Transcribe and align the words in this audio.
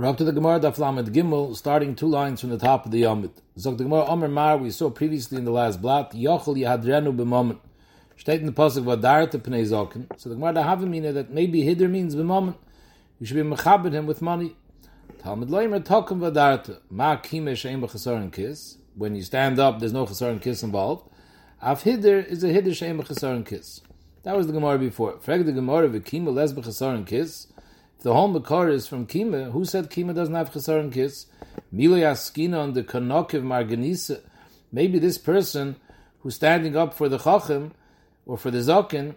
We're 0.00 0.06
up 0.06 0.16
to 0.16 0.24
the 0.24 0.32
Gemara 0.32 0.58
Daf 0.58 0.78
Lamed 0.78 1.12
Gimel, 1.12 1.54
starting 1.54 1.94
two 1.94 2.06
lines 2.06 2.40
from 2.40 2.48
the 2.48 2.56
top 2.56 2.86
of 2.86 2.90
the 2.90 3.02
Yomit. 3.02 3.32
Zog 3.58 3.76
the 3.76 3.84
Gemara 3.84 4.06
Omer 4.06 4.28
Mar, 4.28 4.56
we 4.56 4.70
saw 4.70 4.88
previously 4.88 5.36
in 5.36 5.44
the 5.44 5.50
last 5.50 5.82
blot, 5.82 6.12
Yochel 6.12 6.56
Yahadrenu 6.56 7.14
b'moment. 7.14 7.58
Steht 8.18 8.40
in 8.40 8.46
the 8.46 8.52
Pasuk 8.52 8.84
Vadarta 8.84 9.38
Pnei 9.38 9.62
Zokin. 9.62 10.06
So 10.18 10.30
the 10.30 10.36
Gemara 10.36 10.86
mean 10.86 11.02
that 11.02 11.30
maybe 11.30 11.64
Hidr 11.64 11.90
means 11.90 12.16
b'moment. 12.16 12.56
You 13.18 13.26
should 13.26 13.36
be 13.36 13.42
mechabed 13.42 13.92
him 13.92 14.06
with 14.06 14.22
money. 14.22 14.56
Talmud 15.18 15.50
Leimer 15.50 15.84
Tokum 15.84 16.18
Vadarta. 16.18 16.78
Ma 16.88 17.16
Kime 17.16 17.52
Shein 17.52 17.82
B'chasaron 17.86 18.32
Kiss. 18.32 18.78
When 18.94 19.14
you 19.14 19.22
stand 19.22 19.58
up, 19.58 19.80
there's 19.80 19.92
no 19.92 20.06
chasaron 20.06 20.40
kiss 20.40 20.62
involved. 20.62 21.10
Af 21.60 21.84
Hidr 21.84 22.26
is 22.26 22.42
a 22.42 22.48
Hidr 22.48 22.68
Shein 22.68 22.98
B'chasaron 22.98 23.44
Kiss. 23.44 23.82
That 24.22 24.34
was 24.34 24.46
the 24.46 24.54
Gemara 24.54 24.78
before. 24.78 25.18
Frag 25.20 25.44
the 25.44 25.52
Gemara 25.52 25.90
V'kima 25.90 26.32
Les 26.32 26.54
B'chasaron 26.54 27.06
Kiss 27.06 27.48
the 28.02 28.14
whole 28.14 28.28
Makar 28.28 28.68
is 28.68 28.86
from 28.86 29.06
Kima, 29.06 29.52
who 29.52 29.64
said 29.64 29.90
Kima 29.90 30.14
doesn't 30.14 30.34
have 30.34 30.52
Chesar 30.52 30.90
Kiss? 30.92 31.26
Milay 31.74 32.02
Askina 32.02 32.58
on 32.58 32.72
the 32.72 32.82
Kanokiv 32.82 33.42
Marganisa. 33.42 34.20
Maybe 34.72 34.98
this 34.98 35.18
person 35.18 35.76
who's 36.20 36.34
standing 36.34 36.76
up 36.76 36.94
for 36.94 37.08
the 37.08 37.18
Chachim 37.18 37.72
or 38.26 38.38
for 38.38 38.50
the 38.50 38.58
Zakin 38.58 39.14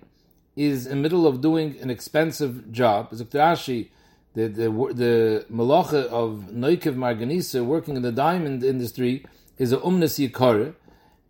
is 0.56 0.86
in 0.86 0.98
the 0.98 1.02
middle 1.02 1.26
of 1.26 1.42
doing 1.42 1.80
an 1.80 1.90
expensive 1.90 2.72
job. 2.72 3.12
Rashi, 3.12 3.90
the 4.34 4.48
the 4.48 4.70
the 4.94 5.46
malacha 5.52 6.06
of 6.08 6.50
Noikiv 6.52 6.96
Marganisa 6.96 7.66
working 7.66 7.96
in 7.96 8.02
the 8.02 8.12
diamond 8.12 8.64
industry 8.64 9.26
is 9.58 9.72
a 9.72 9.78
umnas 9.78 10.20
yikar, 10.20 10.76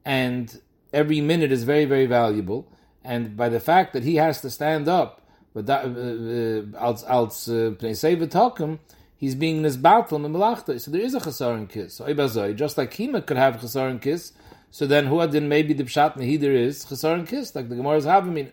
and 0.04 0.60
every 0.92 1.22
minute 1.22 1.52
is 1.52 1.64
very 1.64 1.86
very 1.86 2.06
valuable. 2.06 2.68
And 3.04 3.36
by 3.36 3.50
the 3.50 3.60
fact 3.60 3.94
that 3.94 4.04
he 4.04 4.16
has 4.16 4.42
to 4.42 4.50
stand 4.50 4.88
up 4.88 5.23
but 5.54 5.66
that 5.66 5.86
uh, 5.86 5.90
uh, 5.90 6.84
als 6.84 7.04
als 7.04 7.48
uh, 7.48 7.72
pnei 7.78 8.28
talkum 8.28 8.80
he's 9.18 9.36
being 9.36 9.58
in 9.58 9.64
his 9.64 9.76
in 9.76 9.82
the 9.82 10.30
melachta. 10.30 10.80
So 10.80 10.92
there 10.92 11.02
is 11.02 11.14
a 11.14 11.20
chasaron 11.20 11.70
kiss. 11.70 11.96
So 11.96 12.06
ibazoi 12.06 12.56
just 12.56 12.78
like 12.78 12.92
kima 12.92 13.26
could 13.26 13.38
have 13.38 13.58
chasaron 13.58 14.02
kiss 14.02 14.34
so 14.72 14.88
then 14.88 15.06
who 15.06 15.26
did 15.28 15.44
maybe 15.44 15.74
the 15.74 15.84
pshat 15.84 16.16
there 16.40 16.54
is 16.54 16.86
chasaron 16.86 17.28
kiss 17.28 17.56
like 17.56 17.70
the 17.70 17.76
gemara 17.76 17.98
is 17.98 18.06
having 18.06 18.34
me 18.34 18.52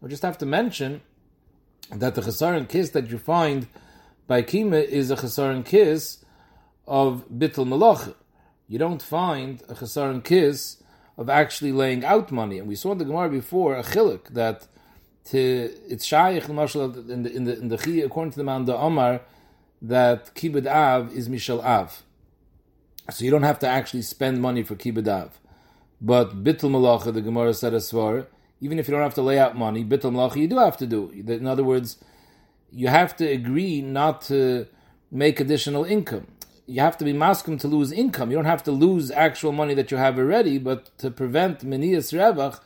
we 0.00 0.08
just 0.08 0.22
have 0.22 0.38
to 0.38 0.46
mention 0.46 1.00
that 1.90 2.14
the 2.14 2.22
chasaron 2.22 2.68
kiss 2.68 2.90
that 2.90 3.10
you 3.10 3.18
find 3.18 3.66
by 4.26 4.42
kima 4.42 4.82
is 4.82 5.10
a 5.10 5.16
chasaron 5.16 5.64
kiss 5.64 6.24
of 6.86 7.24
bittul 7.28 7.66
malach 7.66 8.14
you 8.68 8.78
don't 8.78 9.02
find 9.02 9.62
a 9.68 9.74
chasaron 9.74 10.22
kiss 10.24 10.80
of 11.20 11.28
actually 11.28 11.70
laying 11.70 12.04
out 12.04 12.32
money. 12.32 12.58
And 12.58 12.66
we 12.66 12.74
saw 12.74 12.92
in 12.92 12.98
the 12.98 13.04
gemara 13.04 13.28
before 13.28 13.76
a 13.76 13.82
chilik 13.82 14.28
that 14.28 14.66
to 15.26 15.70
it's 15.88 16.04
shaykh 16.04 16.48
marshal 16.48 16.84
in 17.10 17.22
the 17.22 17.32
in 17.32 17.44
the 17.44 17.58
in 17.58 17.68
the 17.68 17.76
chi 17.76 17.92
according 17.92 18.32
to 18.32 18.38
the 18.38 18.44
man 18.44 18.64
the 18.64 18.76
Omar 18.76 19.20
that 19.82 20.34
kibbud 20.34 20.66
av 20.66 21.12
is 21.12 21.28
mishal 21.28 21.62
av. 21.64 22.02
So 23.10 23.24
you 23.24 23.30
don't 23.30 23.42
have 23.42 23.58
to 23.60 23.66
actually 23.66 24.02
spend 24.02 24.40
money 24.40 24.62
for 24.62 24.76
kibbud 24.76 25.08
av. 25.08 25.38
But 26.00 26.42
bittul 26.44 26.70
malacha, 26.70 27.12
the 27.12 27.20
Gemara 27.20 27.52
said 27.54 27.74
as 27.74 27.90
far, 27.90 28.26
even 28.60 28.78
if 28.78 28.88
you 28.88 28.92
don't 28.92 29.02
have 29.02 29.14
to 29.14 29.22
lay 29.22 29.38
out 29.38 29.56
money, 29.56 29.84
bittul 29.84 30.12
malacha 30.12 30.36
you 30.36 30.48
do 30.48 30.58
have 30.58 30.76
to 30.78 30.86
do. 30.86 31.10
In 31.10 31.46
other 31.46 31.64
words, 31.64 31.96
you 32.72 32.88
have 32.88 33.16
to 33.16 33.26
agree 33.26 33.82
not 33.82 34.22
to 34.22 34.66
make 35.10 35.40
additional 35.40 35.84
income. 35.84 36.26
You 36.66 36.80
have 36.80 36.96
to 36.98 37.04
be 37.04 37.12
maskum 37.12 37.58
to 37.60 37.68
lose 37.68 37.90
income. 37.90 38.30
You 38.30 38.36
don't 38.36 38.44
have 38.44 38.62
to 38.64 38.72
lose 38.72 39.10
actual 39.10 39.50
money 39.50 39.74
that 39.74 39.90
you 39.90 39.96
have 39.96 40.18
already, 40.18 40.58
but 40.58 40.96
to 40.98 41.10
prevent 41.10 41.64
menias 41.64 42.12
revach, 42.12 42.60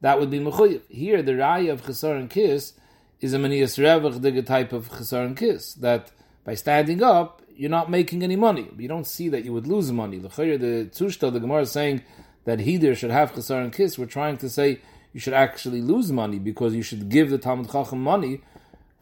that 0.00 0.18
would 0.18 0.30
be 0.30 0.40
mechuyev. 0.40 0.82
Here, 0.88 1.22
the 1.22 1.32
raya 1.32 1.72
of 1.72 1.82
chesar 1.82 2.18
and 2.18 2.30
kiss 2.30 2.74
is 3.20 3.32
a 3.32 3.38
manias 3.38 3.76
revach 3.76 4.20
the 4.20 4.42
type 4.42 4.72
of 4.72 4.88
chesar 4.88 5.24
and 5.24 5.36
kiss 5.36 5.74
that 5.74 6.10
by 6.44 6.54
standing 6.54 7.02
up 7.02 7.40
you're 7.60 7.68
not 7.68 7.90
making 7.90 8.22
any 8.22 8.36
money. 8.36 8.66
You 8.78 8.88
don't 8.88 9.06
see 9.06 9.28
that 9.28 9.44
you 9.44 9.52
would 9.52 9.66
lose 9.66 9.92
money. 9.92 10.16
The 10.16 10.28
the 10.28 10.88
tzushta, 10.90 11.30
the 11.30 11.40
Gemara 11.40 11.60
is 11.60 11.70
saying 11.70 12.02
that 12.44 12.58
Hider 12.58 12.94
should 12.94 13.10
have 13.10 13.34
chesar 13.34 13.62
and 13.62 13.70
kiss. 13.70 13.98
We're 13.98 14.06
trying 14.06 14.38
to 14.38 14.48
say 14.48 14.80
you 15.12 15.20
should 15.20 15.34
actually 15.34 15.82
lose 15.82 16.10
money 16.10 16.38
because 16.38 16.74
you 16.74 16.82
should 16.82 17.10
give 17.10 17.28
the 17.28 17.36
Talmud 17.36 17.70
Chacham 17.70 18.02
money 18.02 18.40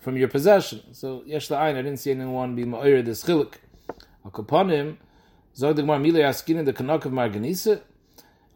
from 0.01 0.17
your 0.17 0.27
possession. 0.27 0.83
So 0.93 1.23
yesh 1.25 1.49
la'ayin, 1.51 1.77
I 1.77 1.83
didn't 1.83 1.99
see 1.99 2.11
anyone 2.11 2.57
be 2.57 2.65
ma'ir 2.65 3.05
this 3.05 3.23
chilik. 3.23 3.55
Akaponim, 4.27 4.97
zog 5.55 5.77
the 5.77 5.83
Gemara 5.83 6.01
milay 6.01 6.29
askin 6.29 6.59
in 6.59 6.65
the 6.65 6.73
kanok 6.73 7.05
of 7.05 7.13
Marganisa, 7.13 7.83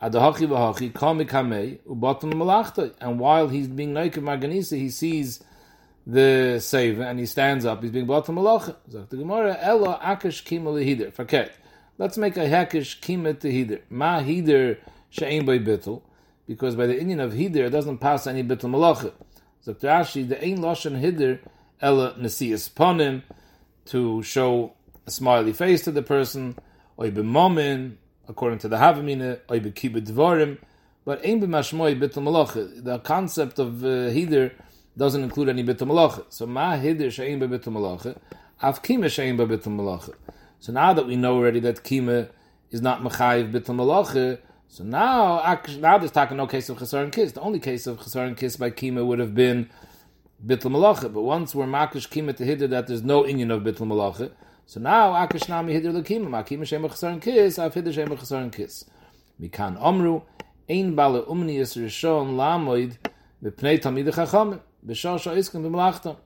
and 0.02 0.14
while 3.20 3.48
he's 3.48 3.68
being 3.68 3.94
Noik 3.94 4.14
Marganisa, 4.14 4.76
he 4.76 4.90
sees 4.90 5.44
the 6.04 6.58
save 6.60 6.98
and 6.98 7.20
he 7.20 7.26
stands 7.26 7.64
up, 7.64 7.82
he's 7.82 7.92
being 7.92 8.06
to 8.06 8.12
Malacha. 8.12 8.74
the 8.88 9.16
Gemara, 9.16 9.56
Ella 9.60 10.00
Akish 10.02 10.42
Kima 10.42 10.72
Lehider. 10.74 11.12
Forget. 11.12 11.52
Let's 11.98 12.18
make 12.18 12.36
a 12.36 12.48
Hakish 12.48 12.98
Kima 12.98 13.38
to 13.38 13.48
Hider. 13.48 13.82
Ma 13.90 14.20
Hider 14.20 14.78
Sha'im 15.12 15.46
by 15.46 15.58
Bittel. 15.58 16.02
Because 16.48 16.74
by 16.74 16.86
the 16.86 16.98
Indian 16.98 17.20
of 17.20 17.32
Hider, 17.32 17.66
it 17.66 17.70
doesn't 17.70 17.98
pass 17.98 18.26
any 18.26 18.42
Bittel 18.42 18.70
Malacha. 18.70 19.12
So 19.60 19.74
Rashi, 19.74 20.28
the 20.28 20.42
Ein 20.44 20.58
Lashon 20.58 21.00
Hider, 21.00 21.38
Ella 21.80 22.14
Nesias 22.18 22.68
Ponim, 22.68 23.22
to 23.84 24.20
show 24.24 24.72
a 25.06 25.12
smiley 25.12 25.52
face 25.52 25.84
to 25.84 25.92
the 25.92 26.02
person, 26.02 26.56
or 26.96 27.08
Momin, 27.08 27.98
according 28.28 28.58
to 28.60 28.68
the 28.68 28.76
Havamina, 28.76 29.40
oy 29.50 29.60
dvarim, 29.60 30.58
but 31.04 31.24
ein 31.24 31.40
b'mashmoy. 31.40 32.82
The 32.84 32.98
concept 33.00 33.58
of 33.58 33.84
uh, 33.84 34.10
hider 34.10 34.52
doesn't 34.96 35.22
include 35.22 35.48
any 35.48 35.64
bitul 35.64 35.88
malacha. 35.88 36.24
So 36.28 36.46
ma 36.46 36.76
hider 36.76 37.10
she'ein 37.10 37.40
bitul 37.40 37.72
malacha, 37.72 38.18
av 38.62 38.82
kima 38.82 39.10
she'ein 39.10 39.36
bitul 39.36 39.76
malacha. 39.76 40.14
So 40.60 40.72
now 40.72 40.92
that 40.92 41.06
we 41.06 41.16
know 41.16 41.36
already 41.36 41.60
that 41.60 41.82
kima 41.82 42.28
is 42.70 42.80
not 42.80 43.02
mechayiv 43.02 43.52
bitul 43.52 44.38
so 44.72 44.84
now 44.84 45.58
now 45.80 45.98
there's 45.98 46.12
talking 46.12 46.38
no 46.38 46.46
case 46.46 46.70
of 46.70 46.78
chesar 46.78 47.02
and 47.02 47.12
kiss. 47.12 47.32
The 47.32 47.42
only 47.42 47.60
case 47.60 47.86
of 47.86 47.98
chesar 47.98 48.26
and 48.26 48.34
kiss 48.34 48.56
by 48.56 48.70
kima 48.70 49.04
would 49.04 49.18
have 49.18 49.34
been 49.34 49.68
bitul 50.46 50.70
malacha. 50.70 51.12
But 51.12 51.20
once 51.20 51.54
we're 51.54 51.66
makish 51.66 52.08
kima 52.08 52.34
to 52.38 52.46
hider 52.46 52.66
that 52.68 52.86
there's 52.86 53.02
no 53.02 53.24
inyan 53.24 53.54
of 53.54 53.64
bitul 53.64 53.86
malacha, 53.86 54.30
so 54.66 54.80
now 54.80 55.12
akish 55.12 55.48
nami 55.48 55.74
hidir 55.74 55.92
lekim 55.92 56.26
makim 56.26 56.66
shem 56.66 56.82
chasaron 56.82 57.20
kis 57.20 57.58
af 57.58 57.74
hidir 57.74 57.92
shem 57.92 58.08
chasaron 58.08 58.52
kis. 58.52 58.84
Mikan 59.40 59.78
omru 59.80 60.22
ein 60.68 60.94
bale 60.94 61.22
umni 61.24 61.58
is 61.58 61.74
rishon 61.76 62.36
lamoid 62.36 62.96
bepnei 63.42 63.80
tamid 63.80 64.12
chacham 64.14 64.60
b'shar 64.86 65.18
sha'iskim 65.18 65.62
b'malachtam. 65.62 66.16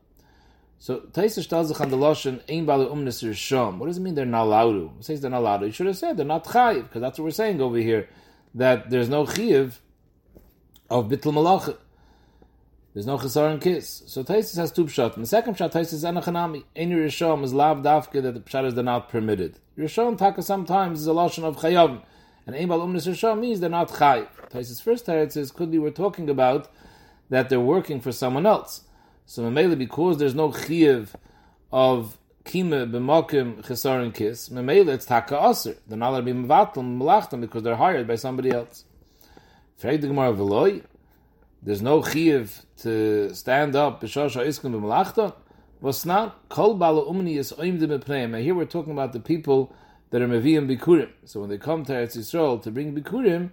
So 0.78 1.00
Taisa 1.00 1.48
tells 1.48 1.68
sich 1.68 1.80
on 1.80 1.90
the 1.90 1.96
lashon 1.96 2.40
ein 2.48 2.66
bale 2.66 2.86
umni 2.88 3.08
is 3.08 3.22
rishon. 3.22 3.78
What 3.78 3.86
does 3.86 3.96
it 3.96 4.02
mean 4.02 4.14
they're 4.14 4.26
not 4.26 4.44
allowed 4.44 4.72
to? 4.72 4.92
It 4.98 5.04
says 5.04 5.20
they're 5.20 5.30
not 5.30 5.38
allowed 5.38 5.58
to. 5.58 5.66
You 5.66 5.72
should 5.72 5.86
have 5.86 5.96
said 5.96 6.16
they're 6.16 6.26
not 6.26 6.44
chayiv 6.44 6.82
because 6.82 7.00
that's 7.00 7.18
what 7.18 7.24
we're 7.24 7.30
saying 7.30 7.60
over 7.60 7.78
here 7.78 8.08
that 8.54 8.90
there's 8.90 9.08
no 9.08 9.24
chayiv 9.24 9.78
of 10.90 11.08
bittul 11.08 11.32
malachah. 11.32 11.78
There's 12.96 13.04
no 13.04 13.18
chesar 13.18 13.52
and 13.52 13.60
kiss. 13.60 14.04
So 14.06 14.24
Taisis 14.24 14.56
has 14.56 14.72
two 14.72 14.86
pshat. 14.86 15.16
And 15.16 15.24
the 15.24 15.28
second 15.28 15.58
pshat, 15.58 15.70
Taisis 15.70 15.92
is 15.92 16.04
anachanami. 16.04 16.64
Any 16.74 16.94
Rishon 16.94 17.44
is 17.44 17.52
lav 17.52 17.82
dafke 17.82 18.22
that 18.22 18.32
the 18.32 18.40
pshat 18.40 18.64
is 18.64 18.74
not 18.74 19.10
permitted. 19.10 19.58
Rishon 19.76 20.16
taka 20.16 20.42
sometimes 20.42 21.02
is 21.02 21.06
a 21.06 21.10
lashon 21.10 21.44
of 21.44 21.58
chayavim. 21.58 22.00
And 22.46 22.56
ein 22.56 22.68
bal 22.68 22.80
umnis 22.80 23.06
Rishon 23.06 23.38
means 23.38 23.60
they're 23.60 23.68
not 23.68 23.90
chay. 23.90 24.24
Taisis 24.48 24.80
first 24.80 25.04
teretz 25.04 25.36
is 25.36 25.50
could 25.50 25.70
be 25.70 25.78
we're 25.78 25.90
talking 25.90 26.30
about 26.30 26.70
that 27.28 27.50
they're 27.50 27.60
working 27.60 28.00
for 28.00 28.12
someone 28.12 28.46
else. 28.46 28.84
So 29.26 29.42
Mamela, 29.42 29.76
because 29.76 30.16
there's 30.16 30.34
no 30.34 30.50
chiv 30.50 31.14
of 31.70 32.16
kima 32.46 32.90
b'mokim 32.90 33.62
chesar 33.62 34.02
and 34.02 34.14
kiss, 34.14 34.48
Mamela 34.48 34.94
it's 34.94 35.04
taka 35.04 35.38
aser. 35.50 35.76
They're 35.86 35.98
not 35.98 36.12
allowed 36.12 36.24
to 36.24 36.32
be 36.32 36.32
mevatel 36.32 37.42
because 37.42 37.62
they're 37.62 37.76
hired 37.76 38.08
by 38.08 38.14
somebody 38.14 38.52
else. 38.52 38.86
Frag 39.76 40.00
the 40.00 40.06
Gemara. 40.06 40.80
There's 41.66 41.82
no 41.82 42.00
chiv 42.00 42.64
to 42.82 43.34
stand 43.34 43.74
up 43.74 44.00
b'shosha 44.00 44.46
iskum 44.46 44.70
b'malachta. 44.72 45.34
Was 45.80 46.06
not 46.06 46.48
kol 46.48 46.74
bala 46.74 47.04
umni 47.04 47.38
is 47.38 47.52
oimdim 47.52 47.88
b'pneim. 47.88 48.40
Here 48.40 48.54
we're 48.54 48.66
talking 48.66 48.92
about 48.92 49.12
the 49.12 49.18
people 49.18 49.74
that 50.10 50.22
are 50.22 50.28
meviim 50.28 50.70
bikurim. 50.70 51.10
So 51.24 51.40
when 51.40 51.50
they 51.50 51.58
come 51.58 51.84
to 51.86 51.92
Eretz 51.92 52.16
Yisrael 52.16 52.62
to 52.62 52.70
bring 52.70 52.94
bikurim, 52.94 53.50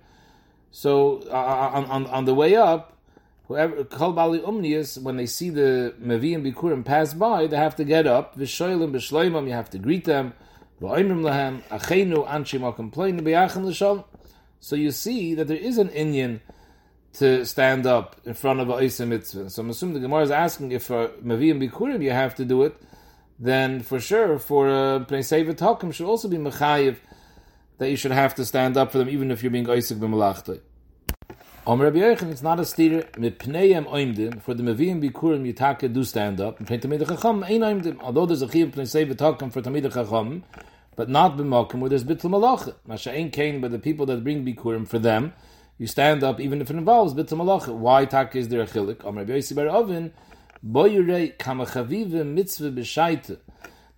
so 0.70 1.24
uh, 1.32 1.34
uh, 1.34 1.72
on, 1.74 1.86
on, 1.86 2.06
on 2.06 2.26
the 2.26 2.36
way 2.36 2.56
up, 2.56 3.00
whoever 3.48 3.84
kol 3.84 4.14
bali 4.14 4.38
umnius, 4.42 5.02
when 5.02 5.18
they 5.18 5.26
see 5.26 5.50
the 5.50 5.96
meviim 6.00 6.48
bikurim 6.48 6.86
pass 6.86 7.16
by, 7.16 7.48
they 7.48 7.58
have 7.58 7.76
to 7.78 7.84
get 7.84 8.06
up. 8.06 8.38
V'shoylim 8.38 8.92
b'shloimim, 8.92 9.48
you 9.48 9.54
have 9.54 9.72
to 9.72 9.80
greet 9.80 10.06
them. 10.06 10.34
V'oimrim 10.80 11.22
lahem 11.24 11.64
achenu 11.70 12.28
anshim 12.28 12.62
akomplain 12.62 13.20
b'yachem 13.22 13.66
l'shalom. 13.66 14.04
So 14.60 14.76
you 14.76 14.92
see 14.92 15.34
that 15.34 15.48
there 15.48 15.58
is 15.58 15.80
an 15.80 15.90
Indian 15.90 16.42
to 17.14 17.46
stand 17.46 17.86
up 17.86 18.16
in 18.26 18.34
front 18.34 18.60
of 18.60 18.70
a 18.70 18.82
Isa 18.82 19.06
mitzvah. 19.06 19.50
So 19.50 19.62
I'm 19.62 19.70
assuming 19.70 19.96
the 19.96 20.00
Gemara 20.00 20.24
is 20.24 20.32
asking 20.32 20.72
if 20.72 20.86
for 20.86 21.10
Maviyim 21.24 21.62
Bikurim 21.62 22.02
you 22.04 22.12
have 22.12 22.36
to 22.36 22.46
do 22.46 22.64
it, 22.64 22.76
then 23.40 23.82
for 23.82 24.00
sure 24.00 24.40
for 24.40 24.68
uh, 24.70 25.00
Pnei 25.00 25.20
Sevet 25.20 25.60
Hakim 25.60 25.92
should 25.92 26.08
also 26.08 26.28
be 26.28 26.38
Mechayiv 26.38 26.98
that 27.78 27.90
you 27.90 27.96
should 27.96 28.12
have 28.12 28.34
to 28.36 28.46
stand 28.46 28.78
up 28.78 28.92
for 28.92 28.98
them 28.98 29.10
even 29.10 29.30
if 29.32 29.44
you're 29.44 29.52
being 29.52 29.70
Isaac 29.70 29.98
b'malachtai. 30.00 30.60
Om 31.66 31.82
Rabbi 31.82 32.00
Yochanan, 32.00 32.32
it's 32.32 32.42
not 32.42 32.60
a 32.60 32.66
steer, 32.66 33.04
oimdim, 33.14 34.42
for 34.42 34.54
the 34.54 34.64
Meviyim 34.64 35.02
Bikurim 35.02 35.52
Yitake 35.52 35.94
do 35.94 36.04
stand 36.04 36.42
up, 36.42 36.60
and 36.60 36.68
Tamid 36.68 37.08
Chacham, 37.08 37.44
ein 37.44 37.62
oimdim, 37.62 38.00
although 38.02 38.26
there's 38.26 38.42
a 38.42 38.50
chiv 38.52 38.72
pnei 38.72 39.20
Hakim 39.20 39.50
for 39.50 39.62
Tamid 39.62 39.94
Chacham, 39.94 40.44
but 40.96 41.10
not 41.10 41.38
b'mokim 41.38 41.76
where 41.76 41.90
there's 41.90 42.04
bittul 42.04 42.32
malacha. 42.32 42.76
Masha 42.86 43.12
ein 43.12 43.32
kain, 43.32 43.62
but 43.62 43.72
the 43.72 43.80
people 43.80 44.06
that 44.08 44.24
bring 44.24 44.46
Bikurim 44.46 44.88
for 44.88 45.00
them, 45.00 45.34
you 45.84 45.88
stand 45.88 46.24
up 46.24 46.40
even 46.40 46.62
if 46.62 46.70
it 46.70 46.78
involves 46.78 47.14
bittul 47.14 47.40
malacha. 47.40 47.76
Why 47.76 48.06
tak 48.06 48.38
is 48.38 48.48
there 48.48 48.62
a 48.62 48.66
chilik? 48.66 49.04
Om 49.04 49.18
Rabbi 49.18 49.34
Yossi 49.34 49.54
Bar 49.54 49.66
Ovin, 49.66 50.12
bo 50.64 50.86
yurei 50.86 51.38
kama 51.38 51.66
chavive 51.66 52.26
mitzvah 52.26 52.72
b'shaita. 52.72 53.38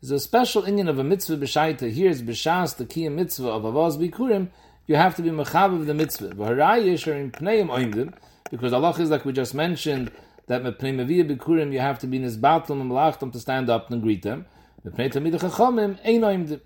There's 0.02 0.10
a 0.10 0.20
special 0.20 0.64
Indian 0.64 0.88
of 0.88 0.98
a 0.98 1.04
mitzvah 1.04 1.38
b'shaita. 1.38 1.92
Here's 1.92 2.24
b'shas, 2.24 2.78
the 2.78 2.86
key 2.86 3.08
mitzvah 3.08 3.50
of 3.50 3.62
avaz 3.62 4.00
Bikurim, 4.00 4.48
you 4.88 4.96
have 4.96 5.16
to 5.18 5.22
be 5.22 5.30
mechav 5.30 5.80
of 5.80 5.86
the 5.86 5.94
mitzvah. 5.94 6.30
V'harayish 6.30 7.06
are 7.06 7.14
in 7.14 7.30
pneim 7.30 7.68
oimdim, 7.70 8.16
because 8.50 8.74
Allah 8.74 8.96
is 8.98 9.12
like 9.12 9.24
we 9.24 9.32
just 9.32 9.54
mentioned, 9.54 10.12
that 10.48 10.64
mepnei 10.64 10.96
meviyah 10.96 11.38
bikurim, 11.38 11.72
you 11.72 11.82
have 11.82 12.00
to 12.00 12.08
be 12.08 12.18
nizbatum 12.18 12.82
and 12.82 12.90
malachtam 12.90 13.32
to 13.32 13.40
stand 13.40 13.70
up 13.70 13.92
and 13.92 14.02
greet 14.02 14.24
them. 14.24 14.48
Mepnei 14.84 15.14
tamid 15.14 15.40
chachamim, 15.40 16.00
ein 16.04 16.22
oimdim. 16.22 16.62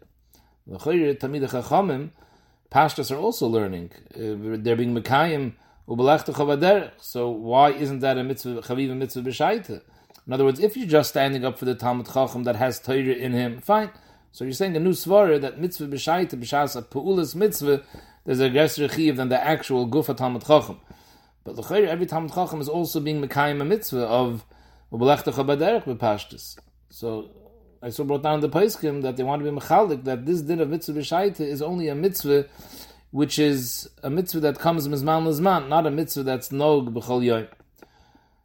V'chayir 0.69 1.19
tamid 1.19 1.45
chachamim, 1.49 2.11
pashtas 2.71 3.11
are 3.15 3.19
also 3.19 3.47
learning. 3.47 3.91
Uh, 4.13 4.57
they're 4.57 4.75
being 4.75 4.95
mekayim, 4.95 5.53
ubelachta 5.87 6.33
chavaderech. 6.33 6.91
So 6.97 7.29
why 7.29 7.71
isn't 7.71 7.99
that 7.99 8.17
a 8.17 8.23
mitzvah, 8.23 8.61
chaviv 8.61 8.91
a 8.91 8.95
mitzvah 8.95 9.21
b'shaita? 9.21 9.81
In 10.27 10.33
other 10.33 10.45
words, 10.45 10.59
if 10.59 10.77
you're 10.77 10.87
just 10.87 11.09
standing 11.09 11.43
up 11.43 11.57
for 11.57 11.65
the 11.65 11.75
Talmud 11.75 12.07
Chacham 12.07 12.43
that 12.43 12.55
has 12.55 12.79
Torah 12.79 12.97
in 12.97 13.33
him, 13.33 13.59
fine. 13.59 13.89
So 14.31 14.43
you're 14.43 14.53
saying 14.53 14.75
a 14.75 14.79
new 14.79 14.91
svara 14.91 15.41
that 15.41 15.59
mitzvah 15.59 15.87
b'shaita 15.87 16.35
b'shas 16.35 16.81
pu'ulas 16.87 17.35
mitzvah 17.35 17.83
there's 18.25 18.39
a 18.39 18.49
greater 18.49 18.87
chiv 18.87 19.15
than 19.15 19.29
the 19.29 19.43
actual 19.43 19.87
gufa 19.87 20.15
Talmud 20.15 20.45
Chacham. 20.45 20.79
But 21.43 21.55
l'chayr, 21.55 21.87
every 21.87 22.05
Talmud 22.05 22.31
Chacham 22.33 22.61
is 22.61 22.69
also 22.69 22.99
being 22.99 23.21
mekayim 23.21 23.59
a 23.61 23.65
mitzvah 23.65 24.05
of 24.05 24.45
ubelechtacha 24.91 25.43
baderech 25.43 25.85
b'pashtus. 25.85 26.59
So 26.89 27.31
I 27.81 27.89
saw 27.89 28.03
brought 28.03 28.23
down 28.23 28.41
the 28.41 28.49
Paiskim 28.49 29.03
that 29.03 29.15
they 29.15 29.23
want 29.23 29.41
to 29.41 29.49
be 29.49 29.57
mechalik 29.57 30.03
that 30.03 30.25
this 30.25 30.41
din 30.41 30.59
of 30.59 30.69
mitzvah 30.69 30.99
b'shaita 30.99 31.39
is 31.39 31.61
only 31.61 31.87
a 31.87 31.95
mitzvah 31.95 32.45
which 33.11 33.39
is 33.39 33.89
a 34.03 34.09
mitzvah 34.09 34.41
that 34.41 34.59
comes 34.59 34.85
mizman 34.87 35.25
lizman, 35.25 35.69
not 35.69 35.87
a 35.87 35.91
mitzvah 35.91 36.23
that's 36.23 36.51
nog 36.51 36.93
b'chol 36.93 37.23
yoy. 37.23 37.47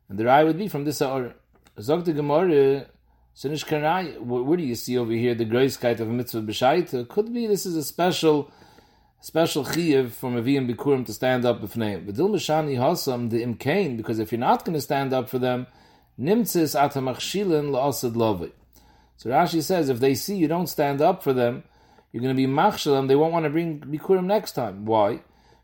And 0.09 0.19
the 0.19 0.25
rai 0.27 0.45
would 0.45 0.57
be 0.57 0.69
from 0.69 0.85
this 0.85 1.03
or 1.03 1.35
Zog 1.81 2.05
the 2.05 2.13
Gemara, 2.13 2.87
Sinish 3.35 3.67
Karai, 3.67 4.21
where 4.21 4.57
do 4.57 4.63
you 4.63 4.77
see 4.77 4.97
over 4.97 5.11
here 5.11 5.35
the 5.35 5.45
grace 5.45 5.83
of 5.83 6.09
mitzvah 6.09 6.43
b'shaita? 6.43 7.09
Could 7.09 7.35
be 7.35 7.49
this 7.49 7.67
is 7.67 7.75
a 7.75 7.83
special 7.83 8.53
special 9.21 9.65
chiyuv 9.65 10.13
from 10.13 10.37
Aviyim 10.37 10.73
Bikurim 10.73 11.05
to 11.07 11.13
stand 11.13 11.45
up 11.45 11.61
b'fneim. 11.61 12.07
V'dil 12.07 12.31
mishani 12.31 12.77
hasam 12.79 13.31
the 13.31 13.43
imkain, 13.43 13.97
because 13.97 14.21
if 14.21 14.31
you're 14.31 14.39
not 14.39 14.65
going 14.65 14.75
to 14.75 14.81
stand 14.81 15.13
up 15.13 15.29
for 15.29 15.41
them, 15.41 15.67
nimtzis 16.21 16.79
atamachshilin 16.81 17.71
la'asad 17.71 18.13
lovi. 18.15 18.53
So 19.17 19.31
Rashi 19.31 19.63
says, 19.63 19.89
if 19.89 20.01
they 20.01 20.15
see 20.15 20.37
you 20.37 20.49
don't 20.49 20.67
stand 20.67 21.01
up 21.01 21.23
for 21.23 21.33
them, 21.33 21.65
you're 22.13 22.23
going 22.23 22.35
to 22.35 22.41
be 22.41 22.47
machshalim, 22.47 23.09
they 23.09 23.17
won't 23.17 23.33
want 23.33 23.45
to 23.45 23.51
bring 23.51 23.81
Bikurim 23.81 24.25
next 24.27 24.53
time. 24.53 24.85
Why? 24.85 25.21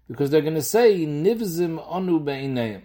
Because 0.08 0.30
they're 0.30 0.40
going 0.40 0.54
to 0.54 0.62
say, 0.62 1.06
nivzim 1.06 1.80
anu 1.88 2.18
be'ineim. 2.18 2.82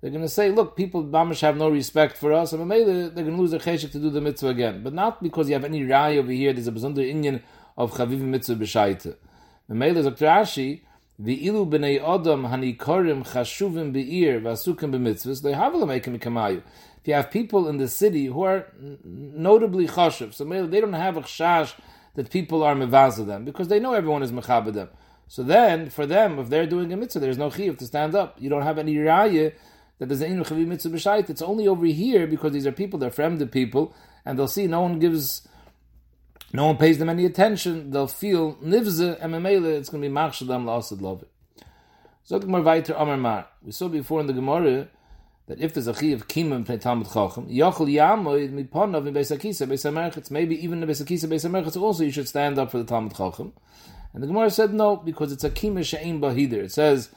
They're 0.00 0.10
going 0.10 0.22
to 0.22 0.28
say, 0.28 0.50
look, 0.50 0.76
people 0.76 1.04
Bamish 1.04 1.40
have 1.40 1.56
no 1.56 1.68
respect 1.68 2.16
for 2.16 2.32
us, 2.32 2.52
and 2.52 2.66
maybe 2.66 2.84
they're 2.84 3.10
going 3.10 3.36
to 3.36 3.40
lose 3.40 3.50
their 3.50 3.60
cheshik 3.60 3.90
to 3.92 3.98
do 3.98 4.10
the 4.10 4.20
mitzvah 4.20 4.48
again. 4.48 4.82
But 4.82 4.94
not 4.94 5.22
because 5.22 5.48
you 5.48 5.54
have 5.54 5.64
any 5.64 5.84
rai 5.84 6.18
over 6.18 6.30
here, 6.30 6.52
there's 6.52 6.68
a 6.68 6.72
bezunder 6.72 7.06
Indian 7.06 7.42
of 7.76 7.92
chaviv 7.92 8.20
mitzvah 8.20 8.56
b'shaita. 8.56 9.16
Memele 9.68 10.04
Dr. 10.04 10.26
Rashi, 10.26 10.82
the 11.18 11.46
ilu 11.46 11.66
b'nei 11.66 12.00
odom 12.00 12.48
hanikorim 12.48 13.26
chashuvim 13.26 13.92
be'ir 13.92 14.40
v'asukim 14.40 14.92
b'mitzvahs, 14.92 15.42
they 15.42 15.52
have 15.52 15.74
l'meikim 15.74 16.20
kamayu. 16.20 16.62
You 17.08 17.14
have 17.14 17.30
people 17.30 17.68
in 17.68 17.78
the 17.78 17.88
city 17.88 18.26
who 18.26 18.42
are 18.42 18.66
notably 19.02 19.86
chashuv, 19.86 20.34
so 20.34 20.44
they 20.44 20.78
don't 20.78 20.92
have 20.92 21.16
a 21.16 21.22
chash 21.22 21.72
that 22.16 22.28
people 22.30 22.62
are 22.62 22.74
mevaza 22.74 23.26
them, 23.26 23.46
because 23.46 23.68
they 23.68 23.80
know 23.80 23.94
everyone 23.94 24.22
is 24.22 24.30
mechabed 24.30 24.74
them. 24.74 24.90
So 25.26 25.42
then, 25.42 25.88
for 25.88 26.04
them, 26.04 26.38
if 26.38 26.50
they're 26.50 26.66
doing 26.66 26.92
a 26.92 26.98
mitzvah, 26.98 27.20
there's 27.20 27.38
no 27.38 27.48
chiyuv 27.48 27.78
to 27.78 27.86
stand 27.86 28.14
up. 28.14 28.36
You 28.38 28.50
don't 28.50 28.60
have 28.60 28.76
any 28.76 28.94
raya 28.96 29.54
that 29.98 30.10
there's 30.10 30.20
an 30.20 30.44
chaviv 30.44 30.66
mitzvah 30.66 30.90
b'shait. 30.90 31.30
It's 31.30 31.40
only 31.40 31.66
over 31.66 31.86
here 31.86 32.26
because 32.26 32.52
these 32.52 32.66
are 32.66 32.72
people, 32.72 32.98
they're 32.98 33.08
fremde 33.08 33.50
people, 33.50 33.94
and 34.26 34.38
they'll 34.38 34.46
see 34.46 34.66
no 34.66 34.82
one 34.82 34.98
gives 34.98 35.48
no 36.52 36.66
one 36.66 36.76
pays 36.76 36.98
them 36.98 37.08
any 37.08 37.24
attention, 37.24 37.90
they'll 37.90 38.06
feel 38.06 38.56
nivze, 38.56 39.16
and 39.18 39.32
memele, 39.32 39.78
it's 39.78 39.88
going 39.88 40.02
to 40.02 40.08
be 40.10 40.14
machshadam 40.14 40.64
la'asad 40.66 41.00
love. 41.00 41.24
So 42.24 42.38
more 42.40 42.60
Amar 42.60 43.16
Mar. 43.16 43.46
We 43.62 43.72
saw 43.72 43.88
before 43.88 44.20
in 44.20 44.26
the 44.26 44.34
Gemara 44.34 44.88
that 45.48 45.60
if 45.60 45.74
there's 45.74 45.88
a 45.88 45.92
chi 45.92 46.06
of 46.06 46.28
kimim 46.28 46.64
pnei 46.64 46.80
Talmud 46.80 47.06
Chacham, 47.06 47.48
yachol 47.48 47.92
yamoid 47.92 48.52
miponav 48.52 49.06
in 49.06 49.14
Beis 49.14 49.36
Akisa, 49.36 49.66
Beis 49.66 49.90
HaMerchetz, 49.90 50.30
maybe 50.30 50.62
even 50.62 50.82
in 50.82 50.88
Beis 50.88 51.02
Akisa, 51.02 51.28
Beis 51.28 51.48
HaMerchetz 51.48 51.80
also 51.80 52.04
you 52.04 52.12
should 52.12 52.28
stand 52.28 52.58
up 52.58 52.70
for 52.70 52.78
the 52.78 52.84
Talmud 52.84 53.16
Chacham. 53.16 53.52
And 54.14 54.22
the 54.22 54.26
Gemara 54.26 54.50
said 54.50 54.72
no, 54.72 54.96
because 54.96 55.32
it's 55.32 55.44
a 55.44 55.50
kima 55.50 55.84
she'ein 55.84 56.20
bahider. 56.20 56.64
It 56.64 56.72
says, 56.72 57.10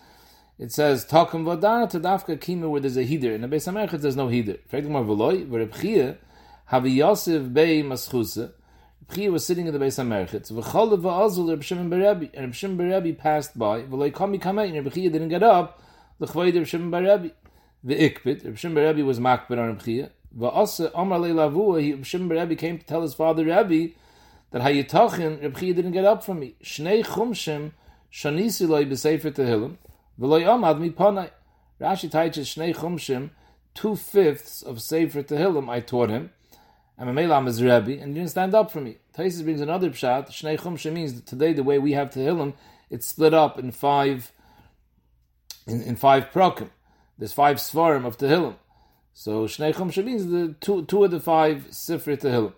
it 0.57 0.72
says, 0.72 1.06
takum 1.06 1.44
vadana 1.44 1.89
to 1.92 2.00
dafka 2.00 2.38
kima 2.38 2.69
where 2.69 2.81
there's 2.81 2.98
a 2.98 3.06
hider. 3.06 3.36
In 3.36 3.42
the 3.42 3.48
Beis 3.48 3.72
HaMerchetz 3.72 4.01
there's 4.01 4.16
no 4.16 4.28
hider. 4.28 4.60
Fragt 4.69 4.84
Gemara 4.84 5.04
v'loi, 5.04 5.48
v'rebchia, 5.48 6.18
havi 6.72 6.95
Yosef 6.95 7.54
bei 7.54 7.84
maschusa, 7.84 8.54
Chia 9.13 9.30
was 9.30 9.45
sitting 9.45 9.68
in 9.68 9.74
the 9.74 9.80
base 9.80 9.98
of 9.98 10.07
Merchitz. 10.07 10.54
V'chol 10.54 10.98
v'azul 10.98 11.50
Reb 11.50 11.63
Shimon 11.63 11.89
Berebi. 11.89 12.30
And 12.34 12.45
Reb 12.45 12.54
Shimon 12.54 12.77
Berebi 12.77 13.18
passed 13.18 13.60
by. 13.60 13.81
V'loi 13.81 14.13
kami 14.13 14.39
kamei. 14.39 14.68
And 14.68 14.86
Reb 14.86 14.94
Chia 14.94 15.10
didn't 15.10 15.27
get 15.27 15.44
up. 15.44 15.81
L'chvoid 16.19 16.56
Reb 16.56 16.66
Shimon 16.66 16.92
Berebi. 16.92 17.31
V'ikpit. 17.86 18.45
Reb 18.45 18.57
Shimon 18.57 18.83
Berebi 18.83 19.06
was 19.06 19.19
makbid 19.19 19.60
on 19.60 19.68
Reb 19.68 19.83
Chia. 19.83 20.12
V'asa 20.38 20.92
Omar 20.94 21.19
Le 21.19 21.30
Lavua. 21.30 21.92
Reb 21.92 22.06
Shimon 22.06 22.30
Berebi 22.30 22.57
came 22.57 22.78
to 22.78 22.86
tell 22.86 23.01
his 23.01 23.13
father 23.13 23.45
Rebbe 23.45 23.94
that 24.51 24.62
Hayitachin, 24.62 25.42
Reb 25.42 25.57
Chia 25.57 25.74
didn't 25.74 25.92
get 25.92 26.06
up 26.06 26.24
from 26.24 26.39
me. 26.39 26.56
Shnei 26.63 27.06
chumshim 27.06 27.72
shanisi 28.12 28.68
loy 28.68 28.86
b'sefer 28.86 29.31
tehillim. 29.31 29.78
V'loi 30.19 30.80
mi 30.80 30.89
panai. 30.89 31.31
Rashi 31.80 32.10
taiches 32.10 32.56
Shnei 32.56 32.75
chumshim 32.75 33.31
two-fifths 33.74 34.62
of 34.62 34.81
Sefer 34.81 35.24
Tehillim 35.24 35.69
I 35.69 35.80
taught 35.80 36.10
him. 36.10 36.31
I'm 36.98 37.07
a 37.07 37.13
Melam 37.13 37.48
is 37.48 37.63
Rebbe, 37.63 38.00
and 38.01 38.10
you 38.10 38.16
didn't 38.16 38.30
stand 38.30 38.54
up 38.54 38.69
for 38.72 38.81
me. 38.81 38.98
Taisis 39.18 39.44
brings 39.44 39.62
another 39.62 39.89
pshat. 39.89 40.30
Shnei 40.30 40.60
Chumshim 40.60 40.94
means 40.94 41.22
today 41.22 41.54
the 41.54 41.63
way 41.63 41.80
we 41.80 41.94
have 41.94 42.12
Tehillim, 42.12 42.54
it's 42.89 43.07
split 43.07 43.34
up 43.34 43.57
in 43.57 43.72
five 43.72 44.31
in, 45.66 45.81
in 45.81 45.95
five 45.95 46.31
prokim. 46.31 46.69
There's 47.22 47.34
five 47.34 47.58
svarim 47.58 48.08
of 48.08 48.18
Tehillim. 48.18 48.56
So 49.14 49.46
Shnei 49.46 49.76
Chumshe 49.76 50.04
means 50.04 50.26
the 50.26 50.56
two 50.60 50.86
two 50.86 51.04
of 51.04 51.12
the 51.12 51.20
five 51.20 51.68
Sifri 51.70 52.20
Tehillim. 52.20 52.54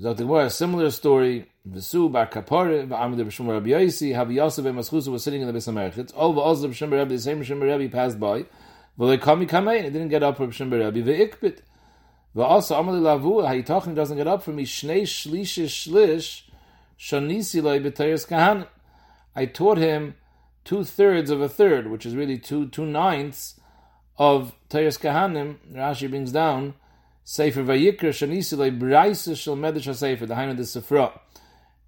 Zot 0.00 0.46
a 0.46 0.50
similar 0.50 0.88
story. 0.92 1.50
Vesu 1.68 2.12
bar 2.12 2.28
kapore 2.28 2.86
v'amid 2.86 3.26
b'shum 3.26 3.48
Rabbi 3.48 3.70
Yosi 3.70 4.14
Havi 4.14 4.34
Yosef 4.34 4.62
ben 4.62 4.76
Maschusa 4.76 5.08
was 5.08 5.24
sitting 5.24 5.40
in 5.40 5.48
the 5.48 5.52
Beis 5.52 5.66
Hamerchitz. 5.66 6.12
All 6.14 6.32
the 6.32 6.40
Oz 6.40 6.62
of 6.62 6.70
B'shum 6.70 6.92
Rabbi, 6.92 7.08
the 7.08 7.18
same 7.18 7.42
B'shum 7.42 7.60
Rabbi 7.60 7.88
passed 7.88 8.20
by. 8.20 8.44
V'lei 8.96 9.20
kami 9.20 9.46
kamei, 9.46 9.78
and 9.78 9.86
it 9.86 9.90
didn't 9.90 10.10
get 10.10 10.22
up 10.22 10.36
for 10.36 10.46
B'shum 10.46 10.70
Rabbi. 10.70 11.00
Ve'ikbit. 11.00 11.58
Also, 12.36 12.80
Amali 12.80 13.00
Lavu, 13.00 13.42
Hayitachin 13.42 13.96
doesn't 13.96 14.16
get 14.16 14.28
up 14.28 14.44
for 14.44 14.52
me. 14.52 14.64
Shnei 14.64 15.02
Shlish 15.02 15.66
Shlish 15.66 16.42
Shanisi 16.96 17.60
Loi 17.60 17.80
B'Tayers 17.80 18.28
Kahan. 18.28 18.68
I 19.34 19.46
taught 19.46 19.78
him 19.78 20.14
two 20.66 20.84
thirds 20.84 21.30
of 21.30 21.40
a 21.40 21.48
third, 21.48 21.86
which 21.86 22.04
is 22.04 22.14
really 22.14 22.36
two 22.36 22.68
two 22.68 22.84
ninths 22.84 23.58
of 24.18 24.52
Tayers 24.68 24.98
Kahanim. 24.98 25.56
Rashi 25.72 26.10
brings 26.10 26.32
down 26.32 26.74
Sefer 27.24 27.62
Vayikra 27.62 28.10
Shanisi 28.10 28.58
Loi 28.58 28.70
Braisa 28.70 29.36
Shal 29.36 29.56
Medish 29.56 29.86
HaSefer, 29.88 30.26
the 30.26 30.34
Hain 30.34 30.50
of 30.50 30.56
the 30.56 30.64
Sefra. 30.64 31.18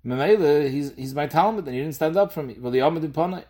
Memele, 0.07 0.71
he's, 0.71 0.95
he's 0.95 1.15
my 1.15 1.27
Talmud, 1.27 1.67
and 1.67 1.75
he 1.75 1.81
didn't 1.81 1.97
stand 1.97 2.17
up 2.17 2.33
for 2.33 2.43
me. 2.43 2.57
Well, 2.59 2.71
the 2.71 2.79
Amad 2.79 3.07
Ipanai. 3.07 3.45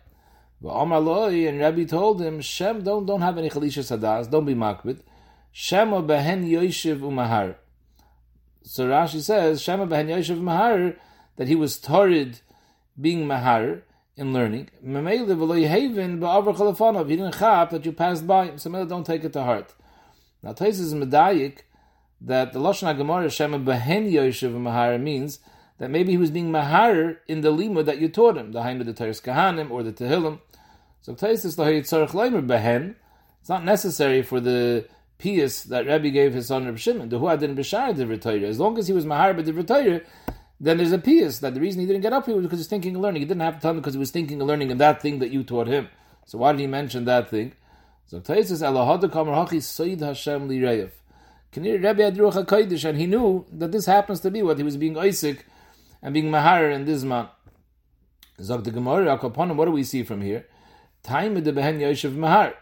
Well, 0.59 0.75
Amar 0.75 0.99
Loi, 0.99 1.47
and 1.47 1.59
Rabbi 1.59 1.85
told 1.85 2.21
him, 2.21 2.41
Shem, 2.41 2.83
don't, 2.83 3.05
don't 3.05 3.21
have 3.21 3.37
any 3.37 3.49
Chalisha 3.49 3.83
Sadas, 3.83 4.29
don't 4.29 4.45
be 4.45 4.55
makbid. 4.55 4.99
Shema 5.51 6.01
behen 6.01 6.49
Yoshev 6.49 6.99
umahar. 6.99 7.55
So 8.63 8.87
Rashi 8.87 9.21
says 9.21 9.61
Shema 9.61 9.85
behen 9.85 10.07
Yoshev 10.07 10.39
umahar 10.39 10.97
that 11.37 11.47
he 11.47 11.55
was 11.55 11.79
torrid 11.79 12.41
being 12.99 13.25
mahar 13.25 13.83
in 14.19 14.33
learning. 14.33 14.69
He 14.81 14.87
didn't 14.89 15.01
chap 17.39 17.69
that 17.69 17.85
you 17.85 17.93
passed 17.93 18.27
by. 18.27 18.55
So 18.57 18.85
don't 18.85 19.05
take 19.05 19.23
it 19.23 19.31
to 19.33 19.43
heart. 19.43 19.73
Now 20.43 20.51
Tais 20.51 20.77
is 20.79 20.93
medayik 20.93 21.59
that 22.19 22.51
the 22.51 22.59
lashon 22.59 22.97
Gemara 22.97 23.29
Shema 23.29 23.59
behen 23.59 24.11
Yoshev 24.11 24.53
umahar 24.53 25.01
means 25.01 25.39
that 25.77 25.89
maybe 25.89 26.11
he 26.11 26.17
was 26.17 26.31
being 26.31 26.51
mahar 26.51 27.21
in 27.29 27.39
the 27.39 27.51
lima 27.51 27.81
that 27.83 27.99
you 27.99 28.09
taught 28.09 28.35
him, 28.37 28.51
the 28.51 28.61
haim 28.61 28.81
of 28.81 28.87
the 28.87 28.93
Teres 28.93 29.21
Kahanim 29.21 29.71
or 29.71 29.83
the 29.83 29.93
Tehillim. 29.93 30.39
So 31.01 31.13
Tais 31.13 31.45
is 31.45 31.55
the 31.55 31.63
Hayitzarech 31.63 32.09
Leimer 32.09 32.45
behen. 32.45 32.95
It's 33.39 33.47
not 33.49 33.63
necessary 33.63 34.21
for 34.21 34.41
the 34.41 34.85
pious 35.17 35.63
that 35.63 35.87
Rabbi 35.87 36.09
gave 36.09 36.33
his 36.33 36.47
son 36.47 36.65
Rabbi 36.65 36.77
Shimon, 36.77 37.07
the 37.07 37.17
didn't 37.37 37.55
bishar 37.55 38.09
retire. 38.09 38.45
As 38.45 38.59
long 38.59 38.77
as 38.77 38.87
he 38.87 38.93
was 38.93 39.05
mahar 39.05 39.33
retire, 39.33 40.03
then 40.59 40.77
there's 40.77 40.91
a 40.91 40.97
pious 40.97 41.39
that 41.39 41.53
the 41.53 41.61
reason 41.61 41.79
he 41.81 41.87
didn't 41.87 42.01
get 42.01 42.13
up 42.13 42.25
here 42.25 42.35
was 42.35 42.43
because 42.43 42.59
he's 42.59 42.67
thinking 42.67 42.93
and 42.93 43.01
learning. 43.01 43.21
He 43.21 43.27
didn't 43.27 43.41
have 43.41 43.55
to 43.55 43.61
tell 43.61 43.71
him 43.71 43.77
because 43.77 43.93
he 43.93 43.99
was 43.99 44.11
thinking 44.11 44.39
and 44.39 44.47
learning 44.47 44.71
in 44.71 44.77
that 44.79 45.01
thing 45.01 45.19
that 45.19 45.31
you 45.31 45.43
taught 45.43 45.67
him. 45.67 45.87
So 46.25 46.37
why 46.37 46.51
did 46.51 46.59
he 46.59 46.67
mention 46.67 47.05
that 47.05 47.29
thing? 47.29 47.53
So 48.07 48.19
Kamar 48.19 48.45
Hachi 48.45 49.61
Sayyid 49.61 50.01
Hashem 50.01 50.47
Li 50.47 50.59
Reyev. 50.59 50.91
Rebbe 51.55 52.03
had 52.03 52.17
Ruach 52.17 52.45
HaKodesh, 52.45 52.87
and 52.87 52.97
he 52.97 53.07
knew 53.07 53.45
that 53.51 53.71
this 53.71 53.85
happens 53.85 54.19
to 54.19 54.29
be 54.29 54.41
what 54.41 54.57
he 54.57 54.63
was 54.63 54.77
being 54.77 54.97
Isaac 54.97 55.45
and 56.01 56.13
being 56.13 56.29
Mahar 56.29 56.69
in 56.69 56.85
this 56.85 57.03
man. 57.03 57.29
Zog 58.41 58.63
the 58.63 58.71
Gemara, 58.71 59.17
what 59.17 59.65
do 59.65 59.71
we 59.71 59.83
see 59.83 60.03
from 60.03 60.21
here? 60.21 60.45
Time 61.03 61.33
with 61.35 61.45
the 61.45 61.53
Behen 61.53 61.79
Yoshev 61.79 62.15
Mahar. 62.15 62.53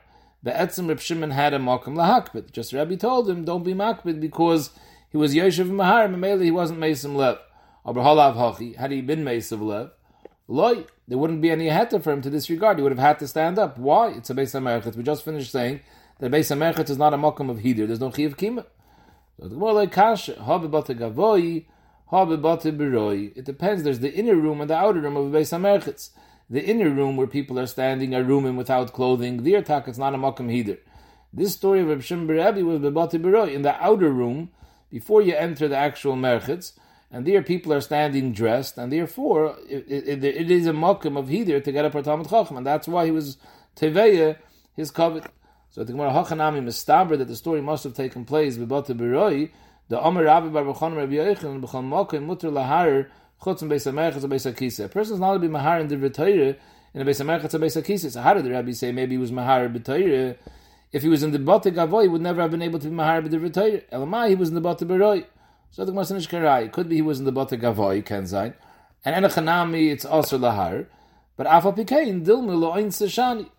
The 0.43 0.51
Etzim 0.51 0.87
Reb 0.87 0.99
Shimon 0.99 1.31
had 1.31 1.53
a 1.53 1.59
Mokum 1.59 1.95
Lahakbid. 1.95 2.51
Just 2.51 2.73
Rabbi 2.73 2.95
told 2.95 3.29
him, 3.29 3.43
don't 3.43 3.63
be 3.63 3.73
Makbid 3.73 4.19
because 4.21 4.69
he 5.11 5.17
was 5.17 5.33
Yoshev 5.33 5.69
Mahar, 5.69 6.07
Mamela 6.07 6.43
he 6.43 6.51
wasn't 6.51 6.79
Mesim 6.79 7.15
Lev. 7.15 7.39
Had 7.87 8.91
he 8.91 9.01
been 9.01 9.23
Mesim 9.23 9.61
Lev, 9.61 9.91
Loy, 10.49 10.85
there 11.07 11.17
wouldn't 11.17 11.41
be 11.41 11.51
any 11.51 11.67
heta 11.67 12.01
for 12.01 12.11
him 12.11 12.21
to 12.21 12.29
disregard. 12.29 12.77
He 12.77 12.83
would 12.83 12.91
have 12.91 12.99
had 12.99 13.19
to 13.19 13.27
stand 13.27 13.59
up. 13.59 13.77
Why? 13.77 14.09
It's 14.09 14.29
a 14.29 14.33
Beis 14.33 14.57
HaMerchet. 14.57 14.95
We 14.95 15.03
just 15.03 15.25
finished 15.25 15.51
saying 15.51 15.81
that 16.19 16.31
Beis 16.31 16.55
HaMerchet 16.55 16.89
is 16.89 16.97
not 16.97 17.13
a 17.13 17.17
Mokum 17.17 17.49
of 17.49 17.57
Hidir. 17.57 17.87
There's 17.87 17.99
no 17.99 18.11
Chi 18.11 18.23
of 18.23 18.37
Kima. 18.37 18.65
The. 19.39 19.51
It 23.35 23.45
depends. 23.45 23.83
There's 23.83 23.99
the 23.99 24.13
inner 24.13 24.35
room 24.35 24.61
and 24.61 24.69
the 24.69 24.75
outer 24.75 25.01
room 25.01 25.17
of 25.17 25.33
a 25.33 25.37
Beis 25.37 25.57
HaMerchet. 25.57 26.09
The 26.49 26.63
inner 26.63 26.89
room 26.89 27.17
where 27.17 27.27
people 27.27 27.59
are 27.59 27.67
standing 27.67 28.15
are 28.15 28.23
rooming 28.23 28.55
without 28.55 28.93
clothing. 28.93 29.43
The 29.43 29.55
attack 29.55 29.89
it's 29.89 29.97
not 29.97 30.15
a 30.15 30.17
Mokum 30.17 30.49
Hidir. 30.49 30.79
This 31.33 31.53
story 31.53 31.81
of 31.81 31.87
Reb 31.87 32.01
Shimon 32.01 32.25
Berebi 32.25 32.63
was 32.63 32.79
Bebate 32.79 33.21
Beroi. 33.21 33.53
In 33.53 33.63
the 33.63 33.75
outer 33.83 34.09
room, 34.09 34.51
before 34.89 35.21
you 35.21 35.35
enter 35.35 35.67
the 35.67 35.75
actual 35.75 36.15
Merchetz, 36.15 36.71
and 37.11 37.25
there 37.25 37.41
people 37.41 37.73
are 37.73 37.81
standing 37.81 38.33
dressed, 38.33 38.77
and 38.77 38.91
therefore 38.91 39.55
it, 39.69 39.85
it, 39.87 40.23
it 40.23 40.51
is 40.51 40.67
a 40.67 40.73
mokum 40.73 41.17
of 41.17 41.27
hidir 41.27 41.63
to 41.63 41.71
get 41.71 41.85
up 41.85 41.93
for 41.93 42.01
Talmud 42.01 42.29
Chacham, 42.29 42.57
and 42.57 42.65
that's 42.65 42.87
why 42.87 43.05
he 43.05 43.11
was 43.11 43.37
teveya 43.75 44.37
his 44.75 44.91
covet. 44.91 45.25
So 45.71 45.83
the 45.83 45.93
Gemara 45.93 46.11
Hachanami 46.11 46.63
mistaber 46.63 47.17
that 47.17 47.27
the 47.27 47.35
story 47.35 47.61
must 47.61 47.83
have 47.83 47.93
taken 47.93 48.25
place 48.25 48.57
with 48.57 48.69
Bata 48.69 48.93
Beroi, 48.95 49.51
the 49.89 50.01
Omer 50.01 50.23
Rabbi 50.23 50.47
Bar 50.47 50.63
Bechon 50.63 50.95
Rabbi 50.95 51.13
Yochanan 51.13 51.55
and 51.55 51.63
Bechon 51.63 51.87
Mokum 51.87 52.25
Mutter 52.25 52.49
Lahar 52.49 53.07
Chutz 53.41 53.61
and 53.61 53.71
Beis 53.71 53.89
Hamerchetz 53.89 54.23
and 54.23 54.31
Beis 54.31 54.51
Hakisa. 54.51 54.85
A 54.85 54.89
person 54.89 55.15
is 55.15 55.19
not 55.19 55.33
to 55.33 55.39
be 55.39 55.47
mahar 55.47 55.79
in 55.79 55.87
the 55.87 56.09
Torah 56.09 56.55
in 56.93 57.01
a 57.01 57.05
Beis 57.05 57.23
Hamerchetz 57.23 57.53
and 57.53 57.63
Beis 57.63 57.81
Hakisa. 57.81 58.11
So 58.11 58.21
how 58.21 58.33
did 58.33 58.45
the 58.45 58.51
Rabbi 58.51 58.71
say 58.71 58.91
maybe 58.91 59.11
he 59.11 59.17
was 59.17 59.31
mahar 59.31 59.69
b'Torah? 59.69 60.35
If 60.91 61.03
he 61.03 61.09
was 61.09 61.21
in 61.21 61.31
the 61.31 61.39
Bata 61.39 61.69
Gavoy, 61.69 62.03
he 62.03 62.07
would 62.07 62.21
never 62.21 62.41
have 62.41 62.51
been 62.51 62.61
able 62.61 62.79
to 62.79 62.87
be 62.87 62.93
mahar 62.93 63.21
Torah. 63.21 63.29
Elamai, 63.29 64.29
he 64.29 64.35
was 64.35 64.49
in 64.49 64.55
the 64.55 64.61
Bata 64.61 64.85
Beroi. 64.85 65.25
So 65.71 65.85
the 65.85 65.91
Gemara. 65.91 66.61
It 66.61 66.71
could 66.71 66.89
be 66.89 66.95
he 66.95 67.01
was 67.01 67.19
in 67.19 67.25
the 67.25 67.31
Bata 67.31 67.57
Gavoy, 67.57 68.27
sein. 68.27 68.53
And 69.05 69.25
Enochanami, 69.25 69.91
it's 69.91 70.05
also 70.05 70.37
Lahar. 70.37 70.87
But 71.35 71.47
Afa 71.47 71.71
Pikein, 71.71 72.25
Dilmu 72.25 72.57
Lo'oin 72.57 72.87
Seshani. 72.87 73.49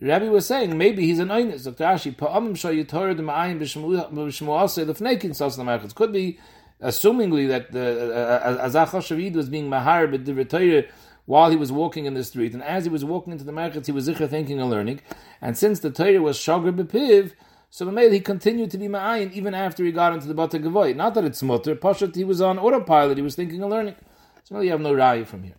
Rabbi 0.00 0.28
was 0.28 0.46
saying 0.46 0.76
maybe 0.76 1.04
he's 1.04 1.18
an 1.18 1.28
Einis. 1.28 1.64
Dr. 1.64 1.84
Ashi, 1.84 2.16
Pa'amim 2.16 2.56
Shah 2.56 2.70
Yitor 2.70 3.16
the 3.16 3.22
Ma'ayim 3.22 3.60
B'Shmu'aseh 3.60 4.86
Lefnekin 4.86 5.30
Saslam 5.30 5.66
Echitz. 5.66 5.94
Could 5.94 6.12
be, 6.12 6.38
assumingly, 6.80 7.48
that 7.48 7.70
the 7.70 8.12
uh, 8.14 8.68
Hashavid 8.68 9.34
was 9.34 9.48
being 9.48 9.68
Mahar 9.68 10.08
B'Divrei 10.08 10.88
while 11.26 11.50
he 11.50 11.56
was 11.56 11.70
walking 11.70 12.06
in 12.06 12.14
the 12.14 12.24
street. 12.24 12.52
And 12.52 12.62
as 12.62 12.84
he 12.84 12.90
was 12.90 13.04
walking 13.04 13.32
into 13.32 13.44
the 13.44 13.52
markets, 13.52 13.86
he 13.86 13.92
was 13.92 14.08
zikr 14.08 14.28
thinking 14.28 14.60
and 14.60 14.70
learning. 14.70 15.00
And 15.40 15.56
since 15.56 15.80
the 15.80 15.90
Torah 15.90 16.20
was 16.20 16.36
Shagr 16.36 16.74
B'Piv, 16.74 17.32
so 17.74 17.86
the 17.86 17.90
mail 17.90 18.12
he 18.12 18.20
continued 18.20 18.70
to 18.70 18.76
be 18.76 18.86
ma'ayin 18.86 19.32
even 19.32 19.54
after 19.54 19.82
he 19.82 19.92
got 19.92 20.12
into 20.12 20.26
the 20.26 20.34
Bata 20.34 20.58
Gavoy. 20.58 20.94
Not 20.94 21.14
that 21.14 21.24
it's 21.24 21.42
mutter, 21.42 21.74
Pashat, 21.74 22.14
he 22.14 22.22
was 22.22 22.42
on 22.42 22.58
autopilot, 22.58 23.16
he 23.16 23.22
was 23.22 23.34
thinking 23.34 23.62
and 23.62 23.70
learning. 23.70 23.96
So 24.44 24.60
you 24.60 24.72
have 24.72 24.82
no 24.82 24.92
raya 24.92 25.26
from 25.26 25.44
here. 25.44 25.56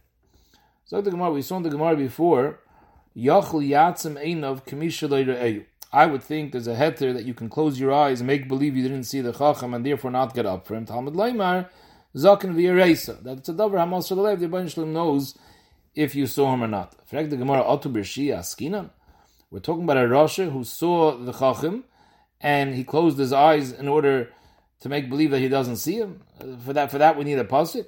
So 0.86 1.02
the 1.02 1.10
Gemara, 1.10 1.32
we 1.32 1.42
saw 1.42 1.58
in 1.58 1.64
the 1.64 1.72
Gemara 1.72 1.96
before, 1.96 2.60
Yachul 3.18 3.68
Yatzim 3.68 4.24
Einov. 4.24 5.66
I 5.92 6.06
would 6.06 6.22
think 6.22 6.52
there's 6.52 6.68
a 6.68 6.76
heter 6.76 7.16
that 7.16 7.26
you 7.26 7.34
can 7.34 7.50
close 7.50 7.80
your 7.80 7.92
eyes 7.92 8.20
and 8.20 8.28
make 8.28 8.48
believe 8.48 8.78
you 8.78 8.84
didn't 8.84 9.06
see 9.06 9.22
the 9.22 9.34
Chacham 9.34 9.74
and 9.74 9.84
therefore 9.84 10.12
not 10.12 10.36
get 10.36 10.46
up 10.46 10.68
for 10.68 10.76
him. 10.76 10.86
Talmud 10.86 11.16
Leimar, 11.16 11.68
Zakin 12.16 12.54
V'Yeresa. 12.54 13.24
That 13.24 13.40
it's 13.40 13.50
a 13.50 13.54
davar 13.54 13.88
Hamas 13.88 14.16
Shalev, 14.16 14.38
the 14.38 14.46
Ibn 14.46 14.68
Shalom 14.68 14.94
knows 14.94 15.36
if 15.96 16.14
you 16.14 16.28
saw 16.28 16.54
him 16.54 16.64
or 16.64 16.68
not. 16.68 16.96
We're 17.12 17.20
talking 19.60 19.84
about 19.84 19.98
a 19.98 20.08
Rasha 20.08 20.52
who 20.52 20.64
saw 20.64 21.18
the 21.18 21.34
Chacham 21.34 21.86
and 22.44 22.76
he 22.76 22.84
closed 22.84 23.18
his 23.18 23.34
eyes 23.34 23.72
in 23.72 23.88
order 23.88 24.30
to 24.82 24.90
make 24.90 25.10
believe 25.10 25.32
that 25.32 25.40
he 25.40 25.48
doesn't 25.48 25.78
see 25.78 25.96
him. 25.96 26.22
For 26.66 26.74
that, 26.74 26.92
for 26.92 26.98
that 26.98 27.18
we 27.18 27.24
need 27.24 27.40
a 27.40 27.46
pasuk. 27.46 27.88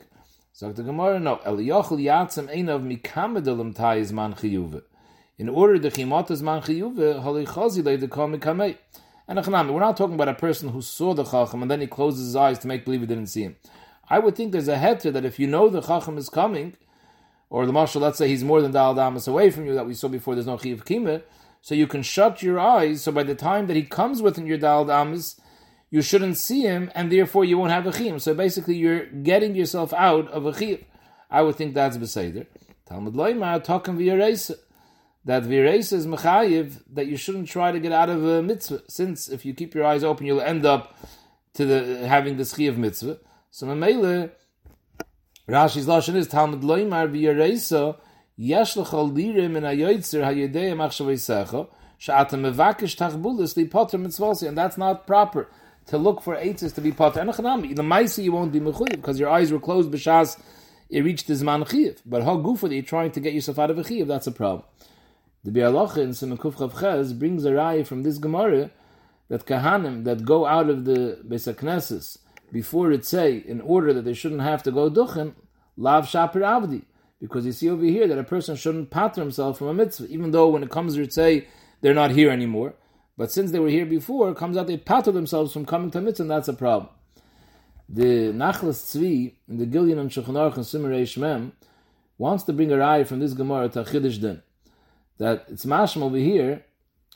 So 0.53 0.71
the 0.71 0.81
Gemara, 0.81 1.19
no. 1.19 1.35
Eliyochel 1.45 2.01
yatzim 2.01 2.47
einav 2.47 2.81
mikamedelim 2.81 3.75
tayis 3.75 4.13
man 4.13 4.33
chiyuve. 4.33 4.81
In 5.38 5.50
order 5.50 5.77
the 5.77 5.91
chimatas 5.91 6.41
man 6.41 6.62
chiyuve, 6.62 7.21
halichazi 7.21 7.83
leidekam 7.83 8.39
mikamei. 8.39 8.77
And 9.27 9.45
we're 9.45 9.79
not 9.79 9.97
talking 9.97 10.15
about 10.15 10.29
a 10.29 10.35
person 10.35 10.69
who 10.69 10.81
saw 10.81 11.13
the 11.13 11.24
chacham 11.24 11.63
and 11.63 11.69
then 11.69 11.81
he 11.81 11.88
closed 11.88 12.19
his 12.19 12.35
eyes 12.35 12.59
to 12.59 12.67
make 12.67 12.85
believe 12.85 13.01
he 13.01 13.07
didn't 13.07 13.27
see 13.27 13.41
him. 13.41 13.55
I 14.07 14.19
would 14.19 14.35
think 14.35 14.51
there's 14.51 14.67
a 14.67 14.77
heter 14.77 15.12
that 15.12 15.25
if 15.25 15.39
you 15.39 15.47
know 15.47 15.67
the 15.67 15.81
chacham 15.81 16.17
is 16.17 16.29
coming, 16.29 16.77
or 17.50 17.65
the 17.65 17.74
marshal, 17.74 18.01
let's 18.01 18.19
say 18.19 18.27
he's 18.27 18.43
more 18.43 18.62
than 18.62 18.71
dal 18.71 18.93
damas 18.93 19.27
away 19.27 19.50
from 19.50 19.65
you 19.65 19.74
that 19.74 19.88
we 19.88 19.95
saw 19.95 20.07
before, 20.07 20.35
there's 20.35 20.45
no 20.45 20.57
chiv 20.57 20.85
kima, 20.85 21.24
so 21.65 21.74
you 21.74 21.88
can 21.88 22.03
shut 22.03 22.43
your 22.43 22.60
eyes. 22.60 23.01
So 23.01 23.12
by 23.12 23.24
the 23.24 23.34
time 23.34 23.65
that 23.65 23.75
he 23.75 23.81
comes 23.81 24.22
within 24.22 24.45
your 24.45 24.60
Dal 24.60 24.86
Damas, 24.86 25.41
you 25.89 26.03
shouldn't 26.03 26.38
see 26.38 26.62
him, 26.62 26.91
and 26.93 27.12
therefore 27.12 27.43
you 27.43 27.57
won't 27.57 27.72
have 27.72 27.88
a 27.88 27.91
chiyim. 27.91 28.22
So 28.22 28.36
basically, 28.36 28.75
you're 28.75 29.07
getting 29.07 29.55
yourself 29.55 29.91
out 29.91 30.27
of 30.27 30.45
a 30.45 30.51
chiyim. 30.51 30.84
I 31.31 31.41
would 31.41 31.55
think 31.55 31.74
that's 31.74 31.98
beseder. 31.98 32.45
Talmud 32.86 33.15
loymar 33.15 33.63
talking 33.63 33.98
v'yaresa. 33.98 34.57
That 35.24 35.41
v'yaresa 35.41 35.93
is 35.93 36.05
mechayiv 36.05 36.84
that 36.93 37.07
you 37.07 37.17
shouldn't 37.17 37.48
try 37.48 37.72
to 37.72 37.79
get 37.79 37.91
out 37.91 38.12
of 38.12 38.24
a 38.24 38.43
mitzvah, 38.43 38.84
since 38.88 39.27
if 39.27 39.43
you 39.43 39.55
keep 39.55 39.74
your 39.74 39.86
eyes 39.86 40.03
open, 40.03 40.27
you'll 40.27 40.41
end 40.41 40.67
up 40.67 40.95
to 41.55 41.65
the 41.65 42.07
having 42.07 42.38
the 42.38 42.43
chiyav 42.43 42.77
mitzvah. 42.77 43.17
So 43.50 43.65
Mamela, 43.65 44.29
Rashi's 45.50 45.88
lashon 45.88 46.15
is 46.15 46.27
Talmud 46.27 46.62
loymar 46.62 47.10
v'yaresa 47.12 47.98
יש 48.38 48.78
לך 48.78 48.97
לירה 49.14 49.49
מן 49.49 49.64
היוצר 49.64 50.25
הידע 50.25 50.75
מחשבויסך, 50.75 51.54
שאתה 51.99 52.37
מבקש 52.37 52.95
תחבולס 52.95 53.57
להיפטר 53.57 53.99
מצווסי, 53.99 54.49
and 54.49 54.52
that's 54.52 54.78
not 54.78 55.07
proper. 55.07 55.49
To 55.87 55.99
look 55.99 56.21
for 56.21 56.37
eitzes 56.37 56.75
to 56.75 56.80
be 56.80 56.92
potter. 56.92 57.21
And 57.21 57.30
the 57.30 57.83
maisi 57.83 58.23
you 58.23 58.33
won't 58.33 58.52
be 58.52 58.61
mechuyev 58.61 58.97
because 58.97 59.19
your 59.19 59.28
eyes 59.28 59.50
were 59.50 59.59
closed 59.59 59.90
b'shas 59.90 60.38
it 60.90 61.02
reached 61.02 61.26
the 61.26 61.35
zman 61.35 61.66
chiyev. 61.69 61.99
But 62.04 62.23
how 62.25 62.37
gufa 62.37 62.69
that 62.69 62.75
you're 62.75 62.83
trying 62.83 63.12
to 63.12 63.21
get 63.21 63.33
yourself 63.33 63.59
out 63.59 63.71
of 63.71 63.78
a 63.78 63.83
chiyev, 63.83 64.07
that's 64.07 64.26
a 64.26 64.33
problem. 64.33 64.64
The 65.42 65.50
Bialocha 65.50 65.99
in 65.99 66.14
Simon 66.14 66.37
Kuf 66.37 66.80
Ches 66.80 67.12
brings 67.12 67.45
a 67.45 67.52
raya 67.52 67.87
from 67.87 68.02
this 68.02 68.19
Gemara 68.19 68.71
that 69.28 69.47
kahanim 69.47 70.04
that 70.04 70.25
go 70.25 70.45
out 70.45 70.69
of 70.69 70.85
the 70.85 71.19
Beis 71.26 72.19
before 72.52 72.90
it 72.90 73.07
say 73.07 73.37
in 73.37 73.61
order 73.61 73.92
that 73.95 74.04
they 74.04 74.12
shouldn't 74.12 74.42
have 74.42 74.62
to 74.64 74.73
go 74.73 74.90
duchen 74.90 75.35
lav 75.76 76.09
shaper 76.09 76.40
avdi 76.40 76.83
because 77.25 77.46
you 77.46 77.51
see 77.51 77.70
over 77.70 77.84
here 77.84 78.08
that 78.08 78.17
a 78.17 78.24
person 78.24 78.55
shouldn't 78.55 78.91
patter 78.91 79.22
himself 79.22 79.58
from 79.58 79.67
a 79.67 79.74
mitzvah, 79.74 80.08
even 80.08 80.32
though 80.32 80.50
when 80.50 80.63
it 80.63 80.70
comes 80.70 80.96
to 80.96 81.10
say 81.10 81.48
they're 81.82 81.94
not 81.94 82.12
here 82.12 82.29
anymore. 82.29 82.75
But 83.17 83.32
since 83.32 83.51
they 83.51 83.60
were 83.60 83.70
here 83.70 83.86
before, 83.86 84.29
it 84.29 84.38
comes 84.38 84.58
out 84.58 84.67
they 84.67 84.77
patter 84.77 85.12
themselves 85.12 85.53
from 85.53 85.65
coming 85.65 85.91
to 85.91 86.01
mitzvah, 86.01 86.24
and 86.24 86.32
that's 86.32 86.48
a 86.48 86.53
problem. 86.53 86.91
The 87.88 88.34
Nachlas 88.34 88.79
Tzvi 88.89 89.34
in 89.48 89.58
the 89.58 89.65
Gilyon 89.65 90.00
and 90.00 90.10
Shulchan 90.10 90.36
Aruch 90.36 90.58
and 90.58 91.17
Mem 91.22 91.53
wants 92.17 92.44
to 92.44 92.53
bring 92.53 92.72
a 92.72 92.75
raya 92.75 93.05
from 93.05 93.20
this 93.20 93.34
Gemara 93.34 93.70
to 93.70 93.84
Chiddush 93.84 94.20
Din 94.20 94.41
that 95.17 95.46
it's 95.50 95.65
mashma 95.65 96.03
over 96.03 96.17
here 96.17 96.65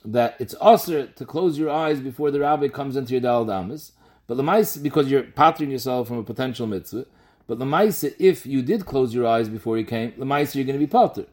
that 0.06 0.36
it's 0.40 0.56
usher 0.62 1.08
to 1.08 1.26
close 1.26 1.60
your 1.60 1.70
eyes 1.70 2.00
before 2.00 2.32
the 2.32 2.40
rabbi 2.40 2.70
comes 2.70 2.96
into 2.96 3.12
your 3.12 3.22
dal 3.22 3.44
damas, 3.44 3.92
but 4.28 4.38
the 4.38 4.44
mice 4.44 4.78
because 4.78 5.12
you're 5.12 5.24
pattering 5.24 5.72
yourself 5.72 6.08
from 6.08 6.18
a 6.18 6.24
potential 6.24 6.68
mitzvah. 6.68 7.06
But 7.50 7.58
the 7.58 7.66
Maisa, 7.66 8.14
if 8.20 8.46
you 8.46 8.62
did 8.62 8.86
close 8.86 9.12
your 9.12 9.26
eyes 9.26 9.50
before 9.50 9.76
he 9.76 9.84
came, 9.84 10.14
the 10.20 10.24
Maisa 10.24 10.54
you're 10.54 10.66
going 10.66 10.80
to 10.80 10.86
be 10.86 10.86
potter. 10.86 11.26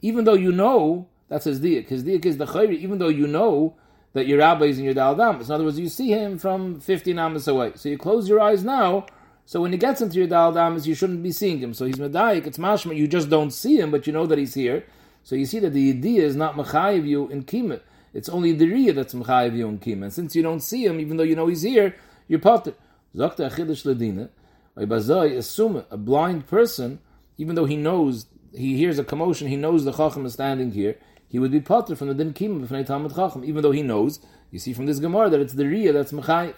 Even 0.00 0.24
though 0.24 0.32
you 0.32 0.52
know, 0.52 1.06
that's 1.28 1.44
his 1.44 1.60
diak. 1.60 1.86
His 1.86 2.02
diak 2.02 2.24
is 2.24 2.38
the 2.38 2.46
chayri, 2.46 2.78
even 2.78 2.98
though 2.98 3.08
you 3.08 3.26
know 3.26 3.76
that 4.14 4.26
your 4.26 4.38
rabbi 4.38 4.64
is 4.64 4.78
in 4.78 4.86
your 4.86 4.94
dal 4.94 5.14
damas. 5.14 5.50
In 5.50 5.54
other 5.54 5.64
words, 5.64 5.78
you 5.78 5.90
see 5.90 6.08
him 6.08 6.38
from 6.38 6.80
50 6.80 7.12
namas 7.12 7.46
away. 7.46 7.72
So 7.74 7.90
you 7.90 7.98
close 7.98 8.26
your 8.26 8.40
eyes 8.40 8.64
now, 8.64 9.04
so 9.44 9.60
when 9.60 9.72
he 9.72 9.76
gets 9.76 10.00
into 10.00 10.16
your 10.16 10.28
dal 10.28 10.50
damas, 10.50 10.88
you 10.88 10.94
shouldn't 10.94 11.22
be 11.22 11.30
seeing 11.30 11.58
him. 11.58 11.74
So 11.74 11.84
he's 11.84 11.96
medayik, 11.96 12.46
it's 12.46 12.56
mashma, 12.56 12.96
you 12.96 13.06
just 13.06 13.28
don't 13.28 13.50
see 13.50 13.78
him, 13.78 13.90
but 13.90 14.06
you 14.06 14.14
know 14.14 14.24
that 14.24 14.38
he's 14.38 14.54
here. 14.54 14.86
So 15.24 15.36
you 15.36 15.44
see 15.44 15.58
that 15.58 15.74
the 15.74 15.90
idea 15.90 16.22
is 16.22 16.36
not 16.36 16.54
machayiv 16.54 17.06
you 17.06 17.28
in 17.28 17.44
kima. 17.44 17.80
It's 18.14 18.30
only 18.30 18.52
the 18.52 18.64
riyah 18.64 18.94
that's 18.94 19.12
machayiv 19.12 19.54
you 19.54 19.68
in 19.68 19.78
kima. 19.78 20.04
And 20.04 20.12
since 20.14 20.34
you 20.34 20.42
don't 20.42 20.60
see 20.60 20.86
him, 20.86 21.00
even 21.00 21.18
though 21.18 21.22
you 21.22 21.36
know 21.36 21.48
he's 21.48 21.60
here, 21.60 21.94
you're 22.28 22.40
potter. 22.40 22.72
Zokta 23.14 23.50
achidish 23.50 23.84
ledina. 23.84 24.30
Assume 24.76 25.84
a 25.90 25.96
blind 25.96 26.46
person, 26.46 27.00
even 27.36 27.54
though 27.54 27.64
he 27.64 27.76
knows, 27.76 28.26
he 28.54 28.76
hears 28.76 28.98
a 28.98 29.04
commotion, 29.04 29.48
he 29.48 29.56
knows 29.56 29.84
the 29.84 29.92
Chacham 29.92 30.24
is 30.26 30.34
standing 30.34 30.72
here, 30.72 30.96
he 31.28 31.38
would 31.38 31.52
be 31.52 31.60
potter 31.60 31.94
from 31.94 32.08
the 32.08 32.14
Din 32.14 32.32
Kim 32.32 32.62
of 32.62 32.86
Talmud 32.86 33.14
Chacham, 33.14 33.44
even 33.44 33.62
though 33.62 33.70
he 33.70 33.82
knows, 33.82 34.20
you 34.50 34.58
see 34.58 34.72
from 34.72 34.86
this 34.86 34.98
Gemara 34.98 35.30
that 35.30 35.40
it's 35.40 35.52
the 35.52 35.64
Riyah 35.64 35.92
that's 35.92 36.12
Mechayiv. 36.12 36.54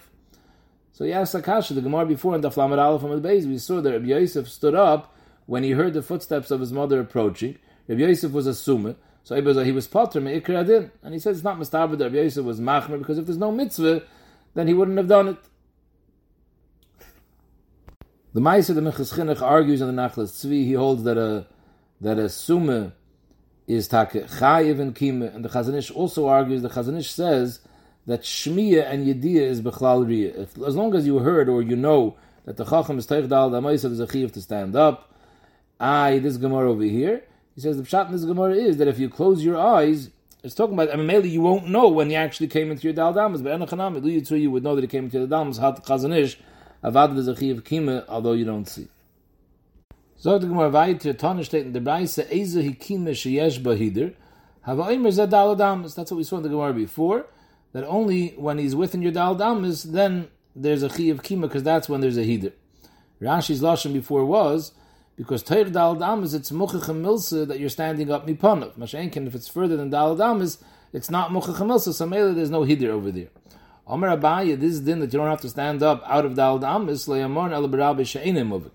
So 0.93 1.05
he 1.05 1.13
asked 1.13 1.35
Akasha, 1.35 1.73
the 1.73 1.81
Gemara 1.81 2.05
before 2.05 2.35
in 2.35 2.41
the 2.41 2.49
Flamet 2.49 2.77
Aleph 2.77 3.01
from 3.01 3.11
the 3.11 3.17
base, 3.17 3.45
we 3.45 3.57
saw 3.57 3.81
that 3.81 3.91
Rabbi 3.91 4.05
Yosef 4.05 4.47
stood 4.47 4.75
up 4.75 5.13
when 5.45 5.63
he 5.63 5.71
heard 5.71 5.93
the 5.93 6.01
footsteps 6.01 6.51
of 6.51 6.59
his 6.59 6.71
mother 6.71 6.99
approaching. 6.99 7.57
Rabbi 7.87 8.01
Yosef 8.01 8.31
was 8.31 8.47
a 8.47 8.51
Sumah, 8.51 8.95
So 9.23 9.35
he 9.63 9.71
was 9.71 9.87
potter 9.87 10.21
me'ikra 10.21 10.61
adin. 10.61 10.91
And 11.01 11.13
he 11.13 11.19
says 11.19 11.37
it's 11.37 11.43
not 11.43 11.57
mistaber 11.57 11.97
that 11.97 12.05
Rabbi 12.05 12.17
Yosef 12.17 12.45
was 12.45 12.59
machmer 12.59 12.99
because 12.99 13.17
if 13.17 13.25
there's 13.25 13.37
no 13.37 13.51
mitzvah, 13.51 14.03
then 14.53 14.67
he 14.67 14.73
wouldn't 14.73 14.97
have 14.97 15.07
done 15.07 15.29
it. 15.29 15.37
The 18.33 18.41
Meiser, 18.41 18.73
the 18.73 18.81
Minchas 18.81 19.41
argues 19.43 19.79
on 19.83 19.95
the 19.95 20.01
Nachlas 20.01 20.31
Tzvi, 20.31 20.65
he 20.65 20.73
holds 20.73 21.03
that 21.03 21.19
a, 21.19 21.45
that 22.01 22.17
a 22.17 22.29
sume 22.29 22.91
is 23.67 23.87
take 23.87 24.09
chayiv 24.09 24.79
and 24.79 24.95
kima, 24.95 25.33
and 25.35 25.45
the 25.45 25.49
Chazanish 25.49 25.95
also 25.95 26.27
argues, 26.27 26.63
the 26.63 26.69
Chazanish 26.69 27.09
says 27.09 27.59
that 28.07 28.23
shmiya 28.23 28.89
and 28.89 29.05
yediyah 29.05 29.41
is 29.41 29.61
bechlal 29.61 30.07
riyah. 30.07 30.65
As 30.65 30.75
long 30.75 30.95
as 30.95 31.05
you 31.05 31.19
heard 31.19 31.47
or 31.47 31.61
you 31.61 31.75
know 31.75 32.17
that 32.45 32.57
the 32.57 32.65
Chacham 32.65 32.97
is 32.97 33.05
teich 33.05 33.29
dal, 33.29 33.51
Meiser 33.51 33.91
is 33.91 33.99
a 33.99 34.07
to 34.07 34.41
stand 34.41 34.75
up, 34.75 35.13
I, 35.79 36.17
this 36.17 36.37
Gemara 36.37 36.71
over 36.71 36.83
here, 36.83 37.23
he 37.53 37.61
says 37.61 37.77
the 37.77 37.83
pshat 37.83 38.07
in 38.07 38.13
this 38.13 38.25
Gemara 38.25 38.55
is 38.55 38.77
that 38.77 38.87
if 38.87 38.97
you 38.97 39.09
close 39.09 39.45
your 39.45 39.59
eyes, 39.59 40.09
it's 40.43 40.55
talking 40.55 40.73
about, 40.73 40.91
I 40.91 40.95
mean, 40.95 41.05
mainly 41.05 41.29
you 41.29 41.41
won't 41.41 41.67
know 41.67 41.87
when 41.87 42.09
he 42.09 42.15
actually 42.15 42.47
came 42.47 42.71
into 42.71 42.83
your 42.83 42.93
dal 42.93 43.13
damas, 43.13 43.43
but 43.43 43.57
enochanam, 43.57 44.41
you 44.41 44.51
would 44.51 44.63
know 44.63 44.75
that 44.75 44.81
he 44.81 44.87
came 44.87 45.05
into 45.05 45.19
the 45.19 45.27
damas, 45.27 45.57
hat 45.57 45.85
chazanish, 45.85 46.35
avad 46.83 47.15
the 47.15 47.33
zachiv 47.33 47.61
kima, 47.61 48.05
although 48.07 48.33
you 48.33 48.45
don't 48.45 48.67
see. 48.67 48.87
So 50.17 50.37
the 50.37 50.47
Gemara 50.47 50.69
weiter, 50.69 51.13
Tana 51.13 51.41
steht 51.41 51.61
in 51.61 51.73
der 51.73 51.81
Breise, 51.81 52.27
hikime 52.29 53.11
sheyesh 53.11 53.59
bahider, 53.61 54.13
hava 54.61 54.83
oimer 54.83 55.11
zed 55.11 55.31
dal 55.31 55.55
damas, 55.55 55.95
that's 55.95 56.11
what 56.11 56.17
we 56.17 56.23
saw 56.23 56.37
in 56.37 56.43
the 56.43 56.49
Gemara 56.49 56.73
before, 56.73 57.25
that 57.73 57.83
only 57.85 58.29
when 58.37 58.57
he's 58.57 58.75
within 58.75 59.01
your 59.01 59.11
dal 59.11 59.35
damas, 59.35 59.83
then 59.83 60.27
there's 60.55 60.83
a 60.83 60.89
chi 60.89 61.03
of 61.03 61.23
kima, 61.23 61.41
because 61.41 61.63
that's 61.63 61.89
when 61.89 62.01
there's 62.01 62.17
a 62.17 62.23
hider. 62.23 62.53
Rashi's 63.21 63.61
lashon 63.61 63.93
before 63.93 64.25
was, 64.25 64.73
because 65.15 65.43
Teir 65.43 65.71
Dal 65.71 65.95
Damas, 65.95 66.33
it's 66.33 66.51
Muchach 66.51 66.85
Milsa 66.85 67.47
that 67.47 67.59
you're 67.59 67.69
standing 67.69 68.11
up 68.11 68.27
Mipanov. 68.27 68.73
Mashenkin, 68.73 69.27
if 69.27 69.35
it's 69.35 69.47
further 69.47 69.77
than 69.77 69.89
Dal 69.89 70.15
Damas, 70.15 70.57
it's 70.91 71.09
not 71.09 71.29
Muchach 71.29 71.57
Milsa, 71.57 71.93
so 71.93 72.07
there's 72.33 72.49
no 72.49 72.61
Hidir 72.61 72.89
over 72.89 73.11
there. 73.11 73.27
Omer 73.85 74.15
Abaya, 74.15 74.57
this 74.57 74.71
is 74.71 74.79
din 74.79 75.01
that 75.01 75.11
you 75.11 75.19
don't 75.19 75.29
have 75.29 75.41
to 75.41 75.49
stand 75.49 75.83
up 75.83 76.01
out 76.05 76.25
of 76.25 76.35
Dal 76.35 76.57
Damas, 76.57 77.05
Le'amon 77.05 77.51
El 77.51 77.67
Barabe 77.67 78.07
She'ene 78.07 78.37
Muvik. 78.37 78.71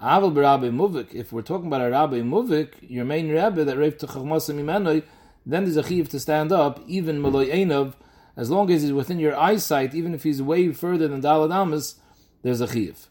Aval 0.00 0.32
Barabe 0.32 0.72
Muvik, 0.72 1.12
if 1.12 1.32
we're 1.32 1.42
talking 1.42 1.66
about 1.66 1.80
a 1.80 1.90
Rabbi 1.90 2.20
Muvik, 2.20 2.74
your 2.88 3.04
main 3.04 3.28
Rebbe 3.28 3.64
that 3.64 3.76
Reif 3.76 3.98
Techachmasa 3.98 4.54
Mimenoi, 4.54 5.02
then 5.44 5.64
there's 5.64 5.76
a 5.76 5.82
chiv 5.82 6.08
to 6.10 6.20
stand 6.20 6.52
up, 6.52 6.80
even 6.86 7.20
Maloi 7.20 7.52
Einov, 7.52 7.94
as 8.36 8.48
long 8.48 8.70
as 8.70 8.82
he's 8.82 8.92
within 8.92 9.18
your 9.18 9.36
eyesight, 9.36 9.92
even 9.92 10.14
if 10.14 10.22
he's 10.22 10.40
way 10.40 10.72
further 10.72 11.08
than 11.08 11.20
Dal 11.20 11.48
Damas, 11.48 11.96
there's 12.42 12.60
a 12.60 12.68
chiv. 12.68 13.08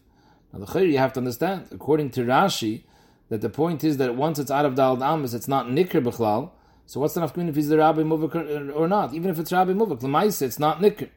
Now 0.50 0.60
the 0.60 0.66
Khir 0.66 0.90
you 0.90 0.96
have 0.96 1.12
to 1.12 1.20
understand, 1.20 1.66
according 1.72 2.08
to 2.12 2.22
Rashi, 2.22 2.84
that 3.28 3.42
the 3.42 3.50
point 3.50 3.84
is 3.84 3.98
that 3.98 4.14
once 4.14 4.38
it's 4.38 4.50
out 4.50 4.64
of 4.64 4.76
Dal 4.76 5.02
Amis, 5.02 5.34
it's 5.34 5.48
not 5.48 5.66
Nikr 5.66 6.02
Bechlal. 6.02 6.52
So 6.86 7.00
what's 7.00 7.12
the 7.12 7.22
if 7.22 7.54
he's 7.54 7.68
the 7.68 7.78
Rabbi 7.78 8.00
Muvik 8.00 8.74
or 8.74 8.88
not? 8.88 9.12
Even 9.12 9.30
if 9.30 9.38
it's 9.38 9.52
Rabbi 9.52 9.72
Muvik, 9.72 10.00
Lamaisa, 10.00 10.42
it's 10.42 10.58
not 10.58 10.80
Nikr. 10.80 11.10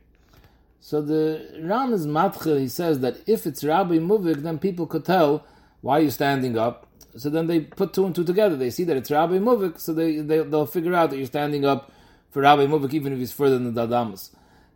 So 0.79 1.01
the 1.01 1.59
Ram 1.61 1.93
is 1.93 2.07
matcha, 2.07 2.59
he 2.59 2.67
says 2.67 2.99
that 3.01 3.17
if 3.27 3.45
it's 3.45 3.63
Rabbi 3.63 3.95
Muvik, 3.95 4.43
then 4.43 4.59
people 4.59 4.87
could 4.87 5.05
tell 5.05 5.43
why 5.81 5.99
you're 5.99 6.11
standing 6.11 6.57
up. 6.57 6.87
So 7.17 7.29
then 7.29 7.47
they 7.47 7.61
put 7.61 7.93
two 7.93 8.05
and 8.05 8.15
two 8.15 8.23
together. 8.23 8.55
They 8.55 8.69
see 8.69 8.83
that 8.85 8.97
it's 8.97 9.11
Rabbi 9.11 9.39
Muvik, 9.39 9.79
so 9.79 9.93
they, 9.93 10.17
they, 10.17 10.41
will 10.41 10.65
figure 10.65 10.93
out 10.93 11.09
that 11.09 11.17
you're 11.17 11.25
standing 11.25 11.65
up 11.65 11.91
for 12.29 12.41
Rabbi 12.41 12.65
Muvik, 12.65 12.93
even 12.93 13.13
if 13.13 13.19
he's 13.19 13.31
further 13.31 13.57
than 13.57 13.73
the 13.73 13.87
Dadamas. 13.87 14.31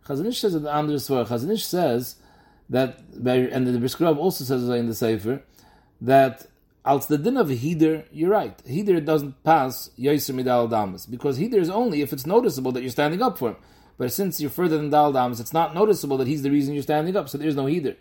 Chazanish 0.06 0.34
says 0.34 0.54
in 0.54 0.64
the 0.64 0.72
Andres 0.72 1.08
Chazanish 1.08 1.62
says 1.62 2.16
that 2.68 2.98
and 3.14 3.66
the 3.66 3.78
Briskrov 3.78 4.16
also 4.16 4.44
says 4.44 4.68
in 4.68 4.88
the 4.88 4.94
Sefer 4.94 5.42
that 6.00 6.46
als 6.84 7.06
the 7.06 7.18
din 7.18 7.36
of 7.36 7.48
Hider, 7.48 8.04
you're 8.10 8.30
right. 8.30 8.60
Hider 8.66 9.00
doesn't 9.00 9.42
pass 9.44 9.90
Yaiser 9.98 10.34
Midal 10.34 10.68
Damas 10.68 11.06
because 11.06 11.38
Hider 11.38 11.58
is 11.58 11.70
only 11.70 12.02
if 12.02 12.12
it's 12.12 12.26
noticeable 12.26 12.72
that 12.72 12.82
you're 12.82 12.90
standing 12.90 13.22
up 13.22 13.38
for 13.38 13.50
him. 13.50 13.56
But 13.98 14.12
since 14.12 14.40
you're 14.40 14.50
further 14.50 14.76
than 14.76 14.90
Dal 14.90 15.12
Damas, 15.12 15.40
it's 15.40 15.52
not 15.52 15.74
noticeable 15.74 16.16
that 16.18 16.26
he's 16.26 16.42
the 16.42 16.50
reason 16.50 16.74
you're 16.74 16.82
standing 16.82 17.16
up, 17.16 17.28
so 17.28 17.38
there's 17.38 17.56
no 17.56 17.66
Hider. 17.66 17.96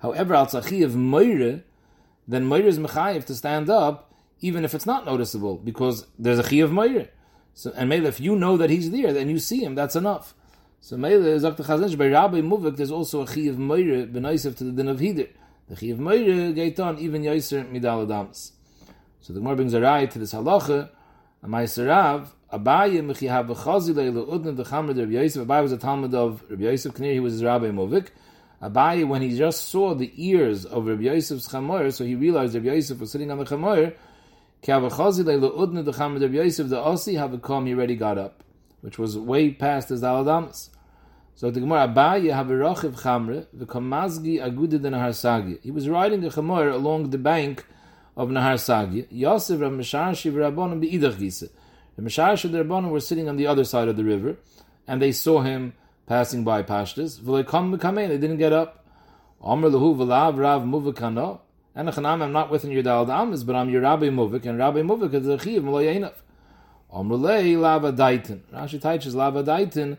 However, 0.00 0.34
al 0.34 0.44
of 0.44 0.52
Meire, 0.62 1.62
then 2.28 2.44
Meire 2.44 2.64
is 2.64 2.78
Mechayiv 2.78 3.24
to 3.26 3.34
stand 3.34 3.70
up, 3.70 4.12
even 4.40 4.64
if 4.64 4.74
it's 4.74 4.86
not 4.86 5.06
noticeable, 5.06 5.56
because 5.56 6.06
there's 6.18 6.38
a 6.38 6.42
Chi 6.42 6.56
of 6.56 6.70
Meire. 6.70 7.08
So, 7.54 7.72
and 7.74 7.88
maybe 7.88 8.06
if 8.06 8.20
you 8.20 8.36
know 8.36 8.56
that 8.56 8.68
he's 8.70 8.90
there, 8.90 9.12
then 9.12 9.30
you 9.30 9.38
see 9.38 9.62
him, 9.62 9.74
that's 9.74 9.96
enough. 9.96 10.34
So 10.80 10.96
Meile 10.96 11.40
sagt 11.40 11.56
der 11.56 11.64
Chazanish, 11.64 11.96
by 11.96 12.08
Rabbi 12.08 12.40
Muvik, 12.40 12.76
there's 12.76 12.90
also 12.90 13.22
a 13.22 13.26
Chi 13.26 13.42
of 13.42 13.56
Meire, 13.56 14.06
benoisev 14.12 14.56
to 14.56 14.64
the 14.64 14.72
din 14.72 14.88
of 14.88 15.00
Hider. 15.00 15.28
The 15.68 15.76
Chi 15.76 15.86
of 15.86 15.98
Meire 15.98 16.54
geht 16.54 16.78
even 17.00 17.22
Yaiser 17.22 17.68
Midal 17.72 18.04
Adams. 18.04 18.52
So 19.20 19.32
the 19.32 19.40
Gemara 19.40 19.56
brings 19.56 19.74
a 19.74 19.80
right 19.80 20.08
to 20.10 20.18
this 20.18 20.34
halacha, 20.34 20.90
a 21.42 21.48
Meiser 21.48 21.88
Rav, 21.88 22.35
Abaye 22.52 23.04
mechi 23.04 23.28
have 23.28 23.50
a 23.50 23.54
chazi 23.56 23.92
leilu 23.92 24.28
udne 24.28 24.54
the 24.54 24.62
chamer 24.62 24.90
of 25.02 25.10
Yosef. 25.10 25.44
Abaye 25.44 25.62
was 25.62 25.72
a 25.72 25.76
Talmud 25.76 26.14
of 26.14 26.44
Rabbi 26.48 26.62
Yosef 26.62 26.94
Knir, 26.94 27.14
he 27.14 27.20
was 27.20 27.32
his 27.32 27.42
Rabbi 27.42 27.66
Muvik. 27.70 28.10
Abaye, 28.62 29.06
when 29.06 29.20
he 29.20 29.36
just 29.36 29.68
saw 29.68 29.94
the 29.94 30.12
ears 30.16 30.64
of 30.64 30.86
Rabbi 30.86 31.02
Yosef's 31.02 31.48
chamer, 31.48 31.92
so 31.92 32.04
he 32.04 32.14
realized 32.14 32.54
Rabbi 32.54 32.68
Yosef 32.68 33.00
was 33.00 33.10
sitting 33.10 33.32
on 33.32 33.38
the 33.38 33.44
chamer, 33.44 33.94
ki 34.62 34.70
have 34.70 34.84
a 34.84 34.88
chazi 34.90 35.24
leilu 35.24 35.58
udne 35.58 35.84
the 35.84 35.90
chamer 35.90 36.22
of 36.22 36.32
Yosef, 36.32 36.68
the 36.68 36.76
Osi 36.76 37.18
have 37.18 37.32
a 37.32 37.38
come, 37.38 37.66
he 37.66 37.74
already 37.74 37.96
got 37.96 38.16
up, 38.16 38.44
which 38.80 38.96
was 38.96 39.18
way 39.18 39.50
past 39.50 39.88
his 39.88 40.02
Aladamas. 40.02 40.70
So 41.34 41.50
the 41.50 41.58
Gemara 41.58 41.88
Abaye 41.88 42.32
have 42.32 42.48
a 42.48 42.54
rochiv 42.54 43.00
chamre 43.00 43.46
the 43.52 43.66
kamazgi 43.66 44.40
agudid 44.40 44.84
in 44.84 44.92
Nahar 44.92 45.12
Sagi. 45.12 45.58
He 45.64 45.72
was 45.72 45.88
riding 45.88 46.20
the 46.20 46.28
chamor 46.28 46.72
along 46.72 47.10
the 47.10 47.18
bank 47.18 47.66
of 48.16 48.28
Nahar 48.28 48.58
Sagi. 48.58 49.06
Yosef 49.10 49.60
Rav 49.60 49.72
Mesharshiv 49.72 50.32
Rabbanim 50.32 50.80
beidach 50.80 51.18
gise. 51.18 51.50
The 51.96 52.02
Mesharshiv 52.02 52.52
the 52.52 52.62
Rabbanim 52.62 52.90
were 52.90 53.00
sitting 53.00 53.26
on 53.28 53.36
the 53.36 53.46
other 53.46 53.64
side 53.64 53.88
of 53.88 53.96
the 53.96 54.04
river, 54.04 54.36
and 54.86 55.00
they 55.00 55.12
saw 55.12 55.40
him 55.40 55.72
passing 56.06 56.44
by 56.44 56.62
Pashtas. 56.62 57.24
They 57.24 58.18
didn't 58.18 58.36
get 58.36 58.52
up. 58.52 58.84
Amr 59.42 59.70
lehu 59.70 59.96
v'lav 59.96 60.38
rav 60.38 60.62
muvik 60.62 61.40
And 61.74 62.06
I'm 62.06 62.32
not 62.32 62.50
within 62.50 62.70
your 62.70 62.82
dal 62.82 63.06
damas, 63.06 63.44
but 63.44 63.56
I'm 63.56 63.70
your 63.70 63.82
Rabbi 63.82 64.06
Muvik, 64.06 64.44
and 64.44 64.58
Rabbi 64.58 64.80
Muvik 64.80 65.14
is 65.14 65.24
the 65.24 65.38
chiv 65.38 65.62
maloyainav. 65.62 66.12
Amr 66.92 67.16
lei 67.16 67.56
lava 67.56 67.92
daitin. 67.92 68.40
Rashi 68.52 68.80
teaches 68.80 69.14
lava 69.14 69.42
daitin, 69.42 69.96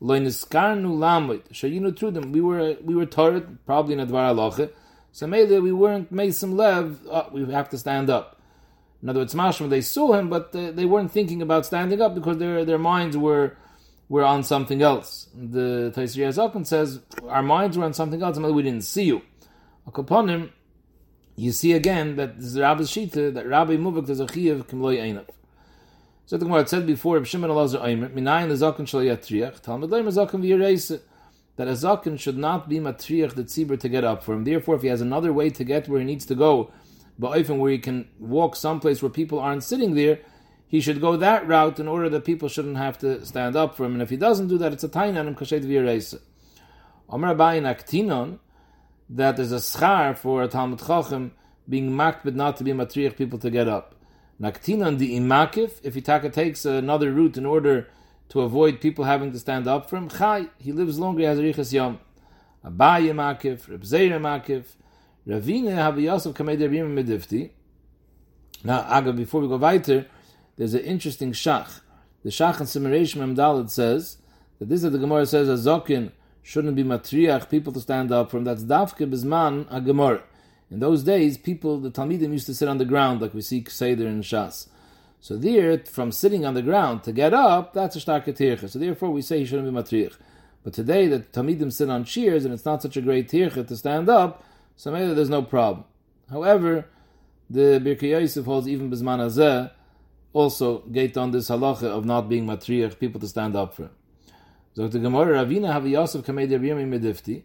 Loiniskarnu 0.00 0.98
lamit. 0.98 1.42
Shayinu 1.52 1.92
trudim. 1.92 2.32
We 2.32 2.40
were 2.40 2.76
we 2.82 2.94
were 2.94 3.06
torrid, 3.06 3.58
probably 3.66 3.94
in 3.94 4.00
a 4.00 4.06
dvar 4.06 4.34
aloche. 4.34 4.70
So 5.12 5.26
maybe 5.26 5.58
we 5.58 5.72
weren't 5.72 6.12
made 6.12 6.34
some 6.34 6.56
lev. 6.56 6.98
Oh, 7.10 7.28
we 7.32 7.50
have 7.52 7.68
to 7.70 7.78
stand 7.78 8.08
up. 8.08 8.39
In 9.02 9.08
other 9.08 9.20
words, 9.20 9.34
mashma 9.34 9.68
they 9.68 9.80
saw 9.80 10.12
him, 10.12 10.28
but 10.28 10.52
they, 10.52 10.84
weren't 10.84 11.10
thinking 11.10 11.40
about 11.40 11.64
standing 11.64 12.00
up 12.02 12.14
because 12.14 12.38
their 12.38 12.64
their 12.64 12.78
minds 12.78 13.16
were 13.16 13.56
were 14.08 14.24
on 14.24 14.42
something 14.42 14.82
else. 14.82 15.28
The 15.34 15.92
Taisri 15.96 16.26
Azakan 16.28 16.66
says 16.66 17.00
our 17.26 17.42
minds 17.42 17.78
were 17.78 17.84
on 17.84 17.94
something 17.94 18.22
else, 18.22 18.36
and 18.36 18.54
we 18.54 18.62
didn't 18.62 18.84
see 18.84 19.04
you. 19.04 19.22
Upon 19.86 20.28
him, 20.28 20.52
you 21.36 21.52
see 21.52 21.72
again 21.72 22.16
that 22.16 22.36
this 22.36 22.46
is 22.46 22.58
Rabbi 22.58 22.82
Shita 22.82 23.32
that 23.34 23.46
Rabbi 23.46 23.76
Muvak 23.76 24.08
is 24.08 24.20
a 24.20 24.26
chiyav 24.26 24.64
kimloy 24.66 24.98
einav. 24.98 25.26
So 26.26 26.36
the 26.36 26.44
Gemara 26.44 26.66
said 26.68 26.86
before, 26.86 27.24
Shimon 27.24 27.50
Elazar 27.50 27.80
Omer, 27.82 28.08
Minayin 28.10 28.50
Azakin 28.52 28.86
Shal 28.86 29.00
Yatriach, 29.00 29.60
Talmud 29.60 29.90
Leim 29.90 30.04
Azakin 30.04 30.40
V'Yireise, 30.44 31.00
that 31.56 31.66
a 31.66 31.72
Zakin 31.72 32.20
should 32.20 32.38
not 32.38 32.68
be 32.68 32.78
matriach 32.78 33.34
the 33.34 33.42
tzibur 33.42 33.80
to 33.80 33.88
get 33.88 34.04
up 34.04 34.22
for 34.22 34.34
him. 34.34 34.44
Therefore, 34.44 34.76
if 34.76 34.82
he 34.82 34.88
has 34.88 35.00
another 35.00 35.32
way 35.32 35.50
to 35.50 35.64
get 35.64 35.88
where 35.88 35.98
he 35.98 36.06
needs 36.06 36.24
to 36.26 36.34
go, 36.34 36.70
but 37.20 37.38
often 37.38 37.58
where 37.58 37.70
he 37.70 37.78
can 37.78 38.08
walk 38.18 38.56
someplace 38.56 39.02
where 39.02 39.10
people 39.10 39.38
aren't 39.38 39.62
sitting 39.62 39.94
there, 39.94 40.20
he 40.66 40.80
should 40.80 41.00
go 41.00 41.16
that 41.16 41.46
route 41.46 41.78
in 41.78 41.86
order 41.86 42.08
that 42.08 42.24
people 42.24 42.48
shouldn't 42.48 42.78
have 42.78 42.96
to 42.98 43.24
stand 43.26 43.56
up 43.56 43.76
for 43.76 43.84
him. 43.84 43.92
And 43.92 44.02
if 44.02 44.08
he 44.08 44.16
doesn't 44.16 44.48
do 44.48 44.56
that, 44.58 44.72
it's 44.72 44.84
a 44.84 44.88
tainan 44.88 45.36
kashet 45.36 45.62
v'yireise. 45.62 46.18
Omer 47.10 47.34
Abayin 47.34 47.66
Aktinon, 47.66 48.38
that 49.10 49.36
there's 49.36 49.52
a 49.52 49.56
schar 49.56 50.16
for 50.16 50.42
a 50.42 50.48
Talmud 50.48 50.78
Chacham 50.78 51.32
being 51.68 51.92
marked 51.92 52.24
but 52.24 52.34
not 52.34 52.56
to 52.56 52.64
be 52.64 52.72
matriach 52.72 53.16
people 53.16 53.38
to 53.40 53.50
get 53.50 53.68
up. 53.68 53.96
Naktinan 54.40 54.96
the 54.96 55.18
imakif, 55.18 55.80
if 55.82 55.94
Itaka 55.94 56.32
takes 56.32 56.64
another 56.64 57.10
route 57.10 57.36
in 57.36 57.44
order 57.44 57.88
to 58.30 58.40
avoid 58.40 58.80
people 58.80 59.04
having 59.04 59.32
to 59.32 59.38
stand 59.38 59.66
up 59.66 59.90
for 59.90 59.96
him, 59.96 60.08
chai, 60.08 60.46
he 60.56 60.72
lives 60.72 60.98
longer 60.98 61.26
as 61.26 61.38
a 61.38 61.42
riches 61.42 61.74
yom. 61.74 61.98
Abaye 62.64 63.12
makif, 63.12 63.68
Reb 63.68 63.84
Zeir 63.84 64.18
makif, 64.18 64.76
Ravina 65.30 65.72
have 65.76 66.00
Yosef 66.00 66.34
kamei 66.34 66.58
medifti. 66.58 67.50
Now, 68.64 68.80
Aga, 68.80 69.12
before 69.12 69.40
we 69.40 69.46
go 69.46 69.58
weiter, 69.58 70.06
there's 70.56 70.74
an 70.74 70.80
interesting 70.80 71.30
shach. 71.30 71.80
The 72.24 72.30
shach 72.30 72.58
in 72.58 72.66
Simirashim 72.66 73.18
Memdalad 73.18 73.70
says 73.70 74.16
that 74.58 74.68
this 74.68 74.82
is 74.82 74.90
the 74.90 74.98
Gemara 74.98 75.24
says 75.26 75.48
a 75.48 75.52
zokin 75.52 76.10
shouldn't 76.42 76.74
be 76.74 76.82
matriach, 76.82 77.48
people 77.48 77.72
to 77.74 77.80
stand 77.80 78.10
up 78.10 78.32
from. 78.32 78.42
That's 78.42 78.64
dafke 78.64 79.08
bizman 79.08 79.68
a 79.70 79.80
Gemara. 79.80 80.24
In 80.68 80.80
those 80.80 81.04
days, 81.04 81.38
people, 81.38 81.78
the 81.78 81.92
Talmidim 81.92 82.32
used 82.32 82.46
to 82.46 82.54
sit 82.54 82.68
on 82.68 82.78
the 82.78 82.84
ground, 82.84 83.20
like 83.20 83.32
we 83.32 83.40
see 83.40 83.64
Seder 83.68 84.08
and 84.08 84.24
Shas. 84.24 84.66
So 85.20 85.36
there, 85.36 85.78
from 85.78 86.10
sitting 86.10 86.44
on 86.44 86.54
the 86.54 86.62
ground 86.62 87.04
to 87.04 87.12
get 87.12 87.32
up, 87.32 87.72
that's 87.72 87.94
a 87.94 88.00
starke 88.00 88.36
tirche. 88.36 88.68
So 88.68 88.80
therefore, 88.80 89.10
we 89.10 89.22
say 89.22 89.38
he 89.38 89.44
shouldn't 89.44 89.72
be 89.72 89.80
matrich. 89.80 90.16
But 90.64 90.72
today, 90.72 91.06
the 91.06 91.20
Talmidim 91.20 91.72
sit 91.72 91.88
on 91.88 92.02
chairs, 92.04 92.44
and 92.44 92.52
it's 92.52 92.64
not 92.64 92.82
such 92.82 92.96
a 92.96 93.00
great 93.00 93.28
tirche 93.28 93.64
to 93.66 93.76
stand 93.76 94.08
up, 94.08 94.44
so 94.80 94.90
maybe 94.90 95.12
there's 95.12 95.28
no 95.28 95.42
problem. 95.42 95.84
However, 96.30 96.86
the 97.50 97.78
Birkei 97.84 98.18
Yosef 98.18 98.46
holds 98.46 98.66
even 98.66 98.90
Bisman 98.90 99.20
Azeh, 99.20 99.70
also 100.32 100.78
gate 100.78 101.18
on 101.18 101.32
this 101.32 101.50
halacha 101.50 101.82
of 101.82 102.06
not 102.06 102.30
being 102.30 102.46
matriach, 102.46 102.98
people 102.98 103.20
to 103.20 103.28
stand 103.28 103.54
up 103.56 103.74
for 103.74 103.82
him. 103.82 103.90
So 104.72 104.88
the 104.88 104.98
Gemara, 104.98 105.44
Ravina 105.44 105.70
have 105.70 105.86
Yosef 105.86 106.24
kamei 106.24 106.50
Rabbi 106.50 106.64
Yirmi 106.64 106.98
medifti. 106.98 107.42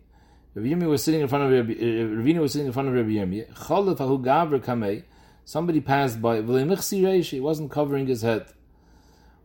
Rabbi 0.53 0.69
Yirmi 0.69 0.87
was 0.87 1.03
sitting 1.03 1.19
in 1.19 1.27
front 1.27 1.43
of 1.43 1.51
Rabbi, 1.51 1.73
uh, 1.73 2.07
Ravina 2.23 2.39
was 2.39 2.53
sitting 2.53 2.67
in 2.67 2.71
front 2.71 2.87
of 2.87 2.93
Rabbi 2.93 3.09
Yirmi. 3.09 3.53
Chalif 3.53 3.99
ahu 3.99 4.23
gavr 4.23 4.63
kamei. 4.63 5.03
Somebody 5.43 5.81
passed 5.81 6.21
by. 6.21 6.39
V'leimichsi 6.41 7.01
reish. 7.01 7.31
He 7.31 7.41
wasn't 7.41 7.69
covering 7.69 8.07
his 8.07 8.21
head. 8.21 8.45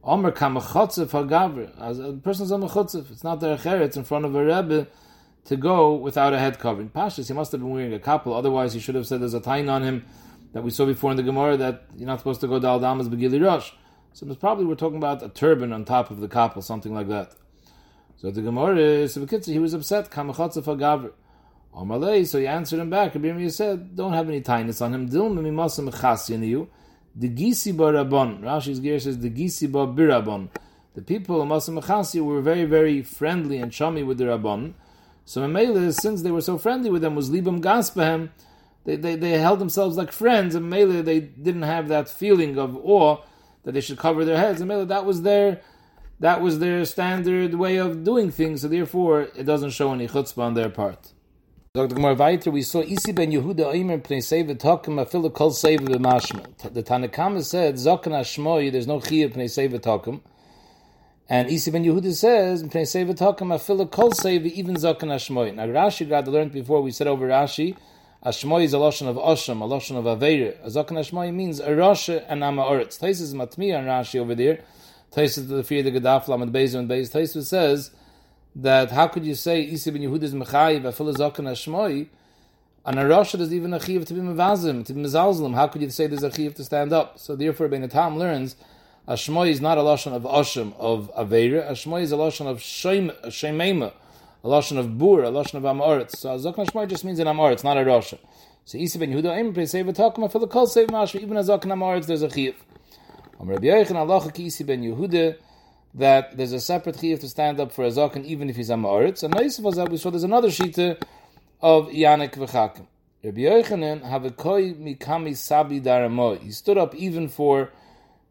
Omer 0.05 0.31
kamachotzev 0.31 1.11
hagavr. 1.11 1.72
As 1.81 1.98
a 1.98 2.12
person's 2.12 2.53
on 2.53 2.62
mechotzev. 2.62 3.11
It's 3.11 3.24
not 3.24 3.40
their 3.40 3.59
It's 3.83 3.96
in 3.96 4.05
front 4.05 4.26
of 4.26 4.37
a 4.37 4.44
Rebbe 4.44 4.87
to 5.44 5.57
go 5.57 5.94
without 5.94 6.33
a 6.33 6.38
head 6.38 6.59
covering. 6.59 6.90
Pashas, 6.90 7.29
he 7.29 7.35
must 7.35 7.53
have 7.53 7.61
been 7.61 7.70
wearing 7.70 7.92
a 7.92 7.98
couple. 7.98 8.35
Otherwise, 8.35 8.72
he 8.72 8.81
should 8.81 8.94
have 8.94 9.07
said 9.07 9.20
there's 9.20 9.35
a 9.35 9.40
tain 9.40 9.68
on 9.68 9.83
him 9.83 10.05
that 10.53 10.62
we 10.62 10.70
saw 10.70 10.87
before 10.87 11.11
in 11.11 11.16
the 11.16 11.22
Gemara 11.22 11.57
that 11.57 11.85
you're 11.96 12.07
not 12.07 12.18
supposed 12.18 12.40
to 12.40 12.48
go 12.48 12.59
dal 12.59 12.81
damas 12.81 13.09
begili 13.09 13.44
rosh. 13.44 13.72
So 14.12 14.26
it's 14.26 14.37
probably 14.37 14.64
we're 14.64 14.74
talking 14.74 14.98
about 14.98 15.22
a 15.22 15.29
turban 15.29 15.72
on 15.72 15.85
top 15.85 16.11
of 16.11 16.20
the 16.20 16.29
couple, 16.29 16.62
something 16.62 16.92
like 16.92 17.09
that. 17.09 17.35
So 18.16 18.31
the 18.31 18.42
Gemara 18.42 19.09
so 19.09 19.24
he 19.26 19.59
was 19.59 19.72
upset, 19.72 20.12
so 20.12 20.24
he 22.38 22.46
answered 22.46 22.81
him 22.81 22.90
back. 22.90 23.14
Rabbi 23.14 23.48
said, 23.48 23.96
don't 23.96 24.12
have 24.12 24.29
any 24.29 24.40
tightness 24.40 24.81
on 24.83 24.92
him. 24.92 25.07
The 25.07 25.16
gisi 27.29 27.76
barabon. 27.76 28.42
Rashi's 28.42 28.81
gear 28.81 28.98
says 28.98 29.18
the 29.20 29.31
gisi 29.31 29.68
birabon. 29.70 30.48
The 30.94 31.03
people 31.03 31.40
of 31.40 31.48
Masa 31.48 31.70
Mechasi 31.81 32.20
were 32.20 32.40
very, 32.40 32.64
very 32.64 33.03
friendly 33.03 33.59
and 33.59 33.70
chummy 33.70 34.03
with 34.03 34.18
the 34.18 34.24
Rabban. 34.24 34.74
So 35.30 35.46
Mele, 35.46 35.92
since 35.92 36.22
they 36.22 36.32
were 36.32 36.40
so 36.40 36.58
friendly 36.58 36.90
with 36.90 37.02
them, 37.02 37.14
was 37.14 37.30
libam 37.30 37.60
gaspahem. 37.60 38.30
They, 38.84 38.96
they, 38.96 39.14
they 39.14 39.38
held 39.38 39.60
themselves 39.60 39.96
like 39.96 40.10
friends, 40.10 40.56
and 40.56 40.68
Mele, 40.68 41.04
they 41.04 41.20
didn't 41.20 41.62
have 41.62 41.86
that 41.86 42.08
feeling 42.08 42.58
of 42.58 42.76
awe 42.76 43.18
that 43.62 43.70
they 43.70 43.80
should 43.80 43.96
cover 43.96 44.24
their 44.24 44.38
heads. 44.38 44.60
And 44.60 44.68
that 44.68 45.04
was 45.04 45.22
their 45.22 45.60
that 46.18 46.42
was 46.42 46.58
their 46.58 46.84
standard 46.84 47.54
way 47.54 47.76
of 47.76 48.02
doing 48.02 48.32
things, 48.32 48.62
so 48.62 48.66
therefore 48.66 49.28
it 49.36 49.44
doesn't 49.44 49.70
show 49.70 49.92
any 49.92 50.08
chutzpah 50.08 50.42
on 50.42 50.54
their 50.54 50.68
part. 50.68 51.12
Dr. 51.74 51.94
Gemara 51.94 52.14
weiter, 52.14 52.50
we 52.50 52.62
saw 52.62 52.80
Isi 52.80 53.12
ben 53.12 53.30
Yehuda 53.30 53.72
Oimer 53.72 54.02
Pnei 54.02 54.18
Seva 54.18 54.56
Tokim 54.56 54.98
Afilu 55.00 55.32
Kol 55.32 55.52
Seva 55.52 55.78
B'Mashma. 55.78 56.74
The 56.74 56.82
Tanakama 56.82 57.44
said, 57.44 57.76
Zokan 57.76 58.18
Ashmoi, 58.18 58.72
there's 58.72 58.88
no 58.88 58.98
Chiyah 58.98 59.32
Pnei 59.32 59.44
Seva 59.44 59.78
Tokim. 59.78 60.22
And 61.32 61.48
Isi 61.48 61.70
ben 61.70 61.84
Yehuda 61.84 62.12
says, 62.12 62.64
Pnei 62.64 62.82
Seva 62.82 63.16
Tokim 63.16 63.54
Afilu 63.54 63.88
Kol 63.88 64.10
Seva, 64.10 64.46
even 64.46 64.74
Zokan 64.74 65.10
Ashmoi. 65.14 65.54
Now 65.54 65.66
Rashi 65.66 66.08
got 66.08 66.26
learned 66.26 66.50
before, 66.50 66.82
we 66.82 66.90
said 66.90 67.06
over 67.06 67.28
Rashi, 67.28 67.76
Ashmoi 68.26 68.64
is 68.64 68.72
a 68.72 68.78
lotion 68.78 69.06
of 69.06 69.14
Osham, 69.14 69.60
a 69.60 69.64
lotion 69.64 69.96
of 69.96 70.06
Aveira. 70.06 70.60
Zokan 70.66 70.98
Ashmoi 70.98 71.32
means 71.32 71.60
a 71.60 71.68
Rosha 71.68 72.24
and 72.28 72.42
Ama 72.42 72.64
Oretz. 72.64 72.98
Tais 72.98 73.20
is 73.20 73.32
Matmiya 73.32 73.78
and 73.78 73.86
Rashi 73.86 74.18
over 74.18 74.34
there. 74.34 74.58
Tais 75.12 75.38
is 75.38 75.46
the 75.46 75.62
fear 75.62 75.84
the 75.84 75.92
Gadaf 75.92 76.26
Lam 76.26 76.42
and 76.42 76.52
Beis 76.52 76.74
and 76.74 76.90
Beis. 76.90 77.12
Tais 77.12 77.46
says, 77.46 77.92
that 78.56 78.90
how 78.90 79.06
could 79.06 79.24
you 79.24 79.36
say 79.36 79.62
Isi 79.62 79.92
ben 79.92 80.02
Yehuda 80.02 80.24
is 80.24 80.34
mechayiv 80.34 80.82
afil 80.82 81.14
zokan 81.14 81.44
hashmoi 81.44 82.08
and 82.84 82.98
a 82.98 83.06
Rosh 83.06 83.36
is 83.36 83.54
even 83.54 83.72
a 83.72 83.78
chiv 83.78 84.04
to 84.06 84.14
be 84.14 84.20
mevazim, 84.20 84.84
to 84.84 84.92
be 84.92 85.02
mezalzlim. 85.02 85.54
How 85.54 85.68
could 85.68 85.82
you 85.82 85.90
say 85.90 86.08
there's 86.08 86.24
a 86.24 86.32
chiv 86.32 86.54
to 86.54 86.64
stand 86.64 86.92
up? 86.92 87.20
So 87.20 87.36
therefore, 87.36 87.68
Ben 87.68 87.88
Tam 87.88 88.18
learns 88.18 88.56
a 89.10 89.14
shmoi 89.14 89.50
is 89.50 89.60
not 89.60 89.76
a 89.76 89.80
lashon 89.80 90.12
of 90.12 90.22
oshim 90.22 90.72
of 90.78 91.10
aveira. 91.18 91.68
A 91.68 91.72
shmoi 91.72 92.02
is 92.02 92.12
a 92.12 92.16
lashon 92.16 92.46
of 92.46 92.58
shemema, 92.58 93.92
a 94.44 94.46
lashon 94.46 94.78
of 94.78 94.98
bur, 94.98 95.24
a 95.24 95.30
lashon 95.30 95.54
of 95.54 95.64
amoritz. 95.64 96.14
So 96.14 96.32
a 96.32 96.38
zokan 96.38 96.64
shmoi 96.70 96.88
just 96.88 97.04
means 97.04 97.18
an 97.18 97.26
amoritz, 97.26 97.64
not 97.64 97.76
a 97.76 97.84
Rosh. 97.84 98.14
So 98.64 98.78
Isi 98.78 99.00
ben 99.00 99.12
Yehuda 99.12 99.36
aim 99.36 99.52
pre 99.52 99.66
save 99.66 99.86
takum 99.86 100.30
afil 100.30 100.48
kol 100.48 100.68
save 100.68 100.92
mash. 100.92 101.16
Even 101.16 101.36
a 101.36 101.40
zokan 101.40 101.72
amoritz, 101.72 102.06
there's 102.06 102.22
a 102.22 102.30
chiv. 102.30 102.54
Am 103.40 103.48
Rabbi 103.48 103.66
Yochanan 103.66 104.08
Allah 104.08 104.30
ki 104.30 104.46
Isi 104.46 104.62
ben 104.62 104.80
Yehuda 104.80 105.36
that 105.94 106.36
there's 106.36 106.52
a 106.52 106.60
separate 106.60 106.98
chiyuv 106.98 107.18
to 107.18 107.28
stand 107.28 107.58
up 107.58 107.72
for 107.72 107.84
a 107.84 107.88
zaken 107.88 108.24
even 108.24 108.48
if 108.48 108.54
he's 108.54 108.70
a 108.70 108.74
ma'aretz. 108.74 109.24
And 109.24 109.34
nice 109.34 109.58
was 109.58 109.74
that 109.74 109.88
we 109.88 109.96
saw 109.96 110.10
there's 110.10 110.22
another 110.22 110.50
shita 110.50 111.02
of 111.60 111.88
Yanik 111.88 112.34
v'chakim. 112.34 112.86
Rabbi 113.24 113.40
Yochanan 113.40 114.04
have 114.04 114.24
a 114.24 114.30
koi 114.30 114.72
mikami 114.74 115.36
sabi 115.36 115.80
daramoy. 115.80 116.38
He 116.42 116.52
stood 116.52 116.78
up 116.78 116.94
even 116.94 117.26
for 117.26 117.72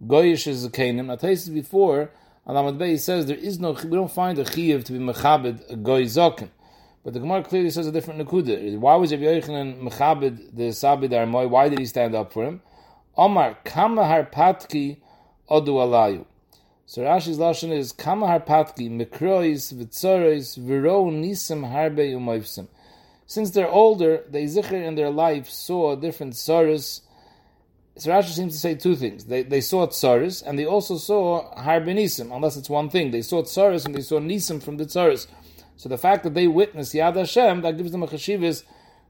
goyish 0.05 0.47
is 0.47 0.65
a 0.65 0.69
zakenim. 0.69 1.05
Now, 1.07 1.15
tasted 1.15 1.53
before, 1.53 2.11
Alamad 2.47 2.77
Bey 2.77 2.97
says 2.97 3.25
there 3.27 3.37
is 3.37 3.59
no, 3.59 3.71
we 3.71 3.91
don't 3.91 4.11
find 4.11 4.39
a 4.39 4.43
chiyuv 4.43 4.83
to 4.85 4.93
be 4.93 4.99
mechabed 4.99 5.69
a 5.69 5.75
goy 5.75 6.03
zaken. 6.03 6.49
But 7.03 7.13
the 7.13 7.19
Gemara 7.19 7.43
clearly 7.43 7.69
says 7.69 7.87
a 7.87 7.91
different 7.91 8.19
nekuda. 8.27 8.77
Why 8.77 8.95
was 8.95 9.11
Rabbi 9.11 9.23
Yochanan 9.23 9.81
mechabed 9.81 10.55
the 10.55 10.71
sabi 10.73 11.07
daramoy? 11.07 11.49
Why 11.49 11.69
did 11.69 11.79
he 11.79 11.85
stand 11.85 12.15
up 12.15 12.33
for 12.33 12.45
him? 12.45 12.61
Omar 13.15 13.57
kama 13.63 14.01
harpatki 14.01 14.97
odu 15.49 15.67
alayu. 15.67 16.25
So 16.85 17.03
Rashi's 17.03 17.37
lashon 17.37 17.71
is 17.71 17.91
kama 17.91 18.27
harpatki 18.27 18.89
mikrois 18.89 19.73
v'tzoros 19.73 20.57
v'ro 20.57 21.11
nisim 21.11 21.69
harbe 21.71 22.13
umayvsim. 22.13 22.67
Since 23.25 23.51
they're 23.51 23.69
older, 23.69 24.23
they 24.29 24.45
zikr 24.45 24.73
in 24.73 24.95
their 24.95 25.11
life 25.11 25.49
saw 25.49 25.95
different 25.95 26.33
tzoros. 26.33 27.01
So 27.99 28.11
Rashi 28.11 28.29
seems 28.29 28.53
to 28.53 28.59
say 28.59 28.75
two 28.75 28.95
things. 28.95 29.25
They, 29.25 29.43
they 29.43 29.59
saw 29.59 29.85
tzoros 29.87 30.41
and 30.45 30.57
they 30.57 30.65
also 30.65 30.97
saw 30.97 31.53
harbe 31.55 31.87
nisim, 31.87 32.33
unless 32.33 32.55
it's 32.55 32.69
one 32.69 32.89
thing. 32.89 33.11
They 33.11 33.21
saw 33.21 33.43
tzoros 33.43 33.85
and 33.85 33.93
they 33.93 34.01
saw 34.01 34.19
nisim 34.19 34.63
from 34.63 34.77
the 34.77 34.85
tzoros. 34.85 35.27
So 35.75 35.89
the 35.89 35.97
fact 35.97 36.23
that 36.23 36.33
they 36.33 36.47
witnessed 36.47 36.93
Yad 36.93 37.15
Hashem, 37.15 37.61
that 37.61 37.77
gives 37.77 37.91
them 37.91 38.03
a 38.03 38.07
chashivas, 38.07 38.63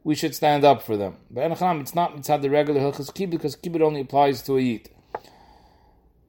we 0.04 0.16
should 0.16 0.34
stand 0.34 0.64
up 0.66 0.82
for 0.82 0.98
them. 0.98 1.18
But 1.30 1.52
it's 1.52 1.96
not 1.96 2.16
mitzad 2.16 2.42
the 2.42 2.50
regular 2.50 2.82
hilchas 2.82 3.14
kibbut 3.14 3.32
because 3.32 3.56
kibbut 3.56 3.82
only 3.82 4.02
applies 4.02 4.42
to 4.44 4.58
a 4.58 4.62
yid. 4.62 4.90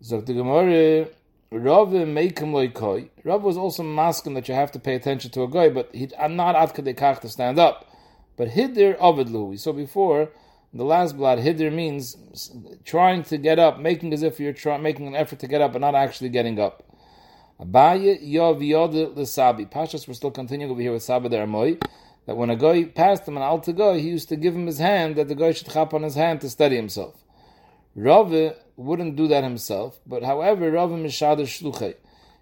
So 0.03 0.21
the 0.21 0.35
Gemara 0.35 1.09
Rav 1.53 1.89
Meikim 1.89 2.53
Loikoi. 2.53 3.09
Rav 3.25 3.43
was 3.43 3.57
also 3.57 3.83
masking 3.83 4.35
that 4.35 4.49
you 4.49 4.55
have 4.55 4.71
to 4.73 4.79
pay 4.79 4.95
attention 4.95 5.33
to 5.33 5.43
a 5.43 5.49
guy, 5.49 5.69
but 5.69 5.93
he, 5.93 6.09
I'm 6.17 6.37
not 6.37 6.55
at 6.55 6.75
kadekach 6.75 7.21
to 7.23 7.29
stand 7.29 7.59
up. 7.59 7.91
But 8.37 8.51
Hiddir 8.51 8.97
Ovidlu, 8.99 9.49
we 9.49 9.57
saw 9.57 9.73
before, 9.73 10.31
the 10.73 10.85
last 10.85 11.17
blood, 11.17 11.39
Hiddir 11.39 11.73
means 11.73 12.17
trying 12.85 13.25
to 13.25 13.39
get 13.39 13.59
up, 13.59 13.81
making 13.81 14.13
as 14.13 14.23
if 14.23 14.39
you're 14.39 14.53
try, 14.53 14.79
making 14.79 15.09
an 15.09 15.17
effort 15.17 15.41
to 15.41 15.49
get 15.49 15.61
up, 15.61 15.73
but 15.73 15.81
not 15.81 15.95
actually 15.95 16.29
getting 16.29 16.61
up. 16.61 16.85
Pashas, 17.61 18.29
we're 20.09 20.15
still 20.15 20.31
continuing 20.31 20.71
over 20.71 20.81
here 20.81 20.93
with 20.93 21.03
Sabi 21.03 21.29
Amoy, 21.29 21.79
that 22.27 22.37
when 22.37 22.51
a 22.51 22.57
guy 22.57 22.85
passed 22.85 23.27
him 23.27 23.37
an 23.37 23.43
altar 23.43 23.73
guy, 23.73 23.99
he 23.99 24.09
used 24.09 24.29
to 24.29 24.37
give 24.37 24.55
him 24.55 24.67
his 24.67 24.79
hand, 24.79 25.17
that 25.17 25.29
the 25.29 25.35
guy 25.35 25.53
should 25.53 25.69
chop 25.69 25.93
on 25.93 26.03
his 26.03 26.15
hand 26.15 26.41
to 26.43 26.49
steady 26.49 26.77
himself. 26.77 27.25
Rava 27.97 28.55
wouldn't 28.77 29.17
do 29.17 29.27
that 29.29 29.43
himself, 29.43 29.99
but 30.07 30.23
however, 30.23 30.71
Rava 30.71 30.95
Mishada 30.95 31.43
Shluchai, 31.43 31.97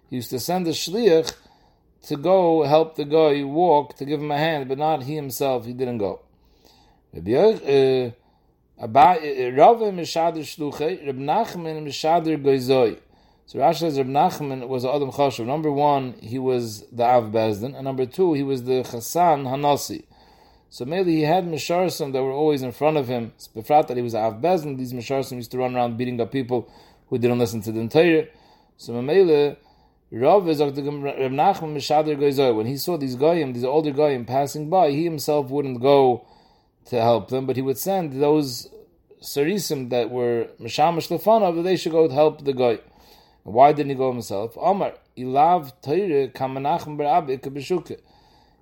he 0.09 0.17
used 0.17 0.29
to 0.29 0.39
send 0.39 0.67
a 0.67 0.71
shliach 0.71 1.33
to 2.03 2.15
go 2.15 2.63
help 2.63 2.95
the 2.95 3.05
guy 3.05 3.43
walk 3.43 3.97
to 3.97 4.05
give 4.05 4.21
him 4.21 4.31
a 4.31 4.37
hand, 4.37 4.69
but 4.69 4.77
not 4.77 5.03
he 5.03 5.15
himself. 5.15 5.65
He 5.65 5.73
didn't 5.73 5.97
go. 5.97 6.21
Uh, 7.11 7.19
uh, 7.19 8.87
Rava 8.87 9.85
Mishada 9.91 10.37
Shluchai, 10.37 11.07
Reb 11.07 11.17
Nachman 11.17 11.83
Mishada 11.83 12.41
Goizoi. 12.41 12.99
So 13.47 13.57
Rashi 13.57 13.79
says 13.79 13.97
Reb 13.97 14.07
Nachman 14.07 14.67
was 14.67 14.85
Adam 14.85 15.11
Chashav. 15.11 15.47
Number 15.47 15.71
one, 15.71 16.13
he 16.21 16.37
was 16.37 16.85
the 16.91 17.03
Av 17.03 17.31
Bezdin, 17.31 17.75
and 17.75 17.83
number 17.83 18.05
two, 18.05 18.35
he 18.35 18.43
was 18.43 18.63
the 18.65 18.83
Chassan 18.83 19.45
Hanasi. 19.45 20.03
So 20.69 20.85
maybe 20.85 21.15
he 21.15 21.23
had 21.23 21.45
Misharsim 21.45 22.13
that 22.13 22.21
were 22.21 22.31
always 22.31 22.61
in 22.61 22.71
front 22.71 22.97
of 22.97 23.07
him. 23.07 23.33
Befrat 23.55 23.87
that 23.87 23.97
he 23.97 24.03
was 24.03 24.13
Av 24.13 24.35
Bezin, 24.35 24.77
these 24.77 24.93
Misharsim 24.93 25.37
used 25.37 25.49
to 25.49 25.57
run 25.57 25.75
around 25.75 25.97
beating 25.97 26.21
up 26.21 26.31
people 26.31 26.71
who 27.07 27.17
didn't 27.17 27.39
listen 27.39 27.61
to 27.61 27.71
the 27.71 27.87
Torah. 27.87 28.27
So 28.77 28.93
Mamele, 28.93 29.57
Rav 30.11 30.47
is 30.47 30.59
Reb 30.59 30.75
Nachman 30.75 31.75
Mishader 31.75 32.15
Goizoy. 32.15 32.55
When 32.55 32.67
he 32.67 32.77
saw 32.77 32.97
these 32.97 33.15
goyim, 33.15 33.53
these 33.53 33.63
older 33.63 33.91
goyim 33.91 34.25
passing 34.25 34.69
by, 34.69 34.91
he 34.91 35.05
himself 35.05 35.49
wouldn't 35.49 35.81
go 35.81 36.23
to 36.89 37.01
help 37.01 37.29
them, 37.29 37.45
but 37.45 37.55
he 37.55 37.61
would 37.61 37.77
send 37.77 38.21
those 38.21 38.67
Sarisim 39.21 39.89
that 39.89 40.09
were 40.09 40.47
Mishamash 40.59 41.09
Lefanov 41.09 41.55
that 41.55 41.61
they 41.63 41.75
should 41.75 41.91
go 41.91 42.07
to 42.07 42.13
help 42.13 42.43
the 42.43 42.53
goy. 42.53 42.79
Why 43.43 43.73
didn't 43.73 43.89
he 43.89 43.95
go 43.95 44.11
himself? 44.11 44.57
Omar, 44.57 44.93
Ilav 45.17 45.73
Torah 45.81 46.27
Kamanachim 46.29 46.97
Barabik 46.97 47.41
B'Shukah. 47.41 47.99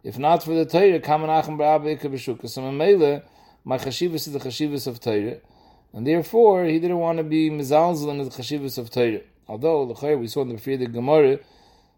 If 0.03 0.17
not 0.17 0.43
for 0.43 0.53
the 0.53 0.65
Torah, 0.65 0.99
Kamanachim 0.99 1.57
Ba'abba 1.57 1.99
Ikabashuka. 1.99 2.49
So 2.49 2.61
Mamela, 2.61 3.23
my 3.63 3.77
chashivas 3.77 4.27
is 4.27 4.33
the 4.33 4.39
chashivas 4.39 4.87
of 4.87 4.99
Torah, 4.99 5.37
and 5.93 6.05
therefore 6.07 6.65
he 6.65 6.79
didn't 6.79 6.99
want 6.99 7.17
to 7.17 7.23
be 7.23 7.49
mizalzel 7.49 8.09
in 8.09 8.17
the 8.19 8.25
chashivas 8.25 8.77
of 8.77 8.89
Torah. 8.89 9.21
Although 9.47 9.85
we 10.17 10.27
saw 10.27 10.41
in 10.41 10.49
the 10.49 10.55
Friede 10.55 10.91
Gemara 10.91 11.39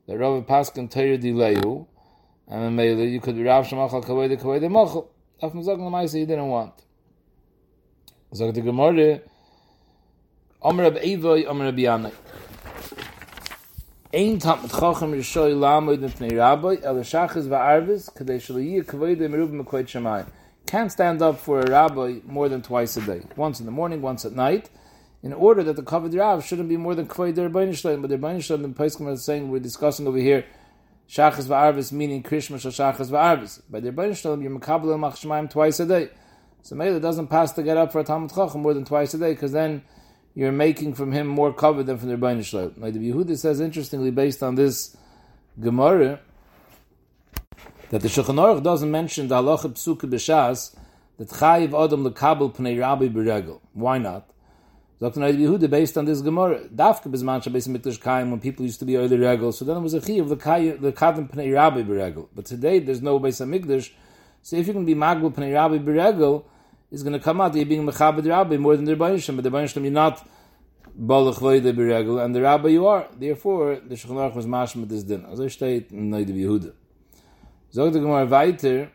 that 0.08 0.18
Rav 0.18 0.46
Paskin 0.46 0.90
Torah 0.90 1.18
dilehu, 1.18 1.86
and 2.48 2.78
Mamela 2.78 3.12
you 3.12 3.20
could 3.20 3.36
be 3.36 3.44
Rav 3.44 3.68
Shemachal 3.68 4.04
Kavod 4.04 4.36
Kavod 4.40 4.70
Machal. 4.72 5.10
Af 5.42 5.54
Mazak 5.54 5.78
Lamaisa 5.78 6.18
he 6.18 6.26
didn't 6.26 6.48
want. 6.48 6.74
Zog 8.34 8.54
the 8.54 8.62
Gemara, 8.62 9.22
Omer 10.62 10.84
Rab 10.84 10.96
Evoy, 10.96 11.46
Omer 11.46 11.66
Rab 11.66 11.78
Yanai. 11.78 12.14
Ein 14.14 14.40
tat 14.40 14.62
mit 14.62 14.72
khochem 14.72 15.14
rishoy 15.14 15.54
lamoyd 15.54 16.00
mit 16.00 16.20
nei 16.20 16.36
rabbi 16.36 16.78
el 16.84 16.96
shachas 16.96 17.48
va 17.48 17.58
arvis 17.58 18.10
kadei 18.12 18.40
shlo 18.40 18.60
yi 18.64 18.82
kvoide 18.82 19.30
merub 19.30 19.52
mekoyt 19.52 19.86
shmai 19.86 20.26
can't 20.66 20.92
stand 20.92 21.22
up 21.22 21.40
for 21.40 21.60
a 21.60 21.70
rabbi 21.70 22.20
more 22.26 22.50
than 22.50 22.62
twice 22.62 22.98
a 22.98 23.02
day 23.02 23.22
once 23.36 23.60
in 23.60 23.68
the 23.68 23.72
morning 23.72 24.02
once 24.02 24.26
at 24.26 24.34
night 24.34 24.70
in 25.22 25.34
order 25.34 25.64
that 25.64 25.76
the 25.76 25.84
covered 25.84 26.14
Rav 26.14 26.46
shouldn't 26.46 26.70
be 26.70 26.78
more 26.78 26.96
than 26.96 27.08
Kvay 27.08 27.36
Der 27.36 27.50
Beinishleim, 27.50 28.02
but 28.02 28.10
Der 28.10 28.18
Beinishleim 28.18 28.64
in 28.64 28.74
Paiskim 28.74 29.12
is 29.12 29.24
saying, 29.24 29.50
we're 29.50 29.60
discussing 29.60 30.08
over 30.08 30.18
here, 30.18 30.46
Shachas 31.10 31.48
Va'arvis, 31.48 31.92
meaning 31.92 32.22
Krishma 32.22 32.60
Shal 32.60 32.72
Shachas 32.72 33.10
Va'arvis. 33.10 33.62
By 33.68 33.80
Der 33.80 33.92
Beinishleim, 33.92 34.44
you're 34.44 34.52
Makabal 34.52 34.96
Machshmaim 35.00 35.50
twice 35.50 35.80
a 35.80 35.88
day. 35.88 36.10
So 36.62 36.76
Mela 36.76 37.00
doesn't 37.00 37.28
pass 37.28 37.52
to 37.54 37.64
get 37.64 37.78
up 37.78 37.92
for 37.92 38.02
a 38.02 38.04
Talmud 38.04 38.30
Chacham 38.30 38.62
more 38.62 38.76
than 38.76 38.86
twice 38.86 39.16
a 39.16 39.18
day, 39.18 39.34
because 39.34 39.52
then 39.52 39.82
you're 40.36 40.52
making 40.52 40.94
from 40.94 41.12
him 41.12 41.26
more 41.26 41.52
covered 41.52 41.88
than 41.88 41.98
from 41.98 42.10
the 42.10 42.16
Rebbeinu 42.16 42.46
Shalom. 42.46 42.76
Like 42.78 42.94
the 42.94 43.12
Yehuda 43.12 43.36
says, 43.40 43.60
interestingly, 43.60 44.12
based 44.12 44.44
on 44.44 44.54
this 44.54 44.96
Gemara, 45.60 46.20
that 47.90 48.02
the 48.04 48.08
Shulchan 48.08 48.36
Aruch 48.36 48.62
doesn't 48.62 48.92
mention 48.92 49.30
the 49.30 49.42
halacha 49.42 49.74
psuke 49.74 50.08
b'shas 50.08 50.76
that 51.18 51.30
chayiv 51.30 51.84
adam 51.84 52.08
lekabel 52.08 52.56
pnei 52.56 52.80
rabbi 52.80 53.08
b'regel. 53.08 53.62
Why 53.74 53.98
not? 53.98 54.30
Noid 55.02 55.38
Yehuda, 55.38 55.70
based 55.70 55.98
on 55.98 56.06
this 56.06 56.22
Gemara, 56.22 56.66
dafke 56.68 57.06
bezman 57.06 57.42
shabes 57.42 57.68
mikdash 57.70 58.02
kaim 58.02 58.32
when 58.32 58.40
people 58.40 58.66
used 58.66 58.80
to 58.80 58.86
be 58.86 58.98
oily 58.98 59.18
regal. 59.18 59.54
so 59.54 59.64
then 59.64 59.78
it 59.78 59.82
was 59.82 59.94
a 59.94 60.02
chayiv 60.02 60.28
the 60.28 60.36
kadem 60.92 61.32
pnei 61.32 61.54
rabbi 61.54 61.84
b'regel. 61.84 62.28
But 62.36 62.46
today 62.46 62.80
there's 62.80 63.02
no 63.02 63.18
base 63.18 63.40
mikdash, 63.40 63.92
so 64.42 64.58
if 64.58 64.68
you 64.68 64.74
can 64.74 64.86
be 64.86 64.96
magbel 64.96 65.34
pnei 65.34 65.54
rabbi 65.54 65.78
b'regel, 65.78 66.44
is 66.92 67.04
going 67.04 67.14
to 67.14 67.20
come 67.20 67.40
out 67.40 67.56
you're 67.56 67.66
being 67.66 67.86
mechabed 67.86 68.28
rabbi 68.28 68.58
more 68.58 68.76
than 68.76 68.86
the 68.86 68.96
Rebbeinu 68.96 69.36
but 69.36 69.44
the 69.44 69.50
Rebbeinu 69.50 69.84
you're 69.84 69.92
not 69.92 70.28
balach 71.00 71.40
beregel, 71.40 72.24
and 72.24 72.36
the 72.36 72.42
rabbi 72.42 72.70
you 72.70 72.86
are. 72.88 73.08
Therefore, 73.18 73.80
the 73.86 73.96
Shulchan 73.96 74.16
Aruch 74.16 74.36
was 74.36 74.46
mashma 74.46 74.88
this 74.88 75.04
din. 75.04 75.24
Also 75.26 75.48
steht 75.48 75.92
in 75.92 76.12
Noid 76.12 76.28
Yehuda. 76.28 76.74
Sagt 77.72 77.94
the 77.94 78.00
Gemara 78.00 78.26
weiter, 78.26 78.92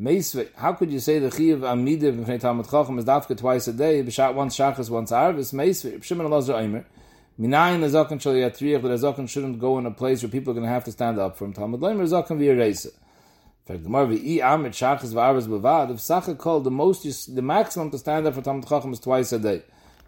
Meisve, 0.00 0.48
how 0.56 0.72
could 0.72 0.90
you 0.90 0.98
say 0.98 1.20
the 1.20 1.28
Chiyav 1.28 1.60
Amide 1.60 2.00
b'fnei 2.00 2.40
Talmud 2.40 2.68
Chacham 2.68 2.98
is 2.98 3.04
dafka 3.04 3.38
twice 3.38 3.68
a 3.68 3.72
day, 3.72 4.02
b'shat 4.02 4.34
once 4.34 4.56
Shachas, 4.56 4.90
once 4.90 5.12
Arvis, 5.12 5.54
Meisve, 5.54 6.02
Shimon 6.02 6.26
Elazar 6.26 6.56
Eimer, 6.56 6.84
Minayin 7.38 7.78
Azakan 7.78 8.20
Shal 8.20 8.32
Yatriach, 8.32 8.82
that 8.82 8.88
Azakan 8.88 9.28
shouldn't 9.28 9.60
go 9.60 9.78
in 9.78 9.86
a 9.86 9.92
place 9.92 10.24
where 10.24 10.30
people 10.30 10.50
are 10.50 10.54
going 10.54 10.66
to 10.66 10.72
have 10.72 10.82
to 10.82 10.90
stand 10.90 11.20
up 11.20 11.36
for 11.36 11.44
him. 11.44 11.52
Talmud 11.52 11.80
Leimer 11.80 12.02
Azakan 12.02 12.38
v'yaresa. 12.38 12.88
reisa. 12.88 12.92
For 13.66 13.78
Gemara 13.78 14.08
v'i 14.08 14.38
Amit 14.38 14.72
Shachas 14.72 15.14
v'Arvis 15.14 15.46
b'vad, 15.46 15.92
if 15.94 16.00
Sacha 16.00 16.34
called 16.34 16.64
the 16.64 16.72
most, 16.72 17.32
the 17.32 17.42
maximum 17.42 17.92
to 17.92 17.98
stand 17.98 18.26
up 18.26 18.34
for 18.34 18.42
Talmud 18.42 18.68
Chacham 18.68 18.92
is 18.92 18.98
twice 18.98 19.32
a 19.32 19.38
day. 19.38 19.62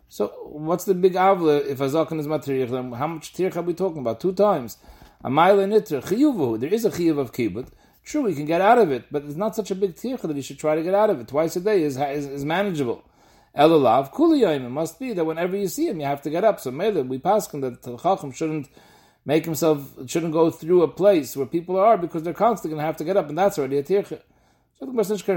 So 0.08 0.26
what's 0.46 0.84
the 0.84 0.94
big 0.94 1.14
avla 1.14 1.64
if 1.64 1.78
Azakan 1.78 2.18
is 2.18 2.26
matriach? 2.26 2.70
Then 2.70 2.90
how 2.90 3.06
much 3.06 3.32
tirch 3.32 3.56
are 3.56 3.62
we 3.62 3.72
talking 3.72 3.98
about? 3.98 4.18
Two 4.18 4.32
times. 4.32 4.78
A 5.22 5.30
mile 5.30 5.60
in 5.60 5.70
itra 5.70 6.04
chiyuvu. 6.04 6.58
There 6.58 6.74
is 6.74 6.84
a 6.84 6.90
chiyuv 6.90 7.18
of 7.18 7.32
kibbut. 7.32 7.68
True, 8.06 8.22
we 8.22 8.34
can 8.36 8.44
get 8.46 8.60
out 8.60 8.78
of 8.78 8.92
it, 8.92 9.06
but 9.10 9.24
it's 9.24 9.34
not 9.34 9.56
such 9.56 9.72
a 9.72 9.74
big 9.74 9.96
tirch 9.96 10.22
that 10.22 10.32
we 10.32 10.40
should 10.40 10.60
try 10.60 10.76
to 10.76 10.82
get 10.84 10.94
out 10.94 11.10
of 11.10 11.18
it. 11.18 11.26
Twice 11.26 11.56
a 11.56 11.60
day 11.60 11.82
is 11.82 11.96
is, 11.96 12.26
is 12.26 12.44
manageable. 12.44 13.02
Elalav 13.58 14.12
kuliyayim. 14.12 14.64
It 14.64 14.70
must 14.70 15.00
be 15.00 15.12
that 15.12 15.24
whenever 15.24 15.56
you 15.56 15.66
see 15.66 15.88
him, 15.88 15.98
you 15.98 16.06
have 16.06 16.22
to 16.22 16.30
get 16.30 16.44
up. 16.44 16.60
So 16.60 16.70
mele 16.70 17.02
we 17.02 17.18
pass 17.18 17.52
him 17.52 17.62
that 17.62 17.82
the 17.82 17.96
chacham 17.96 18.30
shouldn't 18.30 18.68
make 19.24 19.44
himself 19.44 19.92
shouldn't 20.06 20.32
go 20.32 20.52
through 20.52 20.82
a 20.82 20.88
place 20.88 21.36
where 21.36 21.46
people 21.46 21.76
are 21.76 21.98
because 21.98 22.22
they're 22.22 22.32
constantly 22.32 22.76
going 22.76 22.82
to 22.82 22.86
have 22.86 22.96
to 22.98 23.04
get 23.04 23.16
up, 23.16 23.28
and 23.28 23.36
that's 23.36 23.58
already 23.58 23.78
a 23.78 23.82
tircha. 23.82 24.22
So 24.78 24.86
the 24.86 24.92
question 24.92 25.16
is, 25.16 25.26
you 25.26 25.34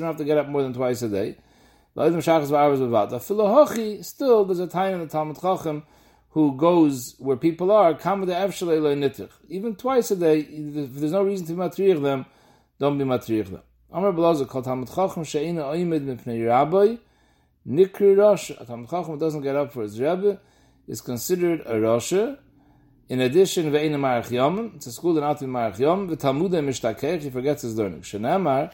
don't 0.00 0.08
have 0.10 0.16
to 0.16 0.24
get 0.24 0.38
up 0.38 0.48
more 0.48 0.62
than 0.62 0.74
twice 0.74 1.02
a 1.02 1.08
day. 1.08 1.36
Still, 4.02 4.44
there's 4.44 4.60
a 4.60 4.66
time 4.68 4.94
in 4.94 5.00
the 5.00 5.08
Talmud 5.08 5.40
Chacham 5.40 5.82
who 6.32 6.56
goes 6.56 7.14
where 7.18 7.36
people 7.36 7.70
are, 7.70 7.94
come 7.94 8.22
the 8.22 8.32
nitich. 8.32 9.30
even 9.48 9.76
twice 9.76 10.10
a 10.10 10.16
day, 10.16 10.40
if 10.40 10.94
there's 10.94 11.12
no 11.12 11.22
reason 11.22 11.46
to 11.46 11.52
matriach 11.52 12.02
them, 12.02 12.24
don't 12.78 12.98
be 12.98 13.04
matriach 13.04 13.50
them. 13.50 13.62
Amar 13.92 14.12
Belazer 14.12 14.48
called 14.48 14.64
Talmud 14.64 14.88
Chacham 14.88 15.24
she'ina 15.24 15.62
oimid 15.62 16.04
mipnei 16.06 16.46
rabbi, 16.46 16.96
nikri 17.68 18.16
rosh. 18.16 18.50
A 18.50 18.64
Chacham 18.64 19.18
doesn't 19.18 19.42
get 19.42 19.56
up 19.56 19.72
for 19.72 19.82
his 19.82 20.00
rabbi 20.00 20.36
is 20.88 21.02
considered 21.02 21.62
a 21.66 21.78
rosh. 21.78 22.12
In 22.12 23.20
addition, 23.20 23.70
ve'ina 23.70 23.96
marach 23.96 24.30
yom, 24.30 24.72
it's 24.76 24.86
a 24.86 24.92
school 24.92 25.18
in 25.18 25.24
Atim 25.24 25.48
marach 25.48 25.78
yom, 25.78 26.08
v'talmuda 26.08 26.64
mishtakech, 26.64 27.22
he 27.22 27.30
forgets 27.30 27.60
his 27.60 27.76
learning. 27.76 28.00
Shenamar, 28.00 28.72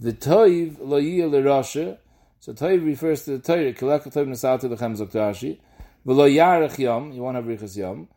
v'toiv 0.00 0.76
lo 0.80 1.00
yiyah 1.00 1.28
l'rosh, 1.28 1.98
so 2.38 2.52
Toiv 2.52 2.84
refers 2.84 3.24
to 3.24 3.38
the 3.38 3.38
Torah, 3.38 3.72
Kilek 3.72 4.02
Toiv 4.12 4.26
Nesatu 4.26 4.68
Lechem 4.76 4.96
Zoktashi, 4.96 5.58
V'lo 6.06 6.28
Yarech 6.28 6.78
Yom, 6.78 7.12
you 7.12 7.22
want 7.22 7.36
to 7.36 7.38
have 7.40 7.46
Riches 7.46 7.76
Yom, 7.76 8.08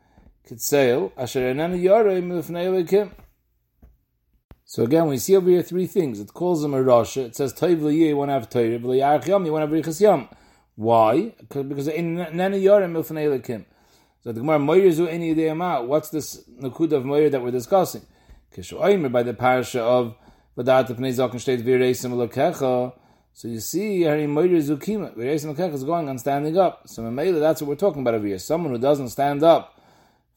Kitseil, 0.48 1.12
Asher 1.16 1.54
Enenu 1.54 1.80
Yorei 1.82 2.24
Milfnei 2.24 2.66
Elikim. 2.66 3.12
So 4.64 4.84
again, 4.84 5.08
we 5.08 5.20
see 5.20 5.36
over 5.36 5.50
here 5.50 5.62
three 5.62 5.86
things. 5.86 6.20
It 6.20 6.34
calls 6.34 6.64
them 6.64 6.74
a 6.74 6.82
Rosh. 6.82 7.18
It 7.18 7.36
says 7.36 7.54
Toiv 7.54 7.82
L'yeh, 7.82 8.08
you 8.08 8.18
want 8.18 8.30
to 8.30 8.34
have 8.34 8.50
Torah, 8.50 8.80
V'lo 8.80 8.98
Yarech 9.00 9.28
Yom, 9.28 9.46
you 9.46 9.52
want 9.52 9.62
to 9.62 9.68
have 9.68 9.72
Riches 9.72 10.02
Yom. 10.02 10.28
Why? 10.76 11.34
Because 11.48 11.88
Enenu 11.88 12.32
Yorei 12.34 12.92
Milfnei 12.92 13.28
Elikim. 13.28 13.66
So 14.24 14.32
the 14.32 14.40
Gemara, 14.40 14.58
Moir 14.58 14.92
Zu 14.92 15.06
Eni 15.06 15.36
Yidei 15.36 15.86
What's 15.86 16.10
this 16.10 16.44
Nakud 16.60 16.92
of 16.92 17.06
Moir 17.06 17.30
that 17.30 17.44
we're 17.44 17.52
discussing? 17.52 18.02
Kishu 18.56 18.82
Oimer, 18.82 19.12
by 19.12 19.22
the 19.22 19.36
parasha 19.36 19.84
of 19.84 20.16
Vadat 20.58 20.88
Pnei 20.88 21.14
Zokin 21.14 21.36
Shteit 21.36 21.62
V'Yireisim 21.62 22.12
Elokecha, 22.12 22.94
so 23.38 23.50
you 23.50 23.60
see, 23.60 24.04
Hari 24.04 24.28
Moira 24.28 24.60
Zukima, 24.60 25.14
Bereis 25.14 25.74
is 25.74 25.84
going 25.84 26.08
on 26.08 26.18
standing 26.18 26.58
up. 26.58 26.88
So 26.88 27.04
Mamela, 27.04 27.42
that's 27.42 27.62
what 27.62 27.68
we're 27.68 27.76
talking 27.76 28.02
about 28.02 28.14
over 28.14 28.26
here. 28.26 28.40
Someone 28.40 28.72
who 28.72 28.80
doesn't 28.80 29.10
stand 29.10 29.44
up 29.44 29.78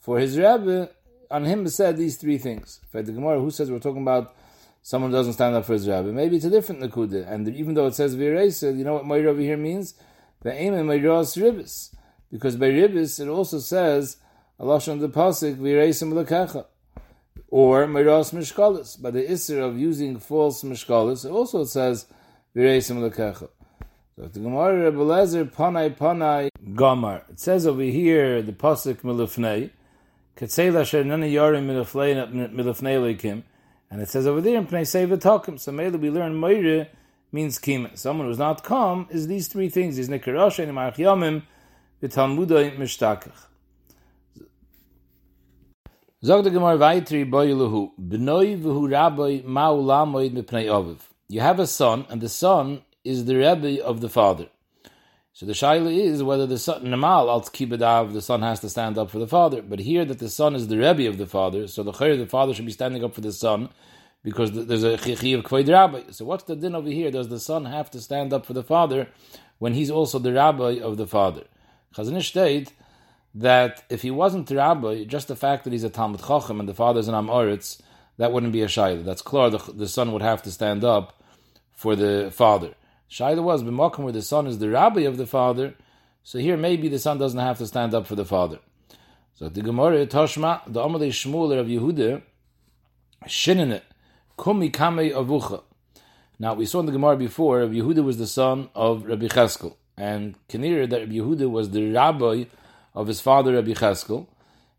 for 0.01 0.19
his 0.19 0.37
Rebbe, 0.37 0.91
on 1.31 1.45
him 1.45 1.69
said 1.69 1.97
these 1.97 2.17
three 2.17 2.39
things. 2.39 2.81
The 2.91 3.05
who 3.05 3.53
says 3.53 3.71
we're 3.71 3.79
talking 3.79 4.03
about 4.03 4.35
someone 4.83 5.13
who 5.13 5.17
doesn't 5.17 5.35
stand 5.35 5.55
up 5.55 5.65
for 5.65 5.75
his 5.75 5.87
Rebbe? 5.87 6.13
Maybe 6.13 6.35
it's 6.35 6.45
a 6.45 6.51
different 6.51 6.81
Nakuda. 6.81 7.31
And 7.31 7.49
even 7.55 7.75
though 7.75 7.87
it 7.87 7.95
says 7.95 8.17
Bereis, 8.17 8.65
uh, 8.65 8.77
you 8.77 8.83
know 8.83 8.95
what 8.95 9.05
Moira 9.05 9.31
over 9.31 9.41
here 9.43 9.57
means? 9.57 9.95
The 10.41 10.53
aim 10.53 10.75
in 10.75 10.87
Moira's 10.87 11.37
Ribbis. 11.37 11.95
Because 12.33 12.57
by 12.57 12.71
Ribbis, 12.71 13.21
it 13.21 13.29
also 13.29 13.61
says, 13.61 14.17
Allah 14.59 14.81
Shem 14.81 14.99
the 14.99 15.09
Pasik, 15.09 15.55
Vireisim 15.55 16.13
Lekecha. 16.13 16.67
Or 17.47 17.87
Moira's 17.87 18.33
Mishkalis. 18.33 19.01
By 19.01 19.13
the 19.13 19.23
Isser 19.23 19.63
of 19.63 19.79
using 19.79 20.19
false 20.19 20.65
Mishkalis, 20.65 21.31
also 21.31 21.63
says, 21.63 22.07
Vireisim 22.57 22.99
lekecha. 22.99 23.49
So 24.17 24.27
the 24.27 24.41
Gemara 24.41 24.85
Rebbe 24.85 24.99
Lezer 24.99 25.45
Panai 25.45 25.95
Panai 25.95 26.49
Gomar. 26.71 27.29
It 27.31 27.39
says 27.39 27.67
over 27.67 27.83
here 27.83 28.41
the 28.43 28.53
pasuk 28.53 29.03
Milufnei. 29.03 29.71
Katzei 30.37 30.73
Lasher 30.73 31.05
Nani 31.05 31.33
Yorim 31.33 31.67
Milufnei 31.67 32.99
Lekim. 32.99 33.43
And 33.91 34.01
it 34.01 34.09
says 34.09 34.27
over 34.27 34.41
there 34.41 34.63
Pnei 34.63 34.83
Seva 34.83 35.19
Takim. 35.19 35.61
So 35.61 35.73
maybe 35.73 35.99
we 35.99 36.11
learn 36.11 36.35
Meire 36.35 36.89
means 37.33 37.59
Kima. 37.59 37.97
Someone 37.99 38.27
who's 38.27 38.39
not 38.39 38.65
calm 38.65 39.07
is 39.11 39.27
these 39.27 39.49
three 39.49 39.69
things. 39.69 39.97
He's 39.97 40.09
Nikaroshe 40.09 40.61
and 40.61 40.73
Marach 40.73 40.97
Yomim 40.97 41.43
V'Talmudai 42.03 42.79
Mishtakach. 42.79 43.45
Zog 46.25 46.45
the 46.45 46.51
Gemara 46.51 46.79
Vaitri 46.79 47.31
Boiluhu 47.31 47.91
B'noi 48.01 48.59
V'hu 48.61 48.91
Rabbi 48.91 49.43
Ma'ulamoid 49.47 50.33
Mipnei 50.33 50.67
Oviv 50.67 50.99
you 51.29 51.41
have 51.41 51.61
a 51.61 51.67
son, 51.67 52.07
and 52.09 52.21
the 52.21 52.29
son 52.29 52.83
is 53.05 53.25
the 53.27 53.37
Rebbe 53.37 53.85
of 53.85 54.01
the 54.01 54.09
father. 54.09 54.49
So 55.33 55.47
the 55.47 55.53
shaila 55.53 55.95
is 55.95 56.23
whether 56.23 56.47
the 56.47 56.59
son, 56.59 56.83
Namal 56.83 57.29
al 57.29 58.09
the 58.09 58.23
son 58.23 58.43
has 58.43 58.61
to 58.61 58.69
stand 58.69 58.99
up 58.99 59.11
for 59.11 59.19
the 59.19 59.29
father. 59.29 59.63
But 59.63 59.79
here 59.79 60.05
that 60.05 60.19
the 60.19 60.29
son 60.29 60.55
is 60.55 60.67
the 60.69 60.79
Rebbe 60.79 61.07
of 61.07 61.19
the 61.19 61.27
father, 61.27 61.69
so 61.69 61.83
the 61.83 61.93
chayr, 61.93 62.19
the 62.19 62.27
father 62.27 62.55
should 62.55 62.67
be 62.67 62.73
standing 62.73 63.05
up 63.05 63.15
for 63.15 63.21
the 63.21 63.33
son, 63.33 63.69
because 64.25 64.53
there's 64.53 64.83
a 64.83 64.97
chichi 64.97 65.33
of 65.33 65.45
kvayd 65.45 65.69
rabbi. 65.69 66.03
So 66.11 66.25
what's 66.25 66.45
the 66.45 66.57
din 66.57 66.75
over 66.75 66.89
here? 66.89 67.11
Does 67.11 67.29
the 67.29 67.39
son 67.39 67.67
have 67.67 67.91
to 67.93 68.01
stand 68.01 68.33
up 68.33 68.47
for 68.47 68.53
the 68.53 68.65
father 68.65 69.09
when 69.59 69.75
he's 69.75 69.91
also 69.91 70.19
the 70.19 70.33
rabbi 70.33 70.81
of 70.81 70.97
the 70.97 71.07
father? 71.07 71.45
Chazanish 71.95 72.25
state 72.25 72.73
that 73.35 73.85
if 73.89 74.03
he 74.03 74.11
wasn't 74.11 74.49
the 74.49 74.57
rabbi, 74.57 75.05
just 75.05 75.29
the 75.29 75.37
fact 75.37 75.65
that 75.65 75.73
he's 75.73 75.85
a 75.85 75.91
Talmud 75.91 76.21
Chacham 76.21 76.59
and 76.59 76.69
the 76.69 76.75
father's 76.75 77.09
an 77.09 77.15
Amoritz, 77.15 77.81
that 78.17 78.33
wouldn't 78.33 78.53
be 78.53 78.63
a 78.63 78.67
shaila. 78.67 79.05
That's 79.05 79.23
clear. 79.23 79.51
The, 79.51 79.59
the 79.73 79.89
son 79.89 80.13
would 80.13 80.23
have 80.23 80.43
to 80.43 80.51
stand 80.51 80.85
up 80.85 81.18
for 81.79 81.95
the 81.95 82.29
father. 82.33 82.75
Shaila 83.09 83.41
was 83.41 83.63
b'makom 83.63 84.01
where 84.01 84.13
the 84.13 84.21
son 84.21 84.49
is 84.49 84.59
the 84.59 84.69
rabbi 84.69 85.03
of 85.03 85.17
the 85.17 85.27
father. 85.27 85.75
So 86.25 86.41
here 86.41 86.57
maybe 86.57 86.89
the 86.89 86.99
son 86.99 87.19
doesn't 87.19 87.39
have 87.39 87.59
to 87.59 87.69
stand 87.69 87.95
up 87.95 88.09
for 88.09 88.17
the 88.17 88.25
father. 88.25 88.59
So 89.37 89.49
the 89.49 89.63
Gemara 89.63 90.05
Toshma 90.05 90.61
the 90.67 90.81
Amalei 90.81 91.11
Shmuel 91.11 91.57
of 91.57 91.69
Yehuda 91.69 92.21
Shinin 93.27 93.81
Kumi 94.37 94.71
Kame 94.71 95.13
Avucha. 95.13 95.63
Now 96.41 96.55
we 96.55 96.67
saw 96.67 96.81
in 96.81 96.87
the 96.87 96.91
Gemara 96.91 97.17
before 97.17 97.61
Rabbi 97.61 97.75
Yehuda 97.75 98.03
was 98.03 98.19
the 98.19 98.27
son 98.27 98.71
of 98.75 99.05
Rabbi 99.05 99.27
Cheskel, 99.27 99.77
and 99.97 100.35
Kinir 100.49 100.91
that 100.91 100.99
Rabbi 101.03 101.13
Yehuda 101.13 101.49
was 101.49 101.71
the 101.71 101.93
rabbi 101.93 102.47
of 102.93 103.07
his 103.07 103.21
father 103.21 103.55
Rabbi 103.55 103.75
Cheskel. 103.75 104.27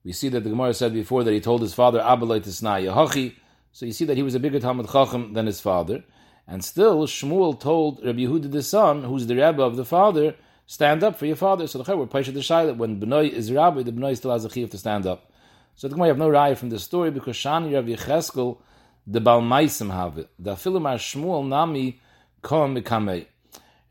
We 0.03 0.11
see 0.11 0.27
that 0.27 0.43
the 0.43 0.49
Gemara 0.49 0.73
said 0.73 0.91
before 0.91 1.23
that 1.23 1.31
he 1.31 1.39
told 1.39 1.61
his 1.61 1.73
father 1.73 2.01
Abalai 2.01 2.41
Tisna 2.41 2.83
Yahachi. 2.83 3.35
So 3.71 3.85
you 3.85 3.93
see 3.93 4.03
that 4.03 4.17
he 4.17 4.23
was 4.23 4.35
a 4.35 4.39
bigger 4.41 4.59
Talmud 4.59 4.89
Chacham 4.91 5.31
than 5.31 5.45
his 5.45 5.61
father. 5.61 6.03
And 6.49 6.65
still, 6.65 7.05
Shmuel 7.05 7.59
told 7.59 8.03
Rabbi 8.03 8.21
Yehuda 8.21 8.51
the 8.51 8.63
son, 8.63 9.03
who's 9.03 9.27
the 9.27 9.35
Rebbe 9.35 9.61
of 9.61 9.75
the 9.75 9.85
father, 9.85 10.35
stand 10.65 11.03
up 11.03 11.15
for 11.19 11.27
your 11.27 11.35
father. 11.35 11.67
So 11.67 11.77
the 11.77 11.95
we're 11.95 12.05
the 12.07 12.39
Shaila, 12.39 12.75
when 12.75 12.99
Benoy 12.99 13.31
is 13.31 13.51
Rabbi, 13.51 13.83
the 13.83 13.91
Benoy 13.91 14.17
still 14.17 14.31
has 14.31 14.45
a 14.45 14.49
chiv 14.49 14.71
to 14.71 14.77
stand 14.79 15.05
up. 15.05 15.31
So 15.75 15.87
the 15.87 15.93
Gemara 15.93 16.07
have 16.07 16.17
no 16.17 16.27
raya 16.27 16.57
from 16.57 16.71
this 16.71 16.83
story 16.83 17.11
because 17.11 17.35
Shani 17.35 17.75
Rabbi 17.75 17.93
Yecheskel, 17.93 18.57
the 19.05 19.21
Balmaisim 19.21 19.93
have 19.93 20.17
it. 20.17 20.27
The 20.39 20.55
Afilim 20.55 20.89
are 20.89 20.97
Shmuel 20.97 21.47
Nami 21.47 22.01
Kom 22.41 22.75
Mikamei. 22.75 23.27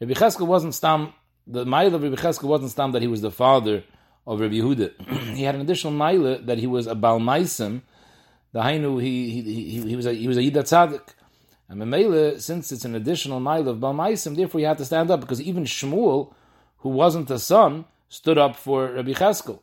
Rabbi 0.00 0.14
Cheskel 0.14 0.48
wasn't 0.48 0.74
stam, 0.74 1.12
the 1.46 1.64
mile 1.64 1.94
of 1.94 2.02
Rabbi 2.02 2.16
Cheskel 2.16 2.48
wasn't 2.48 2.72
stam 2.72 2.90
that 2.90 3.02
he 3.02 3.08
was 3.08 3.20
the 3.20 3.30
father 3.30 3.84
of 4.26 4.40
Rabbi 4.40 4.54
Yehuda. 4.54 5.08
he 5.36 5.44
had 5.44 5.54
an 5.54 5.60
additional 5.60 5.92
mile 5.92 6.42
that 6.42 6.58
he 6.58 6.66
was 6.66 6.88
a 6.88 6.96
Balmaisim, 6.96 7.82
the 8.52 8.60
Hainu, 8.60 9.00
he, 9.00 9.30
he, 9.30 9.42
he, 9.42 9.88
he 9.90 9.96
was 9.96 10.06
a, 10.06 10.12
he 10.12 10.26
was 10.26 10.36
a 10.36 10.40
Yida 10.40 10.64
Tzadik. 10.64 11.14
And 11.68 11.80
Memele, 11.82 12.40
since 12.40 12.72
it's 12.72 12.84
an 12.84 12.94
additional 12.94 13.40
mile 13.40 13.68
of 13.68 13.78
Balmaisim, 13.78 14.36
therefore 14.36 14.60
he 14.60 14.64
had 14.64 14.78
to 14.78 14.84
stand 14.84 15.10
up, 15.10 15.20
because 15.20 15.40
even 15.40 15.64
Shmuel, 15.64 16.32
who 16.78 16.88
wasn't 16.88 17.28
the 17.28 17.38
son, 17.38 17.84
stood 18.08 18.38
up 18.38 18.56
for 18.56 18.92
Rabbi 18.92 19.12
Cheskel. 19.12 19.60